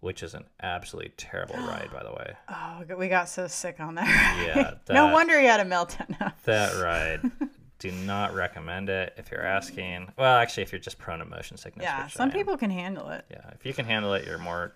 which 0.00 0.22
is 0.22 0.34
an 0.34 0.44
absolutely 0.62 1.12
terrible 1.16 1.54
ride, 1.58 1.90
by 1.92 2.02
the 2.02 2.10
way. 2.10 2.32
Oh, 2.48 2.82
we 2.98 3.08
got 3.08 3.28
so 3.28 3.46
sick 3.46 3.78
on 3.78 3.94
that. 3.94 4.04
Yeah, 4.56 4.62
ride. 4.64 4.78
no 4.90 5.12
wonder 5.12 5.38
he 5.38 5.46
had 5.46 5.60
a 5.60 5.64
meltdown. 5.64 6.32
That 6.44 6.82
ride. 6.82 7.30
Do 7.78 7.90
not 7.90 8.34
recommend 8.34 8.88
it 8.88 9.14
if 9.16 9.30
you're 9.30 9.44
asking. 9.44 10.12
Well, 10.16 10.36
actually, 10.36 10.62
if 10.62 10.72
you're 10.72 10.80
just 10.80 10.98
prone 10.98 11.18
to 11.18 11.24
motion 11.24 11.56
sickness. 11.56 11.84
yeah, 11.84 12.06
some 12.06 12.30
people 12.30 12.56
can 12.56 12.70
handle 12.70 13.08
it. 13.10 13.24
Yeah, 13.30 13.50
if 13.52 13.66
you 13.66 13.74
can 13.74 13.84
handle 13.84 14.14
it, 14.14 14.26
you're 14.26 14.38
more. 14.38 14.74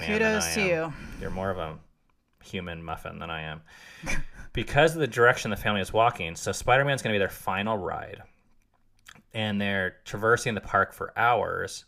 Kudos 0.00 0.54
to 0.54 0.60
am. 0.60 0.68
you. 0.68 0.92
You're 1.20 1.30
more 1.30 1.50
of 1.50 1.58
a 1.58 1.78
human 2.42 2.82
muffin 2.82 3.18
than 3.18 3.30
I 3.30 3.42
am. 3.42 3.62
because 4.52 4.94
of 4.94 5.00
the 5.00 5.06
direction 5.06 5.50
the 5.50 5.56
family 5.56 5.80
is 5.80 5.92
walking, 5.92 6.34
so 6.36 6.52
Spider 6.52 6.84
Man's 6.84 7.02
going 7.02 7.12
to 7.12 7.14
be 7.14 7.20
their 7.20 7.28
final 7.28 7.76
ride. 7.76 8.22
And 9.32 9.60
they're 9.60 9.96
traversing 10.04 10.54
the 10.54 10.60
park 10.60 10.92
for 10.92 11.12
hours. 11.18 11.84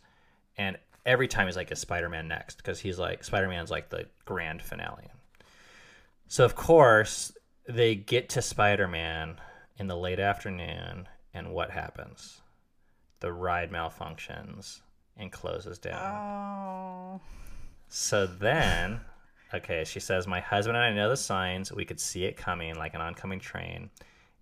And 0.57 0.77
every 1.05 1.27
time 1.27 1.47
he's 1.47 1.55
like, 1.55 1.71
is 1.71 1.79
Spider 1.79 2.09
Man 2.09 2.27
next? 2.27 2.57
Because 2.57 2.79
he's 2.79 2.99
like, 2.99 3.23
Spider 3.23 3.47
Man's 3.47 3.71
like 3.71 3.89
the 3.89 4.05
grand 4.25 4.61
finale. 4.61 5.07
So, 6.27 6.43
of 6.43 6.55
course, 6.55 7.31
they 7.67 7.95
get 7.95 8.29
to 8.29 8.41
Spider 8.41 8.87
Man 8.87 9.39
in 9.77 9.87
the 9.87 9.97
late 9.97 10.19
afternoon. 10.19 11.07
And 11.33 11.51
what 11.51 11.71
happens? 11.71 12.41
The 13.19 13.31
ride 13.31 13.71
malfunctions 13.71 14.81
and 15.15 15.31
closes 15.31 15.77
down. 15.77 16.01
Oh. 16.01 17.21
So 17.89 18.25
then, 18.25 18.99
oh. 19.53 19.57
okay, 19.57 19.83
she 19.83 19.99
says, 19.99 20.27
My 20.27 20.39
husband 20.39 20.77
and 20.77 20.85
I 20.85 20.93
know 20.93 21.09
the 21.09 21.17
signs. 21.17 21.71
We 21.71 21.85
could 21.85 21.99
see 21.99 22.25
it 22.25 22.37
coming 22.37 22.75
like 22.75 22.93
an 22.93 23.01
oncoming 23.01 23.39
train, 23.39 23.89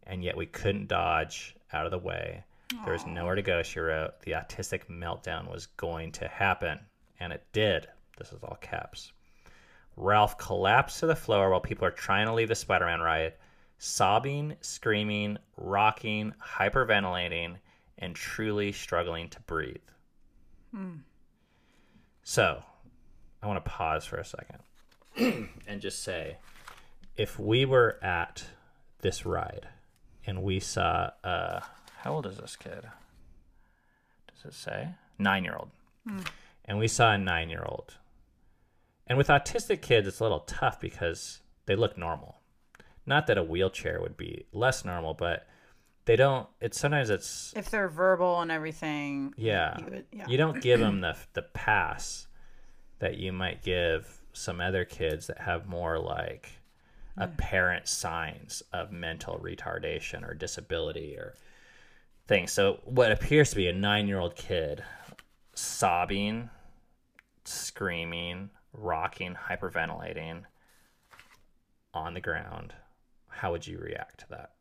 and 0.04 0.24
yet 0.24 0.38
we 0.38 0.46
couldn't 0.46 0.88
dodge 0.88 1.56
out 1.74 1.86
of 1.86 1.92
the 1.92 2.00
way. 2.00 2.44
There 2.84 2.94
was 2.94 3.06
nowhere 3.06 3.36
to 3.36 3.42
go, 3.42 3.62
she 3.62 3.80
wrote. 3.80 4.22
The 4.22 4.32
autistic 4.32 4.88
meltdown 4.90 5.50
was 5.50 5.68
going 5.78 6.12
to 6.14 6.28
happen, 6.28 6.80
and 7.20 7.32
it 7.32 7.46
did. 7.54 7.88
This 8.18 8.34
is 8.34 8.44
all 8.44 8.58
caps. 8.60 9.12
Ralph 9.96 10.38
collapsed 10.38 11.00
to 11.00 11.06
the 11.06 11.16
floor 11.16 11.50
while 11.50 11.62
people 11.62 11.86
are 11.86 11.92
trying 11.92 12.26
to 12.26 12.34
leave 12.34 12.48
the 12.48 12.56
Spider 12.56 12.86
Man 12.86 13.00
ride, 13.02 13.34
sobbing, 13.78 14.56
screaming, 14.62 15.38
rocking, 15.58 16.34
hyperventilating, 16.42 17.56
and 17.98 18.16
truly 18.16 18.72
struggling 18.72 19.30
to 19.30 19.42
breathe. 19.42 19.78
So, 22.24 22.64
I 23.42 23.48
want 23.48 23.64
to 23.64 23.70
pause 23.70 24.06
for 24.06 24.18
a 24.18 24.26
second 24.26 24.60
and 25.68 25.80
just 25.82 26.04
say 26.04 26.38
if 27.16 27.40
we 27.40 27.66
were 27.66 27.98
at 28.04 28.44
this 29.02 29.26
ride 29.26 29.68
and 30.26 30.42
we 30.44 30.60
saw, 30.60 31.12
uh, 31.24 31.60
how 32.00 32.14
old 32.14 32.26
is 32.26 32.38
this 32.38 32.56
kid? 32.56 32.86
Does 34.34 34.46
it 34.46 34.54
say? 34.54 34.90
Nine 35.20 35.44
year 35.44 35.56
old. 35.58 35.70
And 36.66 36.80
we 36.80 36.88
saw 36.88 37.14
a 37.14 37.18
nine 37.18 37.50
year 37.50 37.64
old. 37.66 37.96
And 39.08 39.18
with 39.18 39.28
autistic 39.28 39.82
kids, 39.82 40.08
it's 40.08 40.20
a 40.20 40.24
little 40.24 40.40
tough 40.42 40.80
because 40.80 41.42
they 41.68 41.76
look 41.76 41.98
normal. 41.98 42.42
Not 43.06 43.28
that 43.28 43.38
a 43.38 43.44
wheelchair 43.44 44.02
would 44.02 44.18
be 44.18 44.46
less 44.52 44.84
normal, 44.86 45.14
but 45.14 45.48
they 46.06 46.16
don't. 46.16 46.48
It's 46.62 46.80
sometimes 46.80 47.10
it's 47.10 47.54
If 47.56 47.70
they're 47.70 47.88
verbal 47.90 48.42
and 48.42 48.52
everything. 48.52 49.34
yeah. 49.38 49.78
You 49.80 49.86
would- 49.86 50.06
yeah. 50.12 50.26
You 50.28 50.38
don't 50.38 50.62
give 50.62 50.80
them 50.80 51.02
the 51.02 51.16
the 51.34 51.42
pass 51.44 52.28
that 53.00 53.18
you 53.18 53.32
might 53.34 53.62
give 53.62 54.22
some 54.34 54.60
other 54.62 54.86
kids 54.86 55.28
that 55.28 55.40
have 55.40 55.68
more 55.68 56.00
like 56.00 56.50
apparent 57.18 57.88
signs 57.88 58.62
of 58.74 58.92
mental 58.92 59.38
retardation 59.40 60.28
or 60.28 60.34
disability 60.34 61.16
or 61.18 61.34
things. 62.28 62.52
So 62.52 62.82
what 62.84 63.12
appears 63.12 63.52
to 63.52 63.56
be 63.56 63.68
a 63.68 63.74
9-year-old 63.74 64.36
kid 64.36 64.84
sobbing, 65.54 66.50
screaming, 67.46 68.50
rocking, 68.74 69.36
hyperventilating 69.50 70.44
on 71.94 72.14
the 72.14 72.22
ground, 72.22 72.74
how 73.36 73.52
would 73.52 73.68
you 73.68 73.78
react 73.78 74.22
to 74.22 74.30
that? 74.30 74.52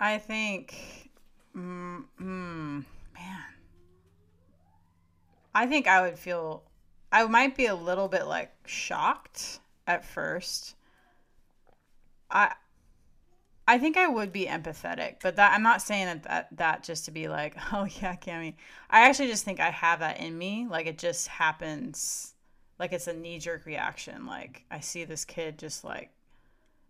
I 0.00 0.18
think, 0.18 1.10
mm, 1.56 2.04
mm, 2.20 2.84
man, 3.14 3.44
I 5.54 5.66
think 5.66 5.86
I 5.88 6.02
would 6.02 6.18
feel, 6.18 6.62
I 7.10 7.24
might 7.26 7.56
be 7.56 7.66
a 7.66 7.74
little 7.74 8.08
bit 8.08 8.26
like 8.26 8.52
shocked 8.66 9.60
at 9.86 10.04
first. 10.04 10.74
I, 12.30 12.52
I 13.68 13.78
think 13.78 13.96
I 13.96 14.08
would 14.08 14.32
be 14.32 14.46
empathetic, 14.46 15.16
but 15.22 15.36
that 15.36 15.52
I'm 15.52 15.62
not 15.62 15.82
saying 15.82 16.06
that 16.06 16.22
that, 16.24 16.48
that 16.56 16.82
just 16.82 17.04
to 17.04 17.10
be 17.10 17.28
like, 17.28 17.54
oh 17.72 17.84
yeah, 18.00 18.16
Cami. 18.16 18.54
I 18.90 19.08
actually 19.08 19.28
just 19.28 19.44
think 19.44 19.60
I 19.60 19.70
have 19.70 20.00
that 20.00 20.20
in 20.20 20.36
me. 20.36 20.66
Like 20.68 20.86
it 20.86 20.98
just 20.98 21.28
happens, 21.28 22.34
like 22.78 22.92
it's 22.92 23.06
a 23.06 23.12
knee 23.12 23.38
jerk 23.38 23.66
reaction. 23.66 24.26
Like 24.26 24.64
I 24.70 24.80
see 24.80 25.04
this 25.04 25.24
kid 25.24 25.58
just 25.58 25.84
like 25.84 26.10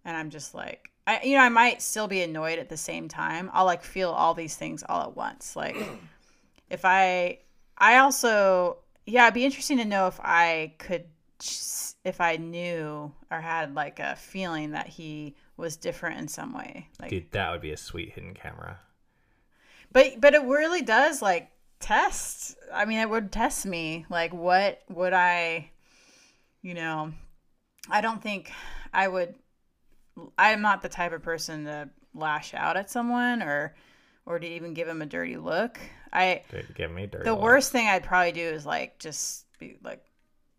and 0.05 0.17
I'm 0.17 0.31
just 0.31 0.55
like 0.55 0.91
I 1.07 1.21
you 1.23 1.37
know 1.37 1.43
I 1.43 1.49
might 1.49 1.83
still 1.83 2.09
be 2.09 2.23
annoyed 2.23 2.59
at 2.59 2.69
the 2.69 2.77
same 2.77 3.09
time. 3.09 3.51
I'll 3.53 3.65
like 3.65 3.83
feel 3.83 4.11
all 4.11 4.35
these 4.35 4.57
things 4.57 4.85
all 4.89 5.03
at 5.03 5.17
once. 5.17 5.57
Like 5.57 5.77
if 6.71 6.85
I 6.85 7.39
I 7.77 7.99
also 7.99 8.79
yeah, 9.07 9.25
it'd 9.25 9.35
be 9.35 9.45
interesting 9.45 9.79
to 9.79 9.85
know 9.85 10.07
if 10.07 10.21
I 10.21 10.75
could 10.79 11.05
if 12.05 12.21
I 12.21 12.37
knew 12.37 13.13
or 13.31 13.41
had 13.41 13.75
like 13.75 14.01
a 14.01 14.17
feeling 14.17 14.73
that 14.73 14.89
he 14.89 15.35
was 15.57 15.77
different 15.77 16.19
in 16.19 16.29
some 16.29 16.53
way. 16.53 16.89
Like 17.01 17.11
Dude, 17.11 17.31
that 17.33 17.51
would 17.51 17.61
be 17.61 17.73
a 17.73 17.77
sweet 17.77 18.13
hidden 18.13 18.35
camera. 18.35 18.79
but 19.93 20.21
but 20.21 20.35
it 20.35 20.43
really 20.43 20.83
does 20.83 21.23
like 21.23 21.51
test. 21.81 22.57
I 22.73 22.85
mean, 22.85 22.99
it 22.99 23.09
would 23.11 23.33
test 23.33 23.67
me. 23.67 24.05
Like, 24.11 24.33
what 24.33 24.83
would 24.89 25.13
I, 25.13 25.71
you 26.63 26.75
know? 26.75 27.13
I 27.91 28.01
don't 28.01 28.23
think 28.23 28.53
I 28.93 29.09
would. 29.09 29.35
I'm 30.37 30.61
not 30.61 30.83
the 30.83 30.89
type 30.89 31.13
of 31.13 31.23
person 31.23 31.65
to 31.65 31.89
lash 32.15 32.55
out 32.55 32.77
at 32.77 32.91
someone 32.91 33.43
or 33.43 33.75
or 34.27 34.39
to 34.39 34.47
even 34.47 34.75
give 34.75 34.89
him 34.89 35.01
a 35.01 35.07
dirty 35.07 35.37
look. 35.37 35.79
I 36.13 36.43
Dude, 36.51 36.75
give 36.75 36.91
me 36.91 37.07
dirty. 37.07 37.25
the 37.25 37.33
look. 37.33 37.43
worst 37.43 37.73
thing 37.73 37.87
I'd 37.87 38.05
probably 38.05 38.33
do 38.33 38.43
is 38.43 38.67
like 38.67 38.99
just 38.99 39.47
be 39.59 39.77
like 39.83 40.05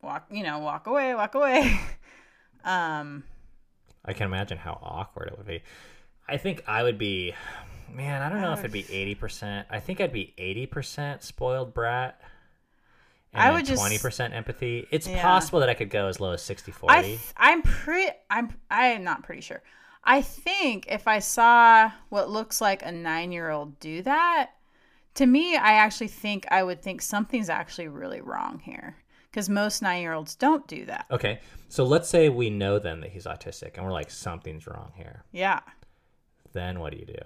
walk, 0.02 0.28
you 0.32 0.44
know, 0.44 0.60
walk 0.60 0.88
away, 0.88 1.14
walk 1.14 1.36
away. 1.36 1.80
um, 2.64 3.24
I 4.06 4.14
can 4.14 4.26
imagine 4.26 4.58
how 4.58 4.80
awkward 4.82 5.28
it 5.28 5.38
would 5.38 5.48
be. 5.48 5.62
I 6.28 6.38
think 6.38 6.64
I 6.68 6.84
would 6.84 6.98
be, 6.98 7.34
man. 7.92 8.22
I 8.22 8.30
don't 8.30 8.42
know 8.42 8.54
if 8.54 8.60
it'd 8.60 8.72
be 8.72 8.86
eighty 8.92 9.16
percent. 9.16 9.68
I 9.70 9.80
think 9.80 10.00
I'd 10.02 10.14
be 10.14 10.34
eighty 10.38 10.66
percent 10.66 11.24
spoiled 11.24 11.74
brat. 11.74 12.20
I 13.34 13.52
would 13.52 13.66
just- 13.66 13.82
twenty 13.82 13.98
percent 13.98 14.34
empathy. 14.34 14.88
It's 14.92 15.08
Yeah. 15.08 15.22
possible 15.22 15.60
that 15.60 15.70
I 15.70 15.74
could 15.74 15.90
go 15.90 16.08
as 16.08 16.20
low 16.20 16.32
as 16.32 16.42
60 16.42 16.72
I 16.72 16.76
40. 16.76 17.02
th- 17.04 17.20
I'm 17.38 17.62
pretty 17.62 18.12
I'm 18.30 18.54
I'm 18.72 19.04
not 19.04 19.24
pretty 19.24 19.42
sure. 19.42 19.62
I 20.04 20.22
think 20.22 20.86
if 20.90 21.08
I 21.08 21.20
saw 21.20 21.92
what 22.10 22.30
looks 22.30 22.62
like 22.62 22.82
a 22.82 22.90
9-year-old 22.92 23.80
do 23.80 24.02
that, 24.04 24.52
to 25.16 25.26
me 25.28 25.56
I 25.56 25.74
actually 25.74 26.08
think 26.08 26.48
I 26.50 26.64
would 26.64 26.82
think 26.82 27.02
something's 27.02 27.50
actually 27.50 27.88
really 27.90 28.22
wrong 28.22 28.60
here 28.60 28.96
cuz 29.32 29.48
most 29.50 29.84
9-year-olds 29.84 30.36
don't 30.36 30.68
do 30.68 30.86
that. 30.86 31.06
okay, 31.12 31.40
so 31.68 31.84
let's 31.84 32.10
say 32.10 32.30
we 32.30 32.50
know 32.50 32.80
then 32.80 33.02
that 33.02 33.12
he's 33.12 33.26
autistic, 33.26 33.76
and 33.78 33.86
we're 33.86 33.92
like 33.92 34.10
something's 34.10 34.66
wrong 34.66 34.92
here. 34.96 35.24
Yeah. 35.32 35.60
Then 36.54 36.80
what 36.80 36.94
do 36.94 36.98
you 36.98 37.06
do? 37.06 37.20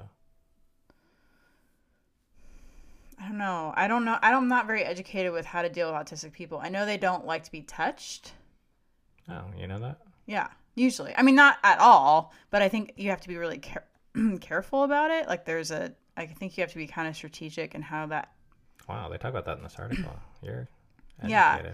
I 3.20 3.28
don't 3.28 3.38
know. 3.38 3.74
I 3.76 3.88
don't 3.88 4.06
know. 4.06 4.18
I 4.22 4.32
don't- 4.32 4.44
I'm 4.44 4.48
not 4.50 4.68
very 4.68 4.84
educated 4.84 5.32
with 5.32 5.46
how 5.46 5.62
to 5.62 5.70
deal 5.70 5.92
with 5.92 6.00
autistic 6.02 6.34
people. 6.34 6.60
I 6.62 6.70
know 6.70 6.86
they 6.86 6.98
don't 6.98 7.26
like 7.26 7.44
to 7.44 7.52
be 7.52 7.62
touched. 7.62 8.34
Oh, 9.30 9.44
you 9.58 9.68
know 9.68 9.80
that? 9.80 10.00
Yeah, 10.26 10.48
usually. 10.76 11.14
I 11.16 11.22
mean, 11.22 11.36
not 11.36 11.58
at 11.64 11.80
all, 11.80 12.34
but 12.50 12.62
I 12.62 12.70
think 12.70 12.94
you 12.98 13.10
have 13.10 13.22
to 13.22 13.28
be 13.28 13.38
really 13.38 13.58
care- 13.60 13.86
careful 14.42 14.84
about 14.84 15.12
it. 15.12 15.28
Like, 15.28 15.46
there's 15.46 15.72
a, 15.72 15.94
I 16.18 16.26
think 16.26 16.58
you 16.58 16.62
have 16.62 16.72
to 16.72 16.78
be 16.78 16.88
kind 16.88 17.08
of 17.08 17.16
strategic 17.16 17.74
in 17.76 17.82
how 17.82 18.06
that. 18.08 18.32
Wow, 18.90 19.08
they 19.10 19.18
talk 19.18 19.30
about 19.32 19.46
that 19.46 19.58
in 19.58 19.64
this 19.64 19.76
article. 19.78 20.14
You're 20.42 20.68
educated. 21.22 21.30
Yeah. 21.30 21.74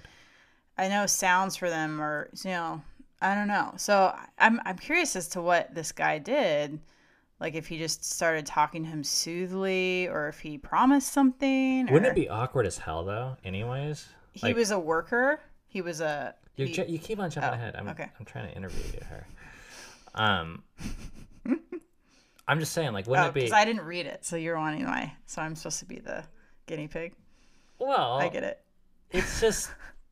I 0.77 0.87
know 0.87 1.05
sounds 1.07 1.55
for 1.55 1.69
them 1.69 1.99
are, 2.01 2.29
you 2.43 2.51
know, 2.51 2.81
I 3.21 3.35
don't 3.35 3.47
know. 3.49 3.73
So 3.75 4.15
I'm 4.37 4.61
I'm 4.63 4.77
curious 4.77 5.15
as 5.17 5.27
to 5.29 5.41
what 5.41 5.75
this 5.75 5.91
guy 5.91 6.19
did. 6.19 6.79
Like 7.39 7.55
if 7.55 7.67
he 7.67 7.77
just 7.77 8.03
started 8.03 8.45
talking 8.45 8.83
to 8.83 8.89
him 8.89 9.03
soothly, 9.03 10.07
or 10.07 10.27
if 10.27 10.39
he 10.39 10.57
promised 10.57 11.13
something. 11.13 11.85
Wouldn't 11.85 12.05
or- 12.07 12.11
it 12.11 12.15
be 12.15 12.27
awkward 12.29 12.65
as 12.65 12.77
hell 12.77 13.03
though? 13.05 13.37
Anyways, 13.45 14.07
He 14.33 14.47
Like, 14.47 14.55
was 14.55 14.71
a 14.71 14.79
worker. 14.79 15.39
He 15.67 15.81
was 15.81 16.01
a. 16.01 16.35
You, 16.55 16.65
he- 16.65 16.73
ju- 16.73 16.85
you 16.87 16.99
keep 16.99 17.19
on 17.19 17.29
jumping 17.29 17.51
Oh, 17.51 17.53
ahead. 17.53 17.75
I'm 17.77 17.87
okay. 17.89 18.09
I'm 18.19 18.25
trying 18.25 18.49
to 18.49 18.55
interview 18.55 18.83
you 18.93 18.99
here. 19.07 19.25
Um, 20.15 20.63
I'm 22.47 22.59
just 22.59 22.73
saying, 22.73 22.93
like, 22.93 23.05
wouldn't 23.07 23.27
oh, 23.27 23.29
it 23.29 23.33
be? 23.33 23.39
because 23.41 23.53
I 23.53 23.63
didn't 23.63 23.83
read 23.85 24.05
it, 24.07 24.25
so 24.25 24.35
you're 24.35 24.57
wanting 24.57 24.83
my. 24.85 25.11
So 25.27 25.41
I'm 25.41 25.55
supposed 25.55 25.79
to 25.79 25.85
be 25.85 25.99
the 25.99 26.23
guinea 26.65 26.87
pig. 26.87 27.13
well, 27.77 28.13
I 28.19 28.27
get 28.29 28.43
it. 28.43 28.59
it's 29.11 29.39
just 29.39 29.71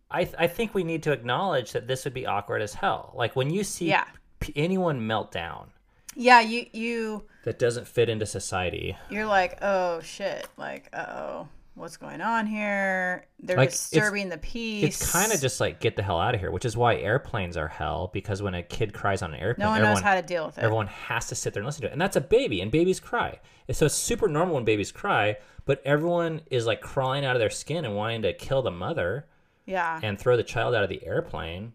I 0.09 0.23
th- 0.23 0.35
I 0.39 0.47
think 0.47 0.73
we 0.73 0.83
need 0.83 1.03
to 1.03 1.11
acknowledge 1.11 1.71
that 1.73 1.87
this 1.87 2.05
would 2.05 2.13
be 2.13 2.25
awkward 2.25 2.61
as 2.61 2.73
hell. 2.73 3.11
Like 3.15 3.35
when 3.35 3.49
you 3.49 3.63
see 3.63 3.87
Yeah. 3.89 4.05
p- 4.39 4.53
anyone 4.55 5.05
melt 5.05 5.31
down 5.31 5.71
Yeah, 6.19 6.41
you 6.41 6.65
you 6.73 7.25
that 7.43 7.59
doesn't 7.59 7.87
fit 7.87 8.09
into 8.09 8.25
society. 8.25 8.97
you're 9.09 9.27
like, 9.27 9.59
oh 9.61 10.01
shit, 10.01 10.47
like, 10.57 10.89
oh, 10.93 11.47
what's 11.75 11.95
going 11.95 12.21
on 12.21 12.47
here? 12.47 13.27
They're 13.39 13.55
Like, 13.55 13.69
disturbing 13.69 14.29
the 14.29 14.39
peace. 14.39 14.83
It's 15.01 15.11
kind 15.11 15.31
of 15.31 15.39
just 15.39 15.59
like 15.61 15.79
get 15.79 15.95
the 15.95 16.01
hell 16.01 16.19
out 16.19 16.33
of 16.33 16.41
here, 16.41 16.49
which 16.49 16.65
is 16.65 16.75
why 16.75 16.95
airplanes 16.95 17.55
are 17.55 17.67
hell 17.67 18.09
because 18.11 18.41
when 18.41 18.55
a 18.55 18.63
kid 18.63 18.93
cries 18.93 19.21
on 19.21 19.33
an 19.33 19.39
airplane, 19.39 19.65
no 19.65 19.69
one 19.69 19.77
everyone 19.77 19.95
knows 19.95 20.03
how 20.03 20.15
to 20.15 20.23
deal 20.23 20.47
with 20.47 20.57
it. 20.57 20.63
everyone 20.63 20.87
has 20.87 21.27
to 21.27 21.35
sit 21.35 21.53
there 21.53 21.61
and 21.61 21.67
listen 21.67 21.83
to 21.83 21.87
it. 21.87 21.91
And 21.93 22.01
that's 22.01 22.15
a 22.15 22.21
baby, 22.21 22.61
and 22.61 22.71
babies 22.71 22.99
cry. 22.99 23.39
And 23.67 23.77
so 23.77 23.85
it's 23.85 23.95
super 23.95 24.27
normal 24.27 24.55
when 24.55 24.65
babies 24.65 24.91
cry, 24.91 25.37
but 25.65 25.81
everyone 25.85 26.41
is 26.49 26.65
like 26.65 26.81
crawling 26.81 27.25
out 27.25 27.35
of 27.35 27.39
their 27.39 27.51
skin 27.51 27.85
and 27.85 27.95
wanting 27.95 28.23
to 28.23 28.33
kill 28.33 28.63
the 28.63 28.71
mother 28.71 29.27
yeah, 29.67 29.99
and 30.01 30.17
throw 30.17 30.35
the 30.35 30.43
child 30.43 30.73
out 30.73 30.83
of 30.83 30.89
the 30.89 31.05
airplane. 31.05 31.73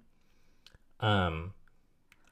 Um, 0.99 1.53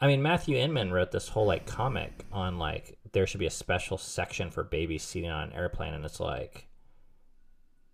I 0.01 0.07
mean, 0.07 0.23
Matthew 0.23 0.57
Inman 0.57 0.93
wrote 0.93 1.13
this 1.13 1.29
whole 1.29 1.47
like 1.47 1.67
comic 1.67 2.25
on 2.33 2.59
like 2.59 2.99
there 3.13 3.27
should 3.27 3.41
be 3.41 3.47
a 3.47 3.51
special 3.51 3.99
section 3.99 4.51
for 4.51 4.65
babies 4.65 5.03
seating 5.03 5.31
on 5.31 5.49
an 5.49 5.53
airplane, 5.53 5.95
and 5.95 6.05
it's 6.05 6.21
like 6.21 6.69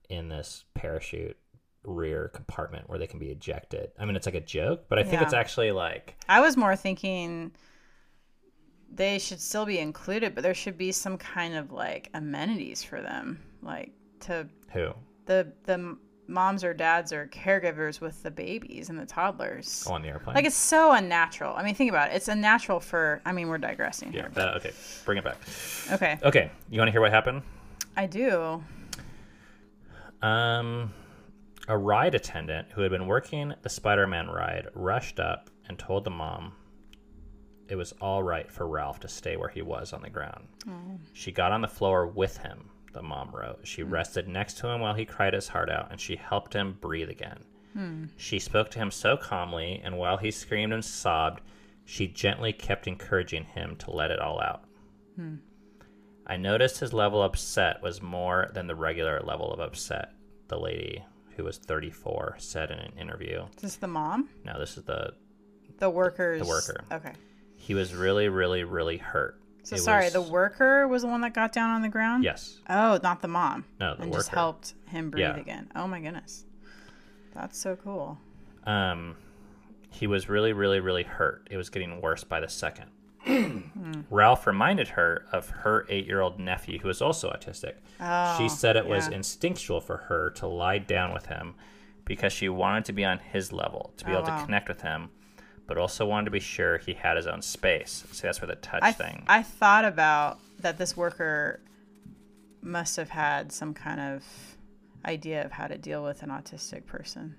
in 0.09 0.29
this 0.29 0.65
parachute 0.75 1.37
rear 1.85 2.29
compartment 2.29 2.89
where 2.89 2.99
they 2.99 3.07
can 3.07 3.19
be 3.19 3.31
ejected. 3.31 3.91
I 3.99 4.05
mean, 4.05 4.17
it's 4.17 4.27
like 4.27 4.35
a 4.35 4.41
joke, 4.41 4.85
but 4.89 4.99
I 4.99 5.05
think 5.05 5.23
it's 5.23 5.33
actually 5.33 5.73
like 5.73 6.17
I 6.29 6.41
was 6.41 6.57
more 6.57 6.77
thinking 6.77 7.53
they 8.93 9.19
should 9.19 9.41
still 9.41 9.67
be 9.67 9.79
included, 9.79 10.35
but 10.35 10.43
there 10.43 10.55
should 10.55 10.79
be 10.79 10.93
some 10.93 11.19
kind 11.19 11.55
of 11.55 11.73
like 11.73 12.11
amenities 12.15 12.85
for 12.85 13.01
them, 13.01 13.43
like 13.63 13.93
to 14.21 14.49
who 14.73 14.93
the 15.27 15.53
the 15.65 15.97
moms 16.29 16.65
or 16.65 16.75
dads 16.75 17.13
or 17.13 17.27
caregivers 17.29 18.01
with 18.01 18.23
the 18.23 18.31
babies 18.31 18.89
and 18.89 18.99
the 18.99 19.07
toddlers. 19.07 19.87
on 19.87 20.03
the 20.03 20.09
airplane. 20.09 20.35
Like 20.35 20.45
it's 20.45 20.57
so 20.57 20.93
unnatural. 20.93 21.55
I 21.57 21.63
mean, 21.63 21.75
think 21.75 21.91
about 21.91 22.11
it. 22.11 22.17
It's 22.17 22.29
unnatural 22.29 22.81
for. 22.81 23.21
I 23.25 23.33
mean, 23.33 23.49
we're 23.49 23.59
digressing 23.59 24.13
yeah. 24.13 24.23
here. 24.23 24.31
that- 24.35 24.57
okay, 24.57 24.73
bring 25.05 25.19
it 25.19 25.25
back. 25.25 25.39
Okay, 25.93 26.19
Okay, 26.23 26.51
you 26.71 26.79
want 26.79 26.89
to 26.89 26.93
hear 26.93 27.01
what 27.01 27.13
happened? 27.13 27.43
I 27.97 28.07
do. 28.07 28.63
Um, 30.23 30.93
a 31.69 31.77
ride 31.77 32.15
attendant 32.15 32.69
who 32.73 32.81
had 32.83 32.91
been 32.91 33.07
working 33.07 33.55
the 33.63 33.69
Spider-Man 33.69 34.29
ride 34.29 34.69
rushed 34.75 35.21
up 35.21 35.51
and 35.69 35.79
told 35.79 36.05
the 36.05 36.11
mom 36.11 36.53
it 37.69 37.77
was 37.77 37.93
all 38.01 38.23
right 38.23 38.51
for 38.51 38.67
Ralph 38.69 39.01
to 39.01 39.09
stay 39.09 39.37
where 39.37 39.49
he 39.49 39.63
was 39.63 39.93
on 39.93 40.03
the 40.03 40.11
ground. 40.11 40.47
She 41.13 41.33
got 41.33 41.53
on 41.53 41.61
the 41.61 41.69
floor 41.69 42.07
with 42.07 42.39
him, 42.39 42.71
the 42.97 43.03
mom 43.03 43.31
wrote. 43.31 43.61
She 43.65 43.83
hmm. 43.83 43.91
rested 43.91 44.27
next 44.27 44.59
to 44.59 44.69
him 44.69 44.81
while 44.81 44.95
he 44.95 45.05
cried 45.05 45.35
his 45.35 45.49
heart 45.49 45.71
out, 45.71 45.89
and 45.91 46.01
she 46.01 46.17
helped 46.17 46.55
him 46.55 46.79
breathe 46.81 47.11
again. 47.11 47.39
Hmm. 47.75 48.05
She 48.17 48.39
spoke 48.39 48.71
to 48.71 48.79
him 48.79 48.91
so 48.91 49.17
calmly, 49.17 49.81
and 49.85 49.99
while 49.99 50.17
he 50.17 50.31
screamed 50.31 50.73
and 50.73 50.85
sobbed, 50.85 51.43
she 51.85 52.09
gently 52.09 52.53
kept 52.53 52.89
encouraging 52.89 53.45
him 53.45 53.77
to 53.77 53.91
let 53.91 54.11
it 54.11 54.19
all 54.19 54.41
out. 54.41 54.65
Hmm. 55.15 55.37
I 56.27 56.37
noticed 56.37 56.81
his 56.81 56.93
level 56.93 57.23
of 57.23 57.33
upset 57.33 57.83
was 57.83 58.03
more 58.03 58.51
than 58.53 58.67
the 58.67 58.75
regular 58.75 59.21
level 59.21 59.53
of 59.53 59.61
upset, 59.61 60.13
the 60.49 60.59
lady 60.59 61.05
who 61.37 61.45
was 61.45 61.59
34 61.59 62.37
said 62.39 62.71
in 62.71 62.79
an 62.79 62.99
interview. 62.99 63.45
Is 63.57 63.63
this 63.63 63.77
the 63.77 63.87
mom? 63.87 64.31
No, 64.45 64.59
this 64.59 64.77
is 64.77 64.85
the. 64.85 65.13
The 65.79 65.91
workers. 65.91 66.41
The 66.41 66.49
worker. 66.49 66.85
Okay. 66.91 67.13
He 67.57 67.75
was 67.75 67.95
really, 67.95 68.29
really, 68.29 68.65
really 68.65 68.97
hurt. 68.97 69.39
So 69.67 69.75
It 69.75 69.81
sorry, 69.81 70.05
was- 70.05 70.13
the 70.13 70.23
worker 70.23 70.87
was 70.87 71.03
the 71.03 71.09
one 71.09 71.23
that 71.23 71.35
got 71.35 71.51
down 71.53 71.71
on 71.71 71.83
the 71.83 71.89
ground. 71.89 72.23
Yes. 72.23 72.61
Oh, 72.71 73.01
not 73.03 73.21
the 73.21 73.27
mom. 73.27 73.65
No, 73.81 73.97
the 73.97 74.03
and 74.05 74.13
just 74.13 74.29
helped 74.29 74.75
him 74.87 75.11
breathe 75.11 75.23
Yeah. 75.25 75.37
again. 75.37 75.73
Oh 75.75 75.89
my 75.89 76.01
goodness, 76.01 76.45
that's 77.35 77.59
so 77.59 77.75
cool. 77.75 78.17
Um, 78.65 79.17
he 79.91 80.07
was 80.07 80.29
really, 80.29 80.53
really, 80.53 80.79
really 80.79 81.03
hurt. 81.03 81.49
It 81.51 81.57
was 81.57 81.69
getting 81.69 82.01
worse 82.01 82.23
by 82.23 82.39
the 82.39 82.49
second. 82.49 82.91
Ralph 84.09 84.47
reminded 84.47 84.87
her 84.91 85.27
of 85.33 85.49
her 85.51 85.85
eight 85.89 86.07
year 86.07 86.21
old 86.21 86.39
nephew 86.39 86.79
who 86.79 86.87
was 86.87 87.03
also 87.03 87.29
autistic. 87.31 87.75
Oh, 88.01 88.37
she 88.39 88.49
said 88.49 88.77
it 88.77 88.87
was 88.87 89.09
instinctual 89.09 89.81
for 89.81 89.97
her 89.97 90.31
to 90.37 90.47
lie 90.47 90.79
down 90.79 91.13
with 91.13 91.27
him 91.27 91.57
because 92.05 92.33
she 92.33 92.49
wanted 92.49 92.85
to 92.85 92.93
be 92.93 93.05
on 93.05 93.19
his 93.19 93.53
level, 93.53 93.93
to 93.97 94.05
be 94.05 94.13
Oh, 94.13 94.19
able 94.19 94.29
wow. 94.29 94.39
to 94.39 94.45
connect 94.45 94.69
with 94.69 94.83
him, 94.83 95.11
but 95.67 95.79
also 95.79 96.07
wanted 96.07 96.27
to 96.27 96.31
be 96.31 96.41
sure 96.41 96.79
he 96.79 96.95
had 96.95 97.17
his 97.17 97.27
own 97.27 97.43
space. 97.43 98.05
So 98.13 98.27
that's 98.27 98.41
where 98.41 98.49
the 98.49 98.57
touch 98.57 98.83
I, 98.83 98.93
thing. 98.93 99.25
I 99.29 99.43
thought 99.43 99.85
about 99.85 100.39
that. 100.61 100.79
This 100.79 100.97
worker 100.97 101.61
must 102.63 102.97
have 102.97 103.11
had 103.11 103.53
some 103.53 103.75
kind 103.75 104.01
of 104.01 104.25
idea 105.05 105.45
of 105.45 105.53
how 105.53 105.67
to 105.67 105.79
deal 105.79 106.03
with 106.03 106.23
an 106.23 106.31
autistic 106.31 106.87
person. 106.87 107.37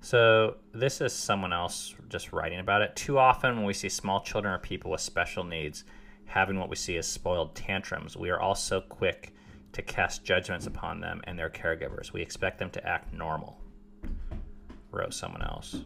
So 0.00 0.56
this 0.72 1.00
is 1.00 1.12
someone 1.12 1.52
else 1.52 1.94
just 2.08 2.32
writing 2.32 2.58
about 2.58 2.82
it. 2.82 2.94
Too 2.94 3.18
often, 3.18 3.56
when 3.56 3.64
we 3.64 3.72
see 3.72 3.88
small 3.88 4.20
children 4.20 4.52
or 4.52 4.58
people 4.58 4.90
with 4.90 5.00
special 5.00 5.44
needs 5.44 5.84
having 6.26 6.58
what 6.58 6.68
we 6.68 6.76
see 6.76 6.96
as 6.96 7.06
spoiled 7.06 7.54
tantrums, 7.54 8.16
we 8.16 8.30
are 8.30 8.40
all 8.40 8.54
so 8.54 8.80
quick 8.80 9.34
to 9.72 9.82
cast 9.82 10.24
judgments 10.24 10.66
upon 10.66 11.00
them 11.00 11.20
and 11.24 11.38
their 11.38 11.50
caregivers. 11.50 12.12
We 12.12 12.22
expect 12.22 12.58
them 12.58 12.70
to 12.70 12.86
act 12.86 13.12
normal. 13.12 13.60
Wrote 14.90 15.14
someone 15.14 15.42
else. 15.42 15.76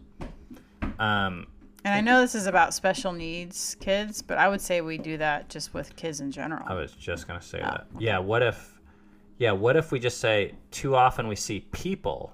Um, 0.99 1.47
And 1.85 1.95
I 1.95 2.01
know 2.01 2.21
this 2.21 2.35
is 2.35 2.47
about 2.47 2.75
special 2.75 3.13
needs 3.13 3.77
kids, 3.81 4.21
but 4.23 4.37
I 4.39 4.49
would 4.49 4.61
say 4.61 4.81
we 4.81 4.99
do 4.99 5.17
that 5.19 5.49
just 5.49 5.73
with 5.75 5.95
kids 5.97 6.21
in 6.21 6.31
general. 6.31 6.65
I 6.67 6.75
was 6.75 6.93
just 6.93 7.27
gonna 7.27 7.39
Oh, 7.43 7.47
say 7.47 7.61
that. 7.61 7.87
Yeah. 7.99 8.19
What 8.19 8.43
if? 8.43 8.81
Yeah. 9.39 9.53
What 9.53 9.77
if 9.77 9.93
we 9.93 10.01
just 10.01 10.19
say 10.19 10.55
too 10.71 10.97
often 10.97 11.29
we 11.29 11.37
see 11.37 11.61
people 11.73 12.33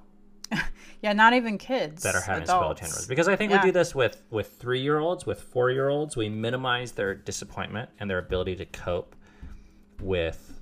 yeah, 1.02 1.12
not 1.12 1.32
even 1.34 1.58
kids 1.58 2.02
that 2.02 2.14
are 2.14 2.20
having 2.20 2.44
adults. 2.44 2.80
tantrums 2.80 3.06
because 3.06 3.28
I 3.28 3.36
think 3.36 3.50
Yeah. 3.52 3.60
we 3.62 3.68
do 3.68 3.72
this 3.72 3.94
with 3.94 4.22
with 4.30 4.52
three 4.58 4.80
year 4.80 4.98
olds, 4.98 5.26
with 5.26 5.40
four 5.40 5.70
year 5.70 5.88
olds. 5.88 6.16
We 6.16 6.28
minimize 6.28 6.92
their 6.92 7.14
disappointment 7.14 7.90
and 7.98 8.08
their 8.08 8.18
ability 8.18 8.56
to 8.56 8.64
cope 8.66 9.14
with 10.00 10.53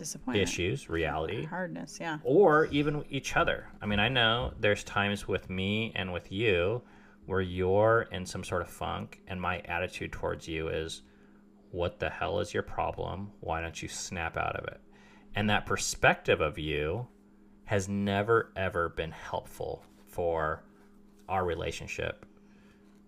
Disappointment, 0.00 0.42
issues, 0.42 0.88
reality, 0.88 1.44
hardness. 1.44 1.98
Yeah. 2.00 2.18
or 2.24 2.66
even 2.66 3.04
each 3.10 3.36
other. 3.36 3.68
I 3.82 3.86
mean, 3.86 4.00
I 4.00 4.08
know 4.08 4.54
there's 4.58 4.82
times 4.82 5.28
with 5.28 5.50
me 5.50 5.92
and 5.94 6.12
with 6.12 6.32
you 6.32 6.82
where 7.26 7.42
you're 7.42 8.08
in 8.10 8.24
some 8.24 8.42
sort 8.42 8.62
of 8.62 8.68
funk, 8.68 9.20
and 9.28 9.40
my 9.40 9.58
attitude 9.60 10.10
towards 10.12 10.48
you 10.48 10.68
is, 10.68 11.02
"What 11.70 12.00
the 12.00 12.08
hell 12.08 12.40
is 12.40 12.54
your 12.54 12.62
problem? 12.62 13.32
Why 13.40 13.60
don't 13.60 13.80
you 13.82 13.88
snap 13.88 14.36
out 14.36 14.56
of 14.56 14.64
it?" 14.68 14.80
And 15.34 15.50
that 15.50 15.66
perspective 15.66 16.40
of 16.40 16.58
you 16.58 17.06
has 17.66 17.88
never 17.88 18.52
ever 18.56 18.88
been 18.88 19.12
helpful 19.12 19.84
for 20.08 20.64
our 21.28 21.44
relationship 21.44 22.26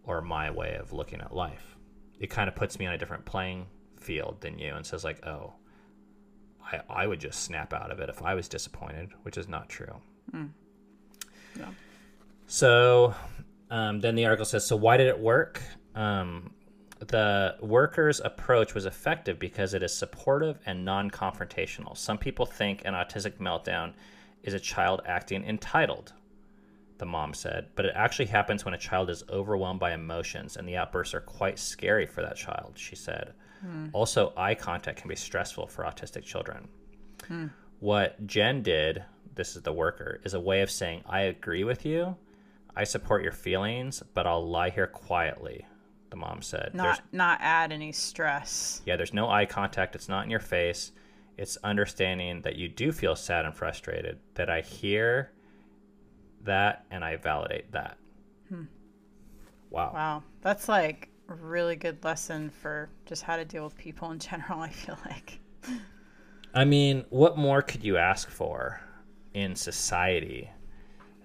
or 0.04 0.20
my 0.20 0.50
way 0.50 0.76
of 0.76 0.92
looking 0.92 1.20
at 1.20 1.34
life. 1.34 1.76
It 2.20 2.28
kind 2.28 2.48
of 2.48 2.54
puts 2.54 2.78
me 2.78 2.86
on 2.86 2.92
a 2.92 2.98
different 2.98 3.24
playing 3.24 3.66
field 3.98 4.40
than 4.40 4.58
you 4.58 4.74
and 4.74 4.84
says 4.86 5.04
like, 5.04 5.26
"Oh, 5.26 5.54
I, 6.70 6.80
I 6.88 7.06
would 7.06 7.20
just 7.20 7.42
snap 7.44 7.72
out 7.72 7.90
of 7.90 8.00
it 8.00 8.08
if 8.08 8.22
I 8.22 8.34
was 8.34 8.48
disappointed, 8.48 9.10
which 9.22 9.36
is 9.36 9.48
not 9.48 9.68
true. 9.68 9.96
Yeah. 11.58 11.68
So 12.46 13.14
um, 13.70 14.00
then 14.00 14.14
the 14.14 14.26
article 14.26 14.44
says, 14.44 14.66
so 14.66 14.76
why 14.76 14.96
did 14.96 15.06
it 15.06 15.18
work? 15.18 15.62
Um, 15.94 16.52
the 17.00 17.56
workers' 17.60 18.20
approach 18.20 18.74
was 18.74 18.86
effective 18.86 19.38
because 19.38 19.74
it 19.74 19.82
is 19.82 19.92
supportive 19.94 20.58
and 20.66 20.84
non 20.84 21.10
confrontational. 21.10 21.96
Some 21.96 22.18
people 22.18 22.46
think 22.46 22.82
an 22.84 22.94
autistic 22.94 23.38
meltdown 23.38 23.94
is 24.42 24.54
a 24.54 24.60
child 24.60 25.02
acting 25.06 25.44
entitled, 25.44 26.12
the 26.98 27.06
mom 27.06 27.34
said, 27.34 27.68
but 27.74 27.84
it 27.84 27.92
actually 27.96 28.26
happens 28.26 28.64
when 28.64 28.74
a 28.74 28.78
child 28.78 29.10
is 29.10 29.24
overwhelmed 29.28 29.80
by 29.80 29.92
emotions, 29.92 30.56
and 30.56 30.68
the 30.68 30.76
outbursts 30.76 31.14
are 31.14 31.20
quite 31.20 31.58
scary 31.58 32.06
for 32.06 32.22
that 32.22 32.36
child, 32.36 32.74
she 32.76 32.94
said. 32.94 33.34
Also, 33.92 34.32
eye 34.36 34.54
contact 34.54 34.98
can 35.00 35.08
be 35.08 35.16
stressful 35.16 35.66
for 35.68 35.84
autistic 35.84 36.24
children. 36.24 36.68
Hmm. 37.28 37.46
What 37.80 38.26
Jen 38.26 38.62
did, 38.62 39.04
this 39.34 39.56
is 39.56 39.62
the 39.62 39.72
worker, 39.72 40.20
is 40.24 40.34
a 40.34 40.40
way 40.40 40.62
of 40.62 40.70
saying, 40.70 41.02
I 41.08 41.22
agree 41.22 41.64
with 41.64 41.84
you. 41.86 42.16
I 42.74 42.84
support 42.84 43.22
your 43.22 43.32
feelings, 43.32 44.02
but 44.14 44.26
I'll 44.26 44.46
lie 44.48 44.70
here 44.70 44.86
quietly, 44.86 45.66
the 46.10 46.16
mom 46.16 46.42
said. 46.42 46.70
There's, 46.72 46.82
Not 46.82 47.02
not 47.12 47.38
add 47.42 47.70
any 47.72 47.92
stress. 47.92 48.82
yeah, 48.86 48.96
there's 48.96 49.12
no 49.12 49.28
eye 49.28 49.46
contact. 49.46 49.94
It's 49.94 50.08
not 50.08 50.24
in 50.24 50.30
your 50.30 50.40
face. 50.40 50.92
It's 51.36 51.56
understanding 51.64 52.42
that 52.42 52.56
you 52.56 52.68
do 52.68 52.92
feel 52.92 53.14
sad 53.16 53.44
and 53.44 53.54
frustrated, 53.54 54.18
that 54.34 54.48
I 54.50 54.60
hear 54.60 55.32
that 56.44 56.84
and 56.90 57.04
I 57.04 57.16
validate 57.16 57.72
that. 57.72 57.96
Hmm. 58.48 58.64
Wow. 59.70 59.92
Wow. 59.94 60.22
That's 60.40 60.68
like 60.68 61.08
really 61.32 61.76
good 61.76 62.02
lesson 62.04 62.50
for 62.50 62.88
just 63.06 63.22
how 63.22 63.36
to 63.36 63.44
deal 63.44 63.64
with 63.64 63.76
people 63.76 64.10
in 64.10 64.18
general, 64.30 64.60
I 64.60 64.70
feel 64.70 64.98
like. 65.06 65.40
I 66.54 66.64
mean, 66.64 67.04
what 67.10 67.38
more 67.38 67.62
could 67.62 67.84
you 67.84 67.96
ask 67.96 68.28
for 68.28 68.80
in 69.34 69.56
society 69.56 70.50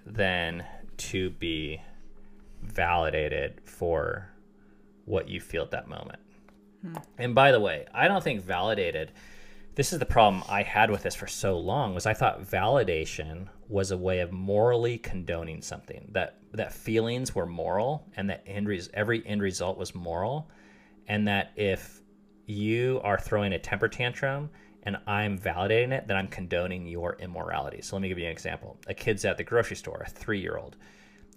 than 0.06 0.64
to 0.98 1.32
be 1.32 1.82
validated 2.62 3.60
for 3.66 4.30
what 5.06 5.28
you 5.28 5.42
feel 5.42 5.64
at 5.64 5.72
that 5.72 5.88
moment? 5.88 6.20
Hmm. 6.82 6.96
And 7.18 7.36
by 7.36 7.52
the 7.52 7.60
way, 7.60 7.86
I 7.94 8.08
don't 8.08 8.24
think 8.24 8.42
validated 8.42 9.12
this 9.78 9.94
is 9.94 10.00
the 10.00 10.06
problem 10.06 10.44
I 10.50 10.64
had 10.64 10.90
with 10.90 11.04
this 11.04 11.14
for 11.14 11.28
so 11.28 11.56
long 11.60 11.94
was 11.94 12.08
I 12.08 12.14
thought 12.16 12.42
validation 12.42 13.48
was 13.70 13.92
a 13.92 13.98
way 13.98 14.20
of 14.20 14.32
morally 14.32 14.98
condoning 14.98 15.62
something 15.62 16.10
that 16.14 16.40
that 16.54 16.74
feelings 16.74 17.36
were 17.36 17.46
moral 17.46 18.08
and 18.16 18.30
that 18.30 18.44
end 18.48 18.68
res- 18.68 18.90
every 18.94 19.26
end 19.26 19.42
result 19.42 19.78
was 19.78 19.94
moral 19.94 20.50
and 21.08 21.28
that 21.28 21.52
if 21.56 22.02
you 22.46 23.02
are 23.04 23.20
throwing 23.20 23.54
a 23.54 23.60
temper 23.60 23.88
tantrum 23.88 24.50
and 24.84 24.98
I'm 25.06 25.38
validating 25.38 25.92
it, 25.92 26.08
then 26.08 26.16
I'm 26.16 26.30
condoning 26.30 26.88
your 26.88 27.18
immorality. 27.20 27.82
So 27.82 27.98
let 27.98 28.02
me 28.02 28.08
give 28.08 28.18
you 28.18 28.26
an 28.26 28.32
example. 28.32 28.78
A 28.88 28.94
kid's 28.94 29.26
at 29.26 29.36
the 29.36 29.44
grocery 29.44 29.76
store, 29.76 30.04
a 30.06 30.10
three 30.10 30.40
year 30.40 30.58
old, 30.58 30.78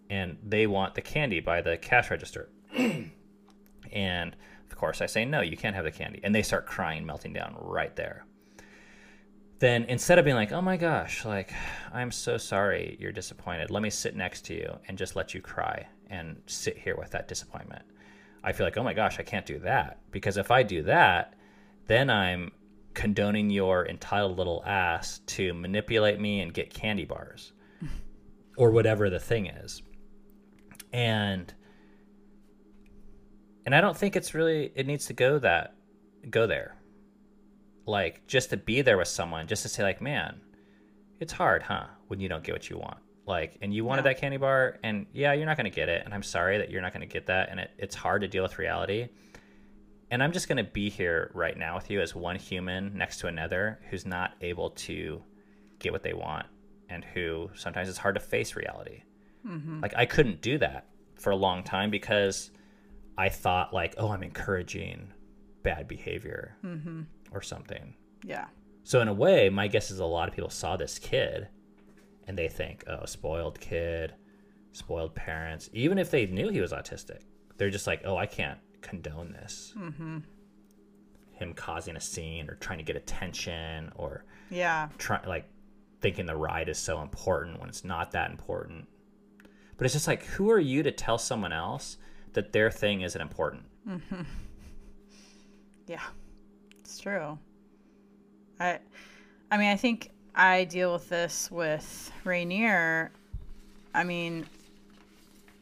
and 0.08 0.38
they 0.46 0.68
want 0.68 0.94
the 0.94 1.02
candy 1.02 1.40
by 1.40 1.60
the 1.60 1.76
cash 1.76 2.10
register. 2.10 2.48
and 3.92 4.36
of 4.70 4.76
course, 4.76 5.00
I 5.00 5.06
say, 5.06 5.24
no, 5.24 5.40
you 5.40 5.56
can't 5.56 5.74
have 5.74 5.84
the 5.84 5.90
candy. 5.90 6.20
And 6.22 6.32
they 6.32 6.42
start 6.42 6.66
crying, 6.66 7.04
melting 7.04 7.32
down 7.32 7.56
right 7.58 7.94
there. 7.96 8.24
Then 9.60 9.84
instead 9.84 10.18
of 10.18 10.24
being 10.24 10.36
like, 10.36 10.52
oh 10.52 10.62
my 10.62 10.78
gosh, 10.78 11.24
like, 11.26 11.52
I'm 11.92 12.10
so 12.10 12.38
sorry 12.38 12.96
you're 12.98 13.12
disappointed, 13.12 13.70
let 13.70 13.82
me 13.82 13.90
sit 13.90 14.16
next 14.16 14.46
to 14.46 14.54
you 14.54 14.78
and 14.88 14.96
just 14.96 15.16
let 15.16 15.34
you 15.34 15.42
cry 15.42 15.86
and 16.08 16.40
sit 16.46 16.78
here 16.78 16.96
with 16.96 17.10
that 17.10 17.28
disappointment. 17.28 17.82
I 18.42 18.52
feel 18.52 18.66
like, 18.66 18.78
oh 18.78 18.82
my 18.82 18.94
gosh, 18.94 19.20
I 19.20 19.22
can't 19.22 19.44
do 19.44 19.58
that. 19.60 19.98
Because 20.10 20.38
if 20.38 20.50
I 20.50 20.62
do 20.62 20.82
that, 20.84 21.34
then 21.86 22.08
I'm 22.08 22.52
condoning 22.94 23.50
your 23.50 23.86
entitled 23.86 24.38
little 24.38 24.62
ass 24.66 25.20
to 25.26 25.52
manipulate 25.52 26.18
me 26.18 26.40
and 26.40 26.54
get 26.54 26.72
candy 26.72 27.04
bars 27.04 27.52
or 28.56 28.70
whatever 28.70 29.10
the 29.10 29.20
thing 29.20 29.46
is. 29.46 29.82
And 30.92 31.52
and 33.66 33.74
I 33.74 33.80
don't 33.82 33.96
think 33.96 34.16
it's 34.16 34.34
really 34.34 34.72
it 34.74 34.86
needs 34.86 35.06
to 35.06 35.12
go 35.12 35.38
that 35.38 35.74
go 36.30 36.46
there. 36.46 36.79
Like 37.90 38.26
just 38.26 38.50
to 38.50 38.56
be 38.56 38.82
there 38.82 38.98
with 38.98 39.08
someone, 39.08 39.46
just 39.46 39.62
to 39.64 39.68
say 39.68 39.82
like, 39.82 40.00
man, 40.00 40.40
it's 41.18 41.32
hard, 41.32 41.62
huh? 41.62 41.86
When 42.08 42.20
you 42.20 42.28
don't 42.28 42.44
get 42.44 42.54
what 42.54 42.70
you 42.70 42.78
want. 42.78 42.98
Like, 43.26 43.58
and 43.62 43.72
you 43.74 43.84
wanted 43.84 44.04
Yeah. 44.04 44.12
that 44.12 44.20
candy 44.20 44.38
bar, 44.38 44.78
and 44.82 45.06
yeah, 45.12 45.32
you're 45.34 45.46
not 45.46 45.56
going 45.56 45.70
to 45.70 45.76
get 45.82 45.88
it, 45.88 46.02
and 46.04 46.12
I'm 46.12 46.22
sorry 46.22 46.58
that 46.58 46.70
you're 46.70 46.82
not 46.82 46.92
going 46.92 47.06
to 47.08 47.12
get 47.12 47.26
that, 47.26 47.48
and 47.50 47.60
it, 47.60 47.70
it's 47.78 47.94
hard 47.94 48.22
to 48.22 48.28
deal 48.28 48.42
with 48.42 48.58
reality. 48.58 49.08
And 50.10 50.22
I'm 50.22 50.32
just 50.32 50.48
going 50.48 50.56
to 50.64 50.68
be 50.70 50.90
here 50.90 51.30
right 51.34 51.56
now 51.56 51.76
with 51.76 51.90
you 51.90 52.00
as 52.00 52.14
one 52.14 52.36
human 52.36 52.96
next 52.96 53.18
to 53.20 53.28
another 53.28 53.78
who's 53.88 54.04
not 54.06 54.32
able 54.40 54.70
to 54.70 55.22
get 55.78 55.92
what 55.92 56.02
they 56.02 56.14
want, 56.14 56.46
and 56.88 57.04
who 57.04 57.50
sometimes 57.54 57.88
it's 57.88 57.98
hard 57.98 58.16
to 58.16 58.20
face 58.20 58.56
reality. 58.56 59.02
Mm-hmm. 59.46 59.80
Like, 59.80 59.94
I 59.96 60.06
couldn't 60.06 60.40
do 60.40 60.58
that 60.58 60.86
for 61.16 61.30
a 61.30 61.36
long 61.36 61.62
time 61.62 61.90
because 61.90 62.50
I 63.16 63.28
thought 63.28 63.72
like, 63.72 63.94
oh, 63.98 64.10
I'm 64.10 64.22
encouraging 64.24 65.12
bad 65.62 65.86
behavior 65.86 66.56
mm-hmm. 66.64 67.02
Or 67.32 67.42
something. 67.42 67.94
Yeah. 68.24 68.46
So 68.82 69.00
in 69.00 69.08
a 69.08 69.14
way, 69.14 69.48
my 69.48 69.68
guess 69.68 69.90
is 69.90 69.98
a 70.00 70.04
lot 70.04 70.28
of 70.28 70.34
people 70.34 70.50
saw 70.50 70.76
this 70.76 70.98
kid 70.98 71.48
and 72.26 72.36
they 72.36 72.48
think, 72.48 72.84
oh, 72.88 73.04
spoiled 73.04 73.60
kid, 73.60 74.14
spoiled 74.72 75.14
parents. 75.14 75.68
Even 75.72 75.98
if 75.98 76.10
they 76.10 76.26
knew 76.26 76.48
he 76.48 76.60
was 76.60 76.72
autistic, 76.72 77.20
they're 77.56 77.70
just 77.70 77.86
like, 77.86 78.02
oh, 78.04 78.16
I 78.16 78.26
can't 78.26 78.58
condone 78.82 79.32
this. 79.32 79.74
Mm-hmm. 79.78 80.18
Him 81.32 81.54
causing 81.54 81.96
a 81.96 82.00
scene 82.00 82.48
or 82.50 82.54
trying 82.56 82.78
to 82.78 82.84
get 82.84 82.96
attention 82.96 83.92
or 83.96 84.24
Yeah. 84.50 84.88
try 84.98 85.20
like 85.26 85.48
thinking 86.00 86.26
the 86.26 86.36
ride 86.36 86.68
is 86.68 86.78
so 86.78 87.02
important 87.02 87.60
when 87.60 87.68
it's 87.68 87.84
not 87.84 88.12
that 88.12 88.30
important. 88.30 88.88
But 89.76 89.84
it's 89.84 89.94
just 89.94 90.06
like, 90.06 90.24
who 90.24 90.50
are 90.50 90.58
you 90.58 90.82
to 90.82 90.90
tell 90.92 91.16
someone 91.18 91.52
else 91.52 91.96
that 92.32 92.52
their 92.52 92.70
thing 92.70 93.02
isn't 93.02 93.20
important? 93.20 93.64
Yeah, 95.86 96.02
it's 96.90 96.98
true. 96.98 97.38
I, 98.58 98.80
I 99.48 99.56
mean, 99.56 99.68
I 99.68 99.76
think 99.76 100.10
I 100.34 100.64
deal 100.64 100.92
with 100.92 101.08
this 101.08 101.48
with 101.48 102.10
Rainier. 102.24 103.12
I 103.94 104.02
mean, 104.02 104.44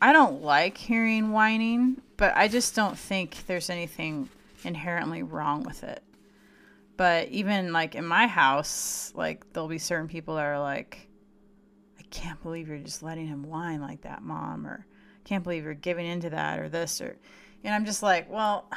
I 0.01 0.15
don't 0.15 0.43
like 0.43 0.79
hearing 0.79 1.31
whining, 1.31 2.01
but 2.17 2.35
I 2.35 2.49
just 2.49 2.75
don't 2.75 2.99
think 2.99 3.47
there's 3.47 3.69
anything 3.69 4.31
inherently 4.65 5.23
wrong 5.23 5.65
with 5.65 5.85
it. 5.85 6.03
But 6.97 7.29
even 7.29 7.75
like 7.75 7.95
in 7.95 8.07
my 8.07 8.27
house, 8.27 9.13
like 9.15 9.53
there'll 9.53 9.69
be 9.69 9.79
certain 9.79 10.09
people 10.09 10.37
that 10.37 10.47
are 10.47 10.59
like, 10.59 11.09
I 11.99 12.03
can't 12.11 12.43
believe 12.43 12.69
you're 12.69 12.79
just 12.79 13.03
letting 13.03 13.27
him 13.27 13.43
whine 13.43 13.83
like 13.83 14.01
that, 14.03 14.23
mom, 14.23 14.67
or 14.67 14.87
I 14.91 15.29
can't 15.29 15.45
believe 15.45 15.65
you're 15.65 15.75
giving 15.75 16.07
into 16.07 16.31
that, 16.31 16.59
or 16.59 16.71
this, 16.71 17.03
or, 17.03 17.19
and 17.65 17.75
I'm 17.75 17.85
just 17.85 18.03
like, 18.03 18.31
well, 18.31 18.71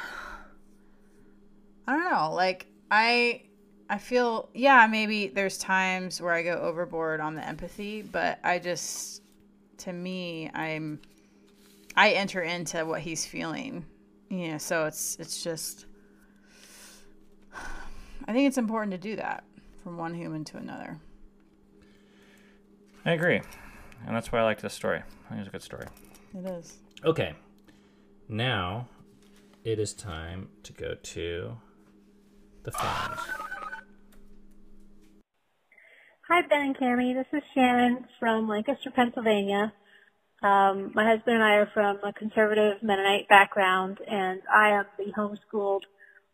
I 1.86 1.96
don't 1.96 2.10
know. 2.10 2.32
Like 2.34 2.66
I 2.90 3.42
I 3.88 3.98
feel 3.98 4.48
yeah, 4.54 4.86
maybe 4.86 5.28
there's 5.28 5.58
times 5.58 6.20
where 6.20 6.32
I 6.32 6.42
go 6.42 6.58
overboard 6.58 7.20
on 7.20 7.34
the 7.34 7.46
empathy, 7.46 8.02
but 8.02 8.38
I 8.44 8.58
just 8.58 9.22
to 9.78 9.92
me, 9.92 10.50
I'm 10.54 11.00
I 11.96 12.10
enter 12.12 12.42
into 12.42 12.84
what 12.84 13.00
he's 13.00 13.26
feeling. 13.26 13.84
You 14.28 14.52
know, 14.52 14.58
so 14.58 14.86
it's 14.86 15.16
it's 15.18 15.42
just 15.42 15.86
I 18.24 18.32
think 18.32 18.48
it's 18.48 18.58
important 18.58 18.92
to 18.92 18.98
do 18.98 19.16
that 19.16 19.44
from 19.82 19.98
one 19.98 20.14
human 20.14 20.44
to 20.44 20.56
another. 20.56 20.98
I 23.04 23.12
agree. 23.12 23.40
And 24.06 24.14
that's 24.14 24.30
why 24.30 24.40
I 24.40 24.42
like 24.42 24.60
this 24.60 24.74
story. 24.74 25.02
I 25.26 25.28
think 25.28 25.40
it's 25.40 25.48
a 25.48 25.52
good 25.52 25.62
story. 25.62 25.86
It 26.34 26.46
is. 26.46 26.78
Okay. 27.04 27.34
Now 28.28 28.88
it 29.64 29.78
is 29.78 29.92
time 29.92 30.48
to 30.62 30.72
go 30.72 30.94
to 30.94 31.56
the. 32.64 32.72
Hi, 36.28 36.42
Ben 36.48 36.60
and 36.60 36.76
Cami. 36.76 37.14
This 37.14 37.26
is 37.38 37.42
Sharon 37.54 38.06
from 38.18 38.48
Lancaster, 38.48 38.90
Pennsylvania. 38.94 39.72
Um, 40.42 40.92
my 40.94 41.06
husband 41.08 41.36
and 41.36 41.44
I 41.44 41.54
are 41.56 41.70
from 41.74 41.98
a 42.04 42.12
conservative 42.12 42.82
Mennonite 42.82 43.28
background, 43.28 43.98
and 44.08 44.40
I 44.52 44.70
am 44.70 44.84
the 44.98 45.12
homeschooled 45.12 45.82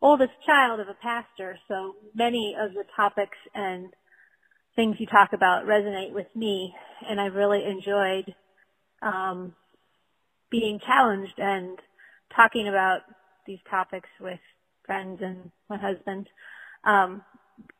oldest 0.00 0.32
child 0.46 0.80
of 0.80 0.88
a 0.88 0.94
pastor, 1.02 1.58
so 1.66 1.96
many 2.14 2.54
of 2.58 2.72
the 2.74 2.84
topics 2.94 3.36
and 3.54 3.92
things 4.76 4.96
you 4.98 5.06
talk 5.06 5.30
about 5.32 5.66
resonate 5.66 6.12
with 6.12 6.28
me, 6.36 6.72
and 7.08 7.20
I've 7.20 7.34
really 7.34 7.64
enjoyed 7.64 8.34
um, 9.02 9.54
being 10.50 10.78
challenged 10.86 11.38
and 11.38 11.78
talking 12.34 12.68
about 12.68 13.00
these 13.46 13.58
topics 13.68 14.08
with 14.20 14.38
friends 14.86 15.20
and 15.22 15.50
my 15.68 15.76
husband. 15.76 16.28
Um, 16.84 17.22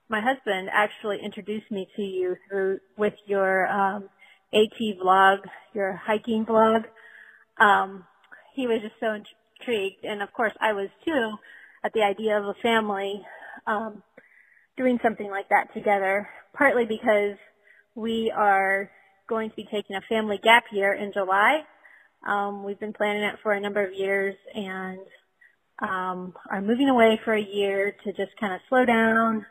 my 0.09 0.20
husband 0.20 0.68
actually 0.72 1.18
introduced 1.22 1.70
me 1.70 1.86
to 1.97 2.03
you 2.03 2.36
through 2.49 2.80
with 2.97 3.14
your 3.26 3.66
um, 3.66 4.09
AT 4.53 4.80
vlog, 5.03 5.39
your 5.74 5.95
hiking 5.95 6.47
vlog. 6.47 6.84
Um, 7.59 8.05
he 8.55 8.66
was 8.66 8.80
just 8.82 8.95
so 9.01 9.12
intrigued, 9.12 10.05
and 10.05 10.22
of 10.22 10.32
course 10.32 10.53
I 10.61 10.72
was 10.72 10.89
too, 11.05 11.32
at 11.84 11.93
the 11.93 12.03
idea 12.03 12.39
of 12.39 12.45
a 12.45 12.55
family 12.62 13.22
um, 13.66 14.03
doing 14.76 14.99
something 15.03 15.30
like 15.30 15.49
that 15.51 15.72
together. 15.74 16.28
Partly 16.55 16.86
because 16.86 17.36
we 17.95 18.32
are 18.34 18.91
going 19.28 19.51
to 19.51 19.57
be 19.57 19.68
taking 19.70 19.97
a 19.97 20.01
family 20.09 20.41
gap 20.43 20.64
year 20.72 20.93
in 20.93 21.12
July. 21.12 21.62
Um, 22.26 22.64
we've 22.64 22.80
been 22.80 22.93
planning 22.95 23.22
it 23.22 23.36
for 23.43 23.53
a 23.53 23.61
number 23.61 23.84
of 23.86 23.93
years, 23.93 24.34
and 24.55 24.99
um, 25.81 26.35
are 26.51 26.61
moving 26.61 26.89
away 26.89 27.20
for 27.24 27.35
a 27.35 27.43
year 27.43 27.95
to 28.05 28.12
just 28.12 28.37
kind 28.39 28.53
of 28.53 28.61
slow 28.68 28.85
down. 28.85 29.47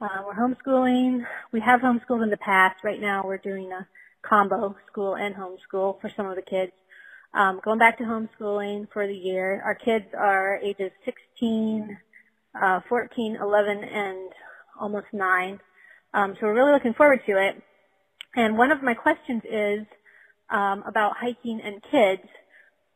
Uh, 0.00 0.22
we're 0.26 0.34
homeschooling. 0.34 1.24
We 1.52 1.60
have 1.60 1.80
homeschooled 1.80 2.22
in 2.22 2.30
the 2.30 2.36
past. 2.36 2.76
Right 2.84 3.00
now, 3.00 3.22
we're 3.24 3.38
doing 3.38 3.72
a 3.72 3.86
combo 4.22 4.76
school 4.90 5.16
and 5.16 5.34
homeschool 5.34 6.00
for 6.00 6.10
some 6.16 6.26
of 6.26 6.36
the 6.36 6.42
kids. 6.42 6.72
Um, 7.32 7.60
going 7.64 7.78
back 7.78 7.98
to 7.98 8.04
homeschooling 8.04 8.88
for 8.92 9.06
the 9.06 9.14
year. 9.14 9.60
Our 9.64 9.74
kids 9.74 10.06
are 10.16 10.58
ages 10.62 10.92
16, 11.04 11.98
uh, 12.60 12.80
14, 12.88 13.38
11, 13.40 13.84
and 13.84 14.32
almost 14.80 15.06
9. 15.12 15.58
Um, 16.12 16.34
so 16.38 16.46
we're 16.46 16.54
really 16.54 16.72
looking 16.72 16.94
forward 16.94 17.20
to 17.26 17.32
it. 17.32 17.60
And 18.36 18.56
one 18.56 18.70
of 18.70 18.82
my 18.82 18.94
questions 18.94 19.42
is 19.50 19.86
um, 20.50 20.84
about 20.86 21.16
hiking 21.16 21.60
and 21.60 21.82
kids. 21.90 22.22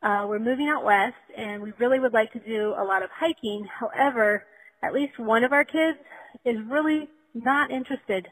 Uh, 0.03 0.27
we're 0.29 0.39
moving 0.39 0.69
out 0.69 0.85
west, 0.85 1.17
and 1.37 1.61
we 1.61 1.73
really 1.79 1.99
would 1.99 2.13
like 2.13 2.33
to 2.33 2.39
do 2.39 2.75
a 2.79 2.85
lot 2.85 3.03
of 3.03 3.11
hiking. 3.11 3.67
However, 3.81 4.45
at 4.83 4.93
least 4.93 5.19
one 5.19 5.43
of 5.43 5.53
our 5.53 5.65
kids 5.65 5.99
is 6.45 6.57
really 6.69 7.09
not 7.35 7.71
interested. 7.71 8.29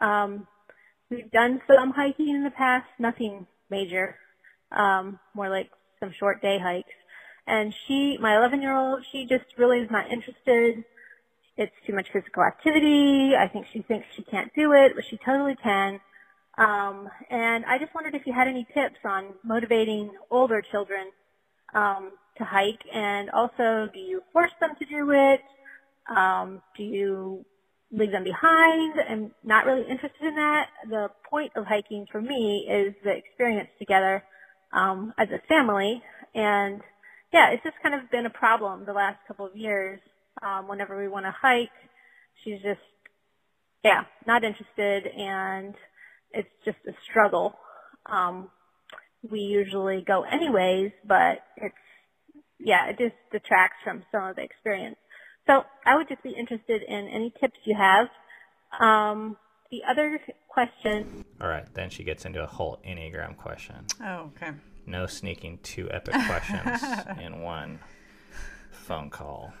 Um, 0.00 0.46
we've 1.10 1.30
done 1.30 1.60
some 1.68 1.92
hiking 1.92 2.30
in 2.30 2.42
the 2.42 2.50
past, 2.50 2.86
nothing 2.98 3.46
major, 3.70 4.16
um, 4.72 5.20
more 5.34 5.48
like 5.48 5.70
some 6.00 6.12
short 6.18 6.42
day 6.42 6.58
hikes. 6.58 6.92
And 7.46 7.72
she, 7.86 8.18
my 8.20 8.36
11 8.36 8.60
year 8.62 8.74
old, 8.74 9.04
she 9.12 9.26
just 9.26 9.44
really 9.56 9.78
is 9.78 9.90
not 9.90 10.10
interested. 10.10 10.84
It's 11.56 11.74
too 11.86 11.94
much 11.94 12.08
physical 12.12 12.42
activity. 12.42 13.36
I 13.38 13.46
think 13.46 13.66
she 13.72 13.82
thinks 13.82 14.06
she 14.16 14.22
can't 14.22 14.50
do 14.56 14.72
it, 14.72 14.92
but 14.96 15.04
she 15.08 15.18
totally 15.24 15.54
can. 15.62 16.00
Um, 16.58 17.08
and 17.30 17.64
I 17.66 17.78
just 17.78 17.94
wondered 17.94 18.14
if 18.14 18.26
you 18.26 18.32
had 18.32 18.48
any 18.48 18.66
tips 18.74 18.98
on 19.04 19.34
motivating 19.44 20.10
older 20.30 20.62
children 20.70 21.10
um, 21.74 22.12
to 22.38 22.44
hike, 22.44 22.82
and 22.92 23.30
also, 23.30 23.88
do 23.92 23.98
you 24.00 24.22
force 24.32 24.52
them 24.60 24.70
to 24.78 24.84
do 24.86 25.10
it? 25.12 25.40
Um, 26.14 26.62
do 26.76 26.84
you 26.84 27.44
leave 27.92 28.12
them 28.12 28.24
behind? 28.24 28.94
I'm 29.08 29.32
not 29.44 29.66
really 29.66 29.88
interested 29.88 30.22
in 30.22 30.34
that. 30.36 30.68
The 30.88 31.08
point 31.28 31.52
of 31.56 31.66
hiking 31.66 32.06
for 32.10 32.20
me 32.20 32.68
is 32.70 32.94
the 33.04 33.10
experience 33.10 33.70
together 33.78 34.24
um, 34.72 35.12
as 35.18 35.28
a 35.30 35.40
family, 35.48 36.02
and 36.34 36.80
yeah, 37.32 37.50
it's 37.50 37.64
just 37.64 37.76
kind 37.82 37.94
of 37.94 38.10
been 38.10 38.26
a 38.26 38.30
problem 38.30 38.84
the 38.86 38.92
last 38.92 39.18
couple 39.26 39.46
of 39.46 39.56
years. 39.56 40.00
Um, 40.42 40.68
whenever 40.68 40.98
we 40.98 41.08
want 41.08 41.26
to 41.26 41.34
hike, 41.40 41.70
she's 42.44 42.60
just 42.62 42.80
yeah 43.84 44.04
not 44.26 44.44
interested, 44.44 45.06
and 45.08 45.74
it's 46.34 46.48
just 46.64 46.78
a 46.86 46.92
struggle. 47.08 47.54
Um, 48.06 48.50
we 49.28 49.40
usually 49.40 50.02
go 50.06 50.22
anyways, 50.22 50.92
but 51.06 51.38
it's 51.56 51.74
yeah, 52.58 52.86
it 52.88 52.98
just 52.98 53.14
detracts 53.32 53.76
from 53.84 54.04
some 54.12 54.24
of 54.24 54.36
the 54.36 54.42
experience. 54.42 54.96
So 55.46 55.64
I 55.84 55.96
would 55.96 56.08
just 56.08 56.22
be 56.22 56.30
interested 56.30 56.82
in 56.82 57.08
any 57.08 57.32
tips 57.40 57.58
you 57.64 57.76
have. 57.76 58.08
Um, 58.80 59.36
the 59.70 59.82
other 59.88 60.20
question. 60.48 61.24
All 61.40 61.48
right, 61.48 61.66
then 61.74 61.90
she 61.90 62.04
gets 62.04 62.24
into 62.24 62.42
a 62.42 62.46
whole 62.46 62.80
Enneagram 62.86 63.36
question. 63.36 63.86
Oh, 64.02 64.30
okay. 64.36 64.52
No 64.86 65.06
sneaking 65.06 65.60
two 65.62 65.90
epic 65.90 66.14
questions 66.26 66.82
in 67.22 67.40
one 67.40 67.80
phone 68.70 69.10
call. 69.10 69.52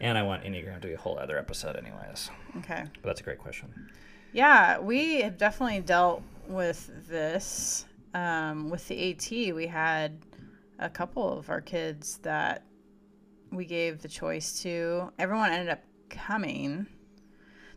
And 0.00 0.16
I 0.18 0.22
want 0.22 0.44
Enneagram 0.44 0.80
to 0.80 0.88
be 0.88 0.94
a 0.94 0.98
whole 0.98 1.18
other 1.18 1.38
episode, 1.38 1.76
anyways. 1.76 2.30
Okay. 2.58 2.84
But 2.94 3.04
that's 3.04 3.20
a 3.20 3.24
great 3.24 3.38
question. 3.38 3.90
Yeah, 4.32 4.78
we 4.78 5.22
have 5.22 5.38
definitely 5.38 5.80
dealt 5.80 6.22
with 6.48 6.90
this. 7.08 7.86
Um, 8.14 8.70
with 8.70 8.86
the 8.88 9.10
AT, 9.10 9.54
we 9.54 9.66
had 9.66 10.18
a 10.78 10.90
couple 10.90 11.38
of 11.38 11.48
our 11.50 11.60
kids 11.60 12.18
that 12.18 12.64
we 13.50 13.64
gave 13.64 14.02
the 14.02 14.08
choice 14.08 14.62
to. 14.62 15.12
Everyone 15.18 15.50
ended 15.50 15.70
up 15.70 15.82
coming. 16.10 16.86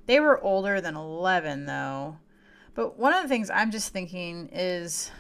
They 0.08 0.20
were 0.20 0.44
older 0.44 0.82
than 0.82 0.96
11, 0.96 1.66
though. 1.66 2.18
But 2.74 2.98
one 2.98 3.14
of 3.14 3.24
the 3.24 3.30
things 3.30 3.50
I'm 3.50 3.72
just 3.72 3.94
thinking 3.94 4.50
is 4.52 5.12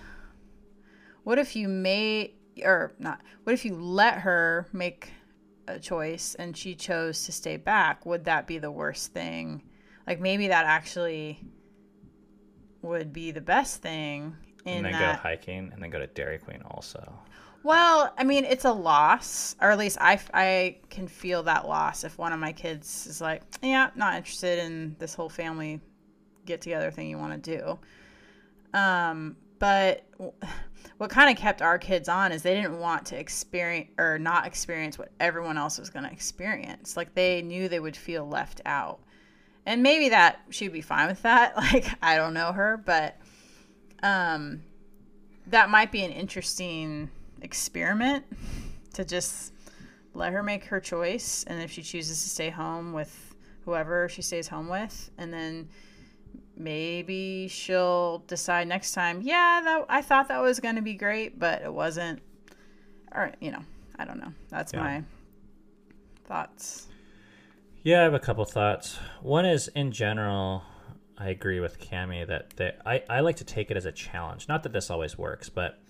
what 1.23 1.37
if 1.37 1.55
you 1.55 1.67
made, 1.67 2.33
or 2.63 2.93
not, 2.99 3.21
what 3.43 3.53
if 3.53 3.63
you 3.63 3.75
let 3.75 4.19
her 4.19 4.67
make 4.73 5.11
a 5.67 5.79
choice 5.79 6.35
and 6.35 6.57
she 6.57 6.75
chose 6.75 7.25
to 7.25 7.31
stay 7.31 7.57
back? 7.57 8.05
Would 8.05 8.25
that 8.25 8.47
be 8.47 8.57
the 8.57 8.71
worst 8.71 9.13
thing? 9.13 9.63
Like 10.11 10.19
maybe 10.19 10.49
that 10.49 10.65
actually 10.65 11.39
would 12.81 13.13
be 13.13 13.31
the 13.31 13.39
best 13.39 13.81
thing 13.81 14.35
in 14.65 14.83
and 14.83 14.85
then 14.87 14.91
that. 14.91 15.15
go 15.15 15.21
hiking 15.21 15.71
and 15.71 15.81
then 15.81 15.89
go 15.89 15.99
to 15.99 16.07
Dairy 16.07 16.37
Queen 16.37 16.61
also. 16.69 17.17
Well, 17.63 18.13
I 18.17 18.25
mean, 18.25 18.43
it's 18.43 18.65
a 18.65 18.73
loss, 18.73 19.55
or 19.61 19.71
at 19.71 19.77
least 19.77 19.97
I, 20.01 20.19
I 20.33 20.79
can 20.89 21.07
feel 21.07 21.43
that 21.43 21.65
loss 21.65 22.03
if 22.03 22.17
one 22.17 22.33
of 22.33 22.41
my 22.41 22.51
kids 22.51 23.07
is 23.07 23.21
like, 23.21 23.43
yeah, 23.63 23.91
not 23.95 24.15
interested 24.15 24.59
in 24.59 24.97
this 24.99 25.13
whole 25.13 25.29
family 25.29 25.79
get 26.45 26.59
together 26.59 26.91
thing 26.91 27.07
you 27.07 27.17
want 27.17 27.41
to 27.41 27.57
do. 27.57 27.79
Um, 28.77 29.37
but 29.59 30.03
what 30.97 31.09
kind 31.09 31.31
of 31.31 31.41
kept 31.41 31.61
our 31.61 31.79
kids 31.79 32.09
on 32.09 32.33
is 32.33 32.41
they 32.41 32.55
didn't 32.55 32.81
want 32.81 33.05
to 33.05 33.17
experience 33.17 33.91
or 33.97 34.19
not 34.19 34.45
experience 34.45 34.99
what 34.99 35.13
everyone 35.21 35.57
else 35.57 35.79
was 35.79 35.89
going 35.89 36.03
to 36.03 36.11
experience. 36.11 36.97
Like 36.97 37.15
they 37.15 37.41
knew 37.41 37.69
they 37.69 37.79
would 37.79 37.95
feel 37.95 38.27
left 38.27 38.59
out. 38.65 38.99
And 39.65 39.83
maybe 39.83 40.09
that 40.09 40.39
she'd 40.49 40.73
be 40.73 40.81
fine 40.81 41.07
with 41.07 41.21
that. 41.23 41.55
Like 41.57 41.85
I 42.01 42.15
don't 42.17 42.33
know 42.33 42.51
her, 42.51 42.77
but 42.77 43.17
um 44.03 44.61
that 45.47 45.69
might 45.69 45.91
be 45.91 46.03
an 46.03 46.11
interesting 46.11 47.09
experiment 47.41 48.25
to 48.93 49.03
just 49.05 49.53
let 50.13 50.31
her 50.33 50.43
make 50.43 50.65
her 50.65 50.79
choice 50.79 51.43
and 51.47 51.61
if 51.61 51.71
she 51.71 51.81
chooses 51.81 52.21
to 52.23 52.29
stay 52.29 52.49
home 52.49 52.93
with 52.93 53.33
whoever 53.65 54.07
she 54.09 54.21
stays 54.21 54.47
home 54.47 54.67
with 54.69 55.09
and 55.17 55.33
then 55.33 55.67
maybe 56.57 57.47
she'll 57.47 58.19
decide 58.27 58.67
next 58.67 58.91
time 58.91 59.21
yeah 59.21 59.61
that 59.63 59.85
i 59.89 60.01
thought 60.01 60.27
that 60.27 60.41
was 60.41 60.59
going 60.59 60.75
to 60.75 60.81
be 60.81 60.93
great 60.93 61.39
but 61.39 61.61
it 61.63 61.73
wasn't 61.73 62.21
or 63.13 63.31
you 63.39 63.51
know 63.51 63.63
i 63.97 64.05
don't 64.05 64.19
know 64.19 64.31
that's 64.49 64.73
Yeah. 64.73 64.79
my 64.83 65.03
thoughts 66.25 66.87
Yeah, 67.83 68.01
I 68.01 68.03
have 68.03 68.13
a 68.13 68.19
couple 68.19 68.45
thoughts. 68.45 68.99
One 69.23 69.43
is 69.43 69.67
in 69.69 69.91
general, 69.91 70.61
I 71.17 71.29
agree 71.29 71.59
with 71.59 71.79
Cami 71.79 72.27
that 72.27 72.51
they, 72.55 72.73
I, 72.85 73.01
I 73.09 73.19
like 73.21 73.37
to 73.37 73.43
take 73.43 73.71
it 73.71 73.77
as 73.77 73.87
a 73.87 73.91
challenge. 73.91 74.47
Not 74.47 74.61
that 74.63 74.71
this 74.71 74.91
always 74.91 75.17
works, 75.17 75.49
but 75.49 75.81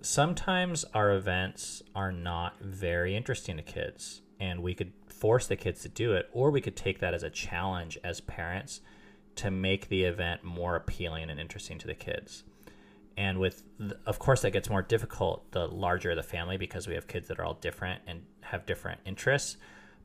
sometimes 0.00 0.86
our 0.94 1.10
events 1.12 1.82
are 1.94 2.12
not 2.12 2.58
very 2.62 3.14
interesting 3.14 3.58
to 3.58 3.62
kids, 3.62 4.22
and 4.40 4.62
we 4.62 4.72
could 4.72 4.94
force 5.06 5.46
the 5.46 5.56
kids 5.56 5.82
to 5.82 5.90
do 5.90 6.14
it, 6.14 6.30
or 6.32 6.50
we 6.50 6.62
could 6.62 6.76
take 6.76 7.00
that 7.00 7.12
as 7.12 7.22
a 7.22 7.28
challenge 7.28 7.98
as 8.02 8.22
parents 8.22 8.80
to 9.34 9.50
make 9.50 9.88
the 9.88 10.04
event 10.04 10.44
more 10.44 10.76
appealing 10.76 11.28
and 11.28 11.38
interesting 11.38 11.78
to 11.78 11.86
the 11.86 11.94
kids. 11.94 12.44
And 13.18 13.38
with, 13.38 13.64
th- 13.78 14.00
of 14.06 14.18
course, 14.18 14.40
that 14.40 14.52
gets 14.52 14.70
more 14.70 14.82
difficult 14.82 15.52
the 15.52 15.66
larger 15.66 16.14
the 16.14 16.22
family 16.22 16.56
because 16.56 16.88
we 16.88 16.94
have 16.94 17.06
kids 17.06 17.28
that 17.28 17.38
are 17.38 17.44
all 17.44 17.58
different 17.60 18.00
and 18.06 18.22
have 18.40 18.64
different 18.64 19.00
interests. 19.04 19.58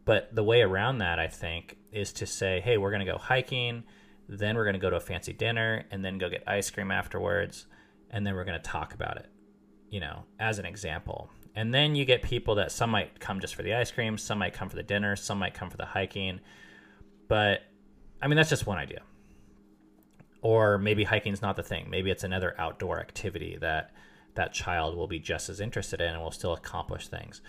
But 0.06 0.34
the 0.34 0.44
way 0.44 0.62
around 0.62 1.00
that, 1.00 1.20
I 1.20 1.28
think, 1.28 1.78
is 1.92 2.12
to 2.14 2.26
say, 2.26 2.60
hey, 2.62 2.78
we're 2.78 2.92
going 2.92 3.06
to 3.06 3.12
go 3.12 3.18
hiking, 3.18 3.84
then 4.28 4.56
we're 4.56 4.64
going 4.64 4.74
to 4.74 4.80
go 4.80 4.90
to 4.90 4.96
a 4.96 5.02
fancy 5.02 5.34
dinner, 5.34 5.86
and 5.92 6.04
then 6.04 6.18
go 6.18 6.30
get 6.30 6.44
ice 6.48 6.70
cream 6.70 6.92
afterwards, 6.92 7.68
and 8.10 8.26
then 8.26 8.34
we're 8.34 8.46
going 8.46 8.60
to 8.60 8.70
talk 8.70 8.94
about 8.94 9.18
it, 9.18 9.30
you 9.90 10.00
know, 10.00 10.24
as 10.40 10.58
an 10.58 10.66
example. 10.66 11.30
And 11.56 11.74
then 11.74 11.96
you 11.96 12.06
get 12.06 12.22
people 12.22 12.56
that 12.56 12.72
some 12.72 12.90
might 12.90 13.20
come 13.20 13.40
just 13.40 13.56
for 13.56 13.64
the 13.64 13.74
ice 13.74 13.92
cream, 13.92 14.18
some 14.18 14.40
might 14.40 14.54
come 14.54 14.70
for 14.70 14.76
the 14.76 14.84
dinner, 14.84 15.16
some 15.16 15.38
might 15.38 15.54
come 15.54 15.70
for 15.70 15.78
the 15.78 15.86
hiking. 15.86 16.40
But 17.28 17.62
I 18.22 18.28
mean, 18.28 18.38
that's 18.38 18.50
just 18.50 18.66
one 18.66 18.78
idea. 18.78 19.02
Or 20.42 20.78
maybe 20.78 21.04
hiking's 21.04 21.42
not 21.42 21.56
the 21.56 21.64
thing. 21.64 21.90
Maybe 21.90 22.10
it's 22.10 22.24
another 22.24 22.56
outdoor 22.58 23.00
activity 23.00 23.58
that 23.62 23.92
that 24.36 24.54
child 24.54 24.96
will 24.96 25.08
be 25.08 25.20
just 25.20 25.50
as 25.50 25.60
interested 25.60 26.00
in 26.02 26.14
and 26.14 26.22
will 26.22 26.32
still 26.32 26.54
accomplish 26.54 27.10
things. 27.10 27.42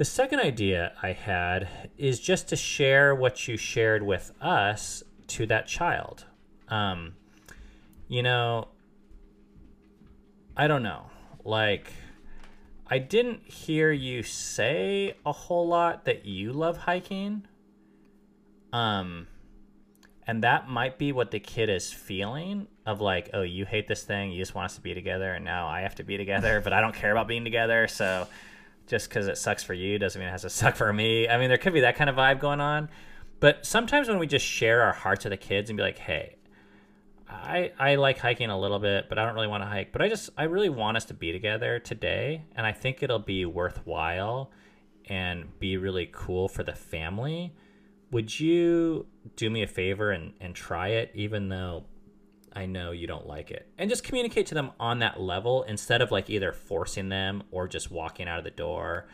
The 0.00 0.06
second 0.06 0.40
idea 0.40 0.92
I 1.02 1.12
had 1.12 1.90
is 1.98 2.18
just 2.20 2.48
to 2.48 2.56
share 2.56 3.14
what 3.14 3.46
you 3.46 3.58
shared 3.58 4.02
with 4.02 4.32
us 4.40 5.02
to 5.26 5.44
that 5.48 5.66
child. 5.66 6.24
Um, 6.68 7.16
you 8.08 8.22
know, 8.22 8.68
I 10.56 10.68
don't 10.68 10.82
know. 10.82 11.10
Like, 11.44 11.92
I 12.86 12.96
didn't 12.96 13.42
hear 13.42 13.92
you 13.92 14.22
say 14.22 15.16
a 15.26 15.32
whole 15.32 15.68
lot 15.68 16.06
that 16.06 16.24
you 16.24 16.54
love 16.54 16.78
hiking. 16.78 17.46
Um, 18.72 19.26
and 20.26 20.42
that 20.44 20.66
might 20.66 20.96
be 20.96 21.12
what 21.12 21.30
the 21.30 21.40
kid 21.40 21.68
is 21.68 21.92
feeling 21.92 22.68
of 22.86 23.02
like, 23.02 23.28
oh, 23.34 23.42
you 23.42 23.66
hate 23.66 23.86
this 23.86 24.02
thing, 24.02 24.32
you 24.32 24.38
just 24.38 24.54
want 24.54 24.64
us 24.64 24.76
to 24.76 24.80
be 24.80 24.94
together, 24.94 25.34
and 25.34 25.44
now 25.44 25.68
I 25.68 25.82
have 25.82 25.96
to 25.96 26.04
be 26.04 26.16
together, 26.16 26.62
but 26.64 26.72
I 26.72 26.80
don't 26.80 26.94
care 26.94 27.12
about 27.12 27.28
being 27.28 27.44
together, 27.44 27.86
so 27.86 28.26
just 28.90 29.08
because 29.08 29.28
it 29.28 29.38
sucks 29.38 29.62
for 29.62 29.72
you 29.72 30.00
doesn't 30.00 30.18
mean 30.18 30.28
it 30.28 30.32
has 30.32 30.42
to 30.42 30.50
suck 30.50 30.74
for 30.74 30.92
me. 30.92 31.28
I 31.28 31.38
mean, 31.38 31.48
there 31.48 31.58
could 31.58 31.72
be 31.72 31.80
that 31.80 31.96
kind 31.96 32.10
of 32.10 32.16
vibe 32.16 32.40
going 32.40 32.60
on. 32.60 32.90
But 33.38 33.64
sometimes 33.64 34.08
when 34.08 34.18
we 34.18 34.26
just 34.26 34.44
share 34.44 34.82
our 34.82 34.92
hearts 34.92 35.24
with 35.24 35.30
the 35.30 35.38
kids 35.38 35.70
and 35.70 35.76
be 35.76 35.82
like, 35.82 35.96
hey, 35.96 36.36
I, 37.26 37.70
I 37.78 37.94
like 37.94 38.18
hiking 38.18 38.50
a 38.50 38.58
little 38.58 38.80
bit, 38.80 39.08
but 39.08 39.18
I 39.18 39.24
don't 39.24 39.34
really 39.34 39.46
want 39.46 39.62
to 39.62 39.68
hike. 39.68 39.92
But 39.92 40.02
I 40.02 40.08
just, 40.08 40.30
I 40.36 40.44
really 40.44 40.68
want 40.68 40.96
us 40.96 41.06
to 41.06 41.14
be 41.14 41.32
together 41.32 41.78
today. 41.78 42.42
And 42.56 42.66
I 42.66 42.72
think 42.72 43.02
it'll 43.02 43.20
be 43.20 43.46
worthwhile 43.46 44.50
and 45.08 45.58
be 45.60 45.76
really 45.78 46.10
cool 46.12 46.48
for 46.48 46.64
the 46.64 46.74
family. 46.74 47.54
Would 48.10 48.40
you 48.40 49.06
do 49.36 49.48
me 49.48 49.62
a 49.62 49.68
favor 49.68 50.10
and, 50.10 50.34
and 50.40 50.54
try 50.54 50.88
it, 50.88 51.12
even 51.14 51.48
though 51.48 51.84
I 52.52 52.66
know 52.66 52.90
you 52.90 53.06
don't 53.06 53.26
like 53.26 53.50
it. 53.50 53.68
And 53.78 53.88
just 53.88 54.02
communicate 54.04 54.46
to 54.46 54.54
them 54.54 54.72
on 54.80 54.98
that 55.00 55.20
level 55.20 55.62
instead 55.64 56.02
of 56.02 56.10
like 56.10 56.28
either 56.30 56.52
forcing 56.52 57.08
them 57.08 57.42
or 57.50 57.68
just 57.68 57.90
walking 57.90 58.28
out 58.28 58.38
of 58.38 58.44
the 58.44 58.50
door. 58.50 59.06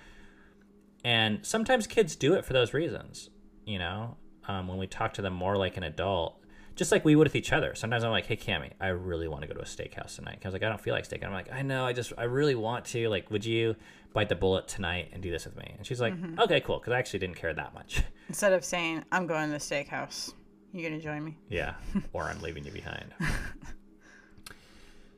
And 1.05 1.45
sometimes 1.45 1.87
kids 1.87 2.17
do 2.17 2.35
it 2.35 2.45
for 2.45 2.53
those 2.53 2.73
reasons, 2.75 3.31
you 3.65 3.79
know, 3.79 4.17
um, 4.49 4.69
when 4.69 4.79
we 4.79 4.87
talk 4.87 5.15
to 5.15 5.23
them 5.23 5.35
more 5.35 5.57
like 5.57 5.77
an 5.77 5.83
adult, 5.83 6.41
just 6.75 6.93
like 6.93 7.05
we 7.05 7.15
would 7.17 7.27
with 7.27 7.37
each 7.37 7.53
other. 7.53 7.75
Sometimes 7.75 8.05
I'm 8.05 8.11
like, 8.11 8.27
hey, 8.27 8.37
Cami, 8.37 8.73
I 8.81 8.89
really 8.89 9.29
want 9.29 9.43
to 9.43 9.49
go 9.49 9.55
to 9.55 9.61
a 9.61 9.65
steakhouse 9.65 10.17
tonight. 10.17 10.41
I 10.45 10.49
was 10.49 10.53
like, 10.53 10.63
I 10.63 10.69
don't 10.69 10.81
feel 10.81 10.95
like 10.95 11.05
steak. 11.05 11.23
And 11.23 11.29
I'm 11.29 11.35
like, 11.35 11.53
I 11.53 11.63
know, 11.63 11.87
I 11.87 11.93
just, 11.93 12.13
I 12.19 12.25
really 12.25 12.55
want 12.55 12.85
to. 12.87 13.09
Like, 13.09 13.31
would 13.31 13.45
you 13.45 13.77
bite 14.13 14.29
the 14.29 14.35
bullet 14.35 14.67
tonight 14.69 15.11
and 15.13 15.23
do 15.23 15.31
this 15.31 15.45
with 15.47 15.57
me? 15.57 15.75
And 15.77 15.87
she's 15.87 16.01
like, 16.01 16.15
okay, 16.39 16.61
cool. 16.61 16.79
Because 16.79 16.93
I 16.93 16.99
actually 16.99 17.21
didn't 17.21 17.37
care 17.37 17.55
that 17.55 17.73
much. 17.75 18.03
instead 18.29 18.53
of 18.53 18.65
saying 18.65 19.05
i'm 19.13 19.27
going 19.27 19.47
to 19.47 19.53
the 19.53 19.59
steakhouse 19.59 20.33
you 20.77 20.89
gonna 20.89 21.01
join 21.01 21.25
me 21.25 21.37
Yeah, 21.49 21.75
or 22.13 22.25
I'm 22.25 22.41
leaving 22.41 22.65
you 22.65 22.73
behind. 22.73 23.13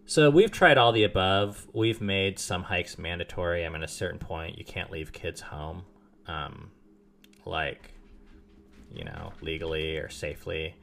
So 0.08 0.30
we've 0.30 0.50
tried 0.50 0.78
all 0.78 0.90
the 0.92 1.04
above. 1.04 1.68
We've 1.74 2.00
made 2.00 2.38
some 2.38 2.62
hikes 2.62 2.96
mandatory. 2.96 3.66
I 3.66 3.68
mean, 3.68 3.82
at 3.82 3.90
a 3.90 3.92
certain 3.92 4.18
point, 4.18 4.56
you 4.56 4.64
can't 4.64 4.90
leave 4.90 5.12
kids 5.12 5.42
home, 5.42 5.82
um, 6.26 6.70
like, 7.44 7.92
you 8.90 9.04
know, 9.04 9.34
legally 9.42 9.98
or 9.98 10.08
safely. 10.08 10.76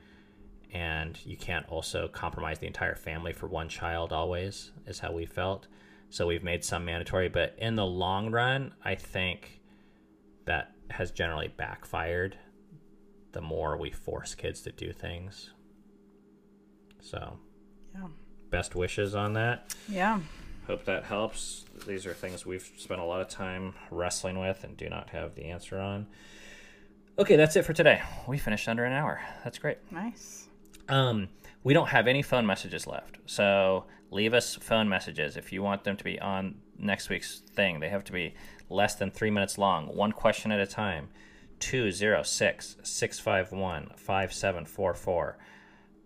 And 0.71 1.17
you 1.25 1.37
can't 1.37 1.67
also 1.69 2.07
compromise 2.07 2.59
the 2.59 2.67
entire 2.67 2.93
family 2.93 3.33
for 3.33 3.47
one 3.47 3.67
child, 3.67 4.13
always, 4.13 4.69
is 4.85 4.99
how 4.99 5.11
we 5.11 5.25
felt. 5.25 5.65
So 6.11 6.27
we've 6.27 6.43
made 6.43 6.63
some 6.63 6.85
mandatory. 6.85 7.27
But 7.27 7.55
in 7.57 7.75
the 7.75 7.85
long 7.85 8.29
run, 8.29 8.75
I 8.83 8.93
think 8.93 9.59
that 10.45 10.75
has 10.91 11.09
generally 11.09 11.47
backfired 11.47 12.37
the 13.35 13.41
more 13.41 13.75
we 13.75 13.91
force 13.91 14.33
kids 14.33 14.61
to 14.61 14.71
do 14.71 14.93
things. 14.93 15.51
So, 17.01 17.37
Yeah. 17.93 18.07
best 18.49 18.75
wishes 18.75 19.13
on 19.13 19.33
that. 19.33 19.75
Yeah. 19.89 20.21
Hope 20.67 20.85
that 20.85 21.03
helps. 21.03 21.65
These 21.85 22.05
are 22.05 22.13
things 22.13 22.45
we've 22.45 22.71
spent 22.77 23.01
a 23.01 23.03
lot 23.03 23.19
of 23.19 23.27
time 23.27 23.73
wrestling 23.91 24.39
with 24.39 24.63
and 24.63 24.77
do 24.77 24.87
not 24.89 25.09
have 25.09 25.35
the 25.35 25.45
answer 25.45 25.79
on. 25.81 26.07
Okay, 27.19 27.35
that's 27.35 27.57
it 27.57 27.63
for 27.65 27.73
today. 27.73 28.01
We 28.25 28.37
finished 28.37 28.69
under 28.69 28.85
an 28.85 28.93
hour. 28.93 29.19
That's 29.43 29.59
great. 29.59 29.79
Nice. 29.91 30.47
Um, 30.87 31.27
we 31.63 31.73
don't 31.73 31.89
have 31.89 32.07
any 32.07 32.21
phone 32.21 32.45
messages 32.45 32.87
left, 32.87 33.17
so 33.25 33.85
leave 34.11 34.33
us 34.33 34.55
phone 34.55 34.87
messages 34.87 35.35
if 35.35 35.51
you 35.51 35.61
want 35.61 35.83
them 35.83 35.97
to 35.97 36.03
be 36.05 36.19
on 36.21 36.55
next 36.79 37.09
week's 37.09 37.39
thing. 37.53 37.81
They 37.81 37.89
have 37.89 38.05
to 38.05 38.13
be 38.13 38.33
less 38.69 38.95
than 38.95 39.11
three 39.11 39.29
minutes 39.29 39.57
long, 39.57 39.87
one 39.93 40.13
question 40.13 40.51
at 40.53 40.59
a 40.61 40.65
time. 40.67 41.09
206 41.65 42.77
651 42.83 43.89
5744. 43.95 45.37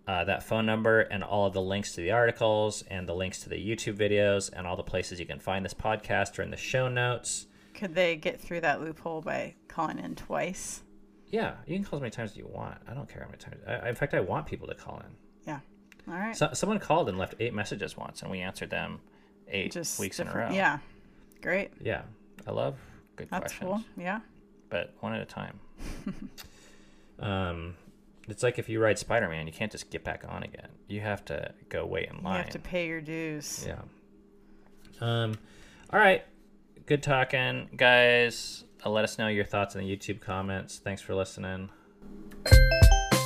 Uh, 0.07 0.23
that 0.23 0.41
phone 0.41 0.65
number 0.65 1.01
and 1.01 1.21
all 1.23 1.45
of 1.45 1.53
the 1.53 1.61
links 1.61 1.93
to 1.93 2.01
the 2.01 2.11
articles 2.11 2.81
and 2.89 3.07
the 3.07 3.13
links 3.13 3.41
to 3.41 3.49
the 3.49 3.55
YouTube 3.55 3.95
videos 3.95 4.49
and 4.51 4.65
all 4.65 4.75
the 4.75 4.83
places 4.83 5.19
you 5.19 5.25
can 5.25 5.37
find 5.37 5.63
this 5.63 5.73
podcast 5.73 6.39
are 6.39 6.43
in 6.43 6.49
the 6.49 6.57
show 6.57 6.87
notes. 6.87 7.45
Could 7.73 7.93
they 7.93 8.15
get 8.15 8.39
through 8.39 8.61
that 8.61 8.81
loophole 8.81 9.21
by 9.21 9.55
calling 9.67 9.99
in 9.99 10.15
twice? 10.15 10.81
Yeah, 11.27 11.55
you 11.67 11.75
can 11.75 11.83
call 11.83 11.97
as 11.97 12.01
many 12.01 12.11
times 12.11 12.31
as 12.31 12.37
you 12.37 12.47
want. 12.47 12.77
I 12.87 12.93
don't 12.93 13.07
care 13.07 13.21
how 13.21 13.27
many 13.27 13.37
times. 13.37 13.57
I, 13.67 13.89
in 13.89 13.95
fact, 13.95 14.13
I 14.13 14.21
want 14.21 14.47
people 14.47 14.67
to 14.67 14.75
call 14.75 14.97
in. 15.05 15.11
Yeah. 15.45 15.59
All 16.07 16.17
right. 16.17 16.35
So, 16.35 16.49
someone 16.53 16.79
called 16.79 17.07
and 17.09 17.17
left 17.17 17.35
eight 17.39 17.53
messages 17.53 17.95
once, 17.95 18.21
and 18.23 18.31
we 18.31 18.39
answered 18.39 18.69
them 18.71 19.01
eight 19.49 19.73
Just 19.73 19.99
weeks 19.99 20.19
in 20.19 20.27
a 20.27 20.33
row. 20.33 20.49
Yeah. 20.51 20.79
Great. 21.41 21.71
Yeah, 21.81 22.01
I 22.47 22.51
love 22.51 22.77
good 23.15 23.29
That's 23.29 23.53
questions, 23.53 23.83
cool. 23.95 24.03
Yeah. 24.03 24.21
But 24.69 24.93
one 24.99 25.13
at 25.13 25.21
a 25.21 25.25
time. 25.25 25.59
um, 27.19 27.75
it's 28.27 28.43
like 28.43 28.59
if 28.59 28.69
you 28.69 28.79
ride 28.79 28.99
Spider 28.99 29.29
Man, 29.29 29.47
you 29.47 29.53
can't 29.53 29.71
just 29.71 29.89
get 29.89 30.03
back 30.03 30.23
on 30.27 30.43
again. 30.43 30.69
You 30.87 31.01
have 31.01 31.25
to 31.25 31.53
go 31.69 31.85
wait 31.85 32.09
in 32.09 32.23
line. 32.23 32.37
You 32.37 32.43
have 32.43 32.49
to 32.51 32.59
pay 32.59 32.87
your 32.87 33.01
dues. 33.01 33.65
Yeah. 33.67 33.81
Um, 35.01 35.37
all 35.91 35.99
right. 35.99 36.23
Good 36.85 37.03
talking, 37.03 37.69
guys. 37.75 38.63
Uh, 38.85 38.89
let 38.89 39.03
us 39.03 39.17
know 39.17 39.27
your 39.27 39.45
thoughts 39.45 39.75
in 39.75 39.81
the 39.81 39.95
YouTube 39.95 40.21
comments. 40.21 40.79
Thanks 40.79 41.01
for 41.01 41.13
listening. 41.15 41.69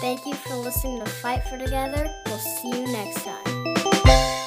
Thank 0.01 0.25
you 0.25 0.33
for 0.33 0.55
listening 0.55 0.99
to 1.03 1.09
Fight 1.09 1.43
for 1.45 1.57
Together. 1.57 2.09
We'll 2.25 2.37
see 2.37 2.81
you 2.81 2.91
next 2.91 3.23
time. 3.23 4.39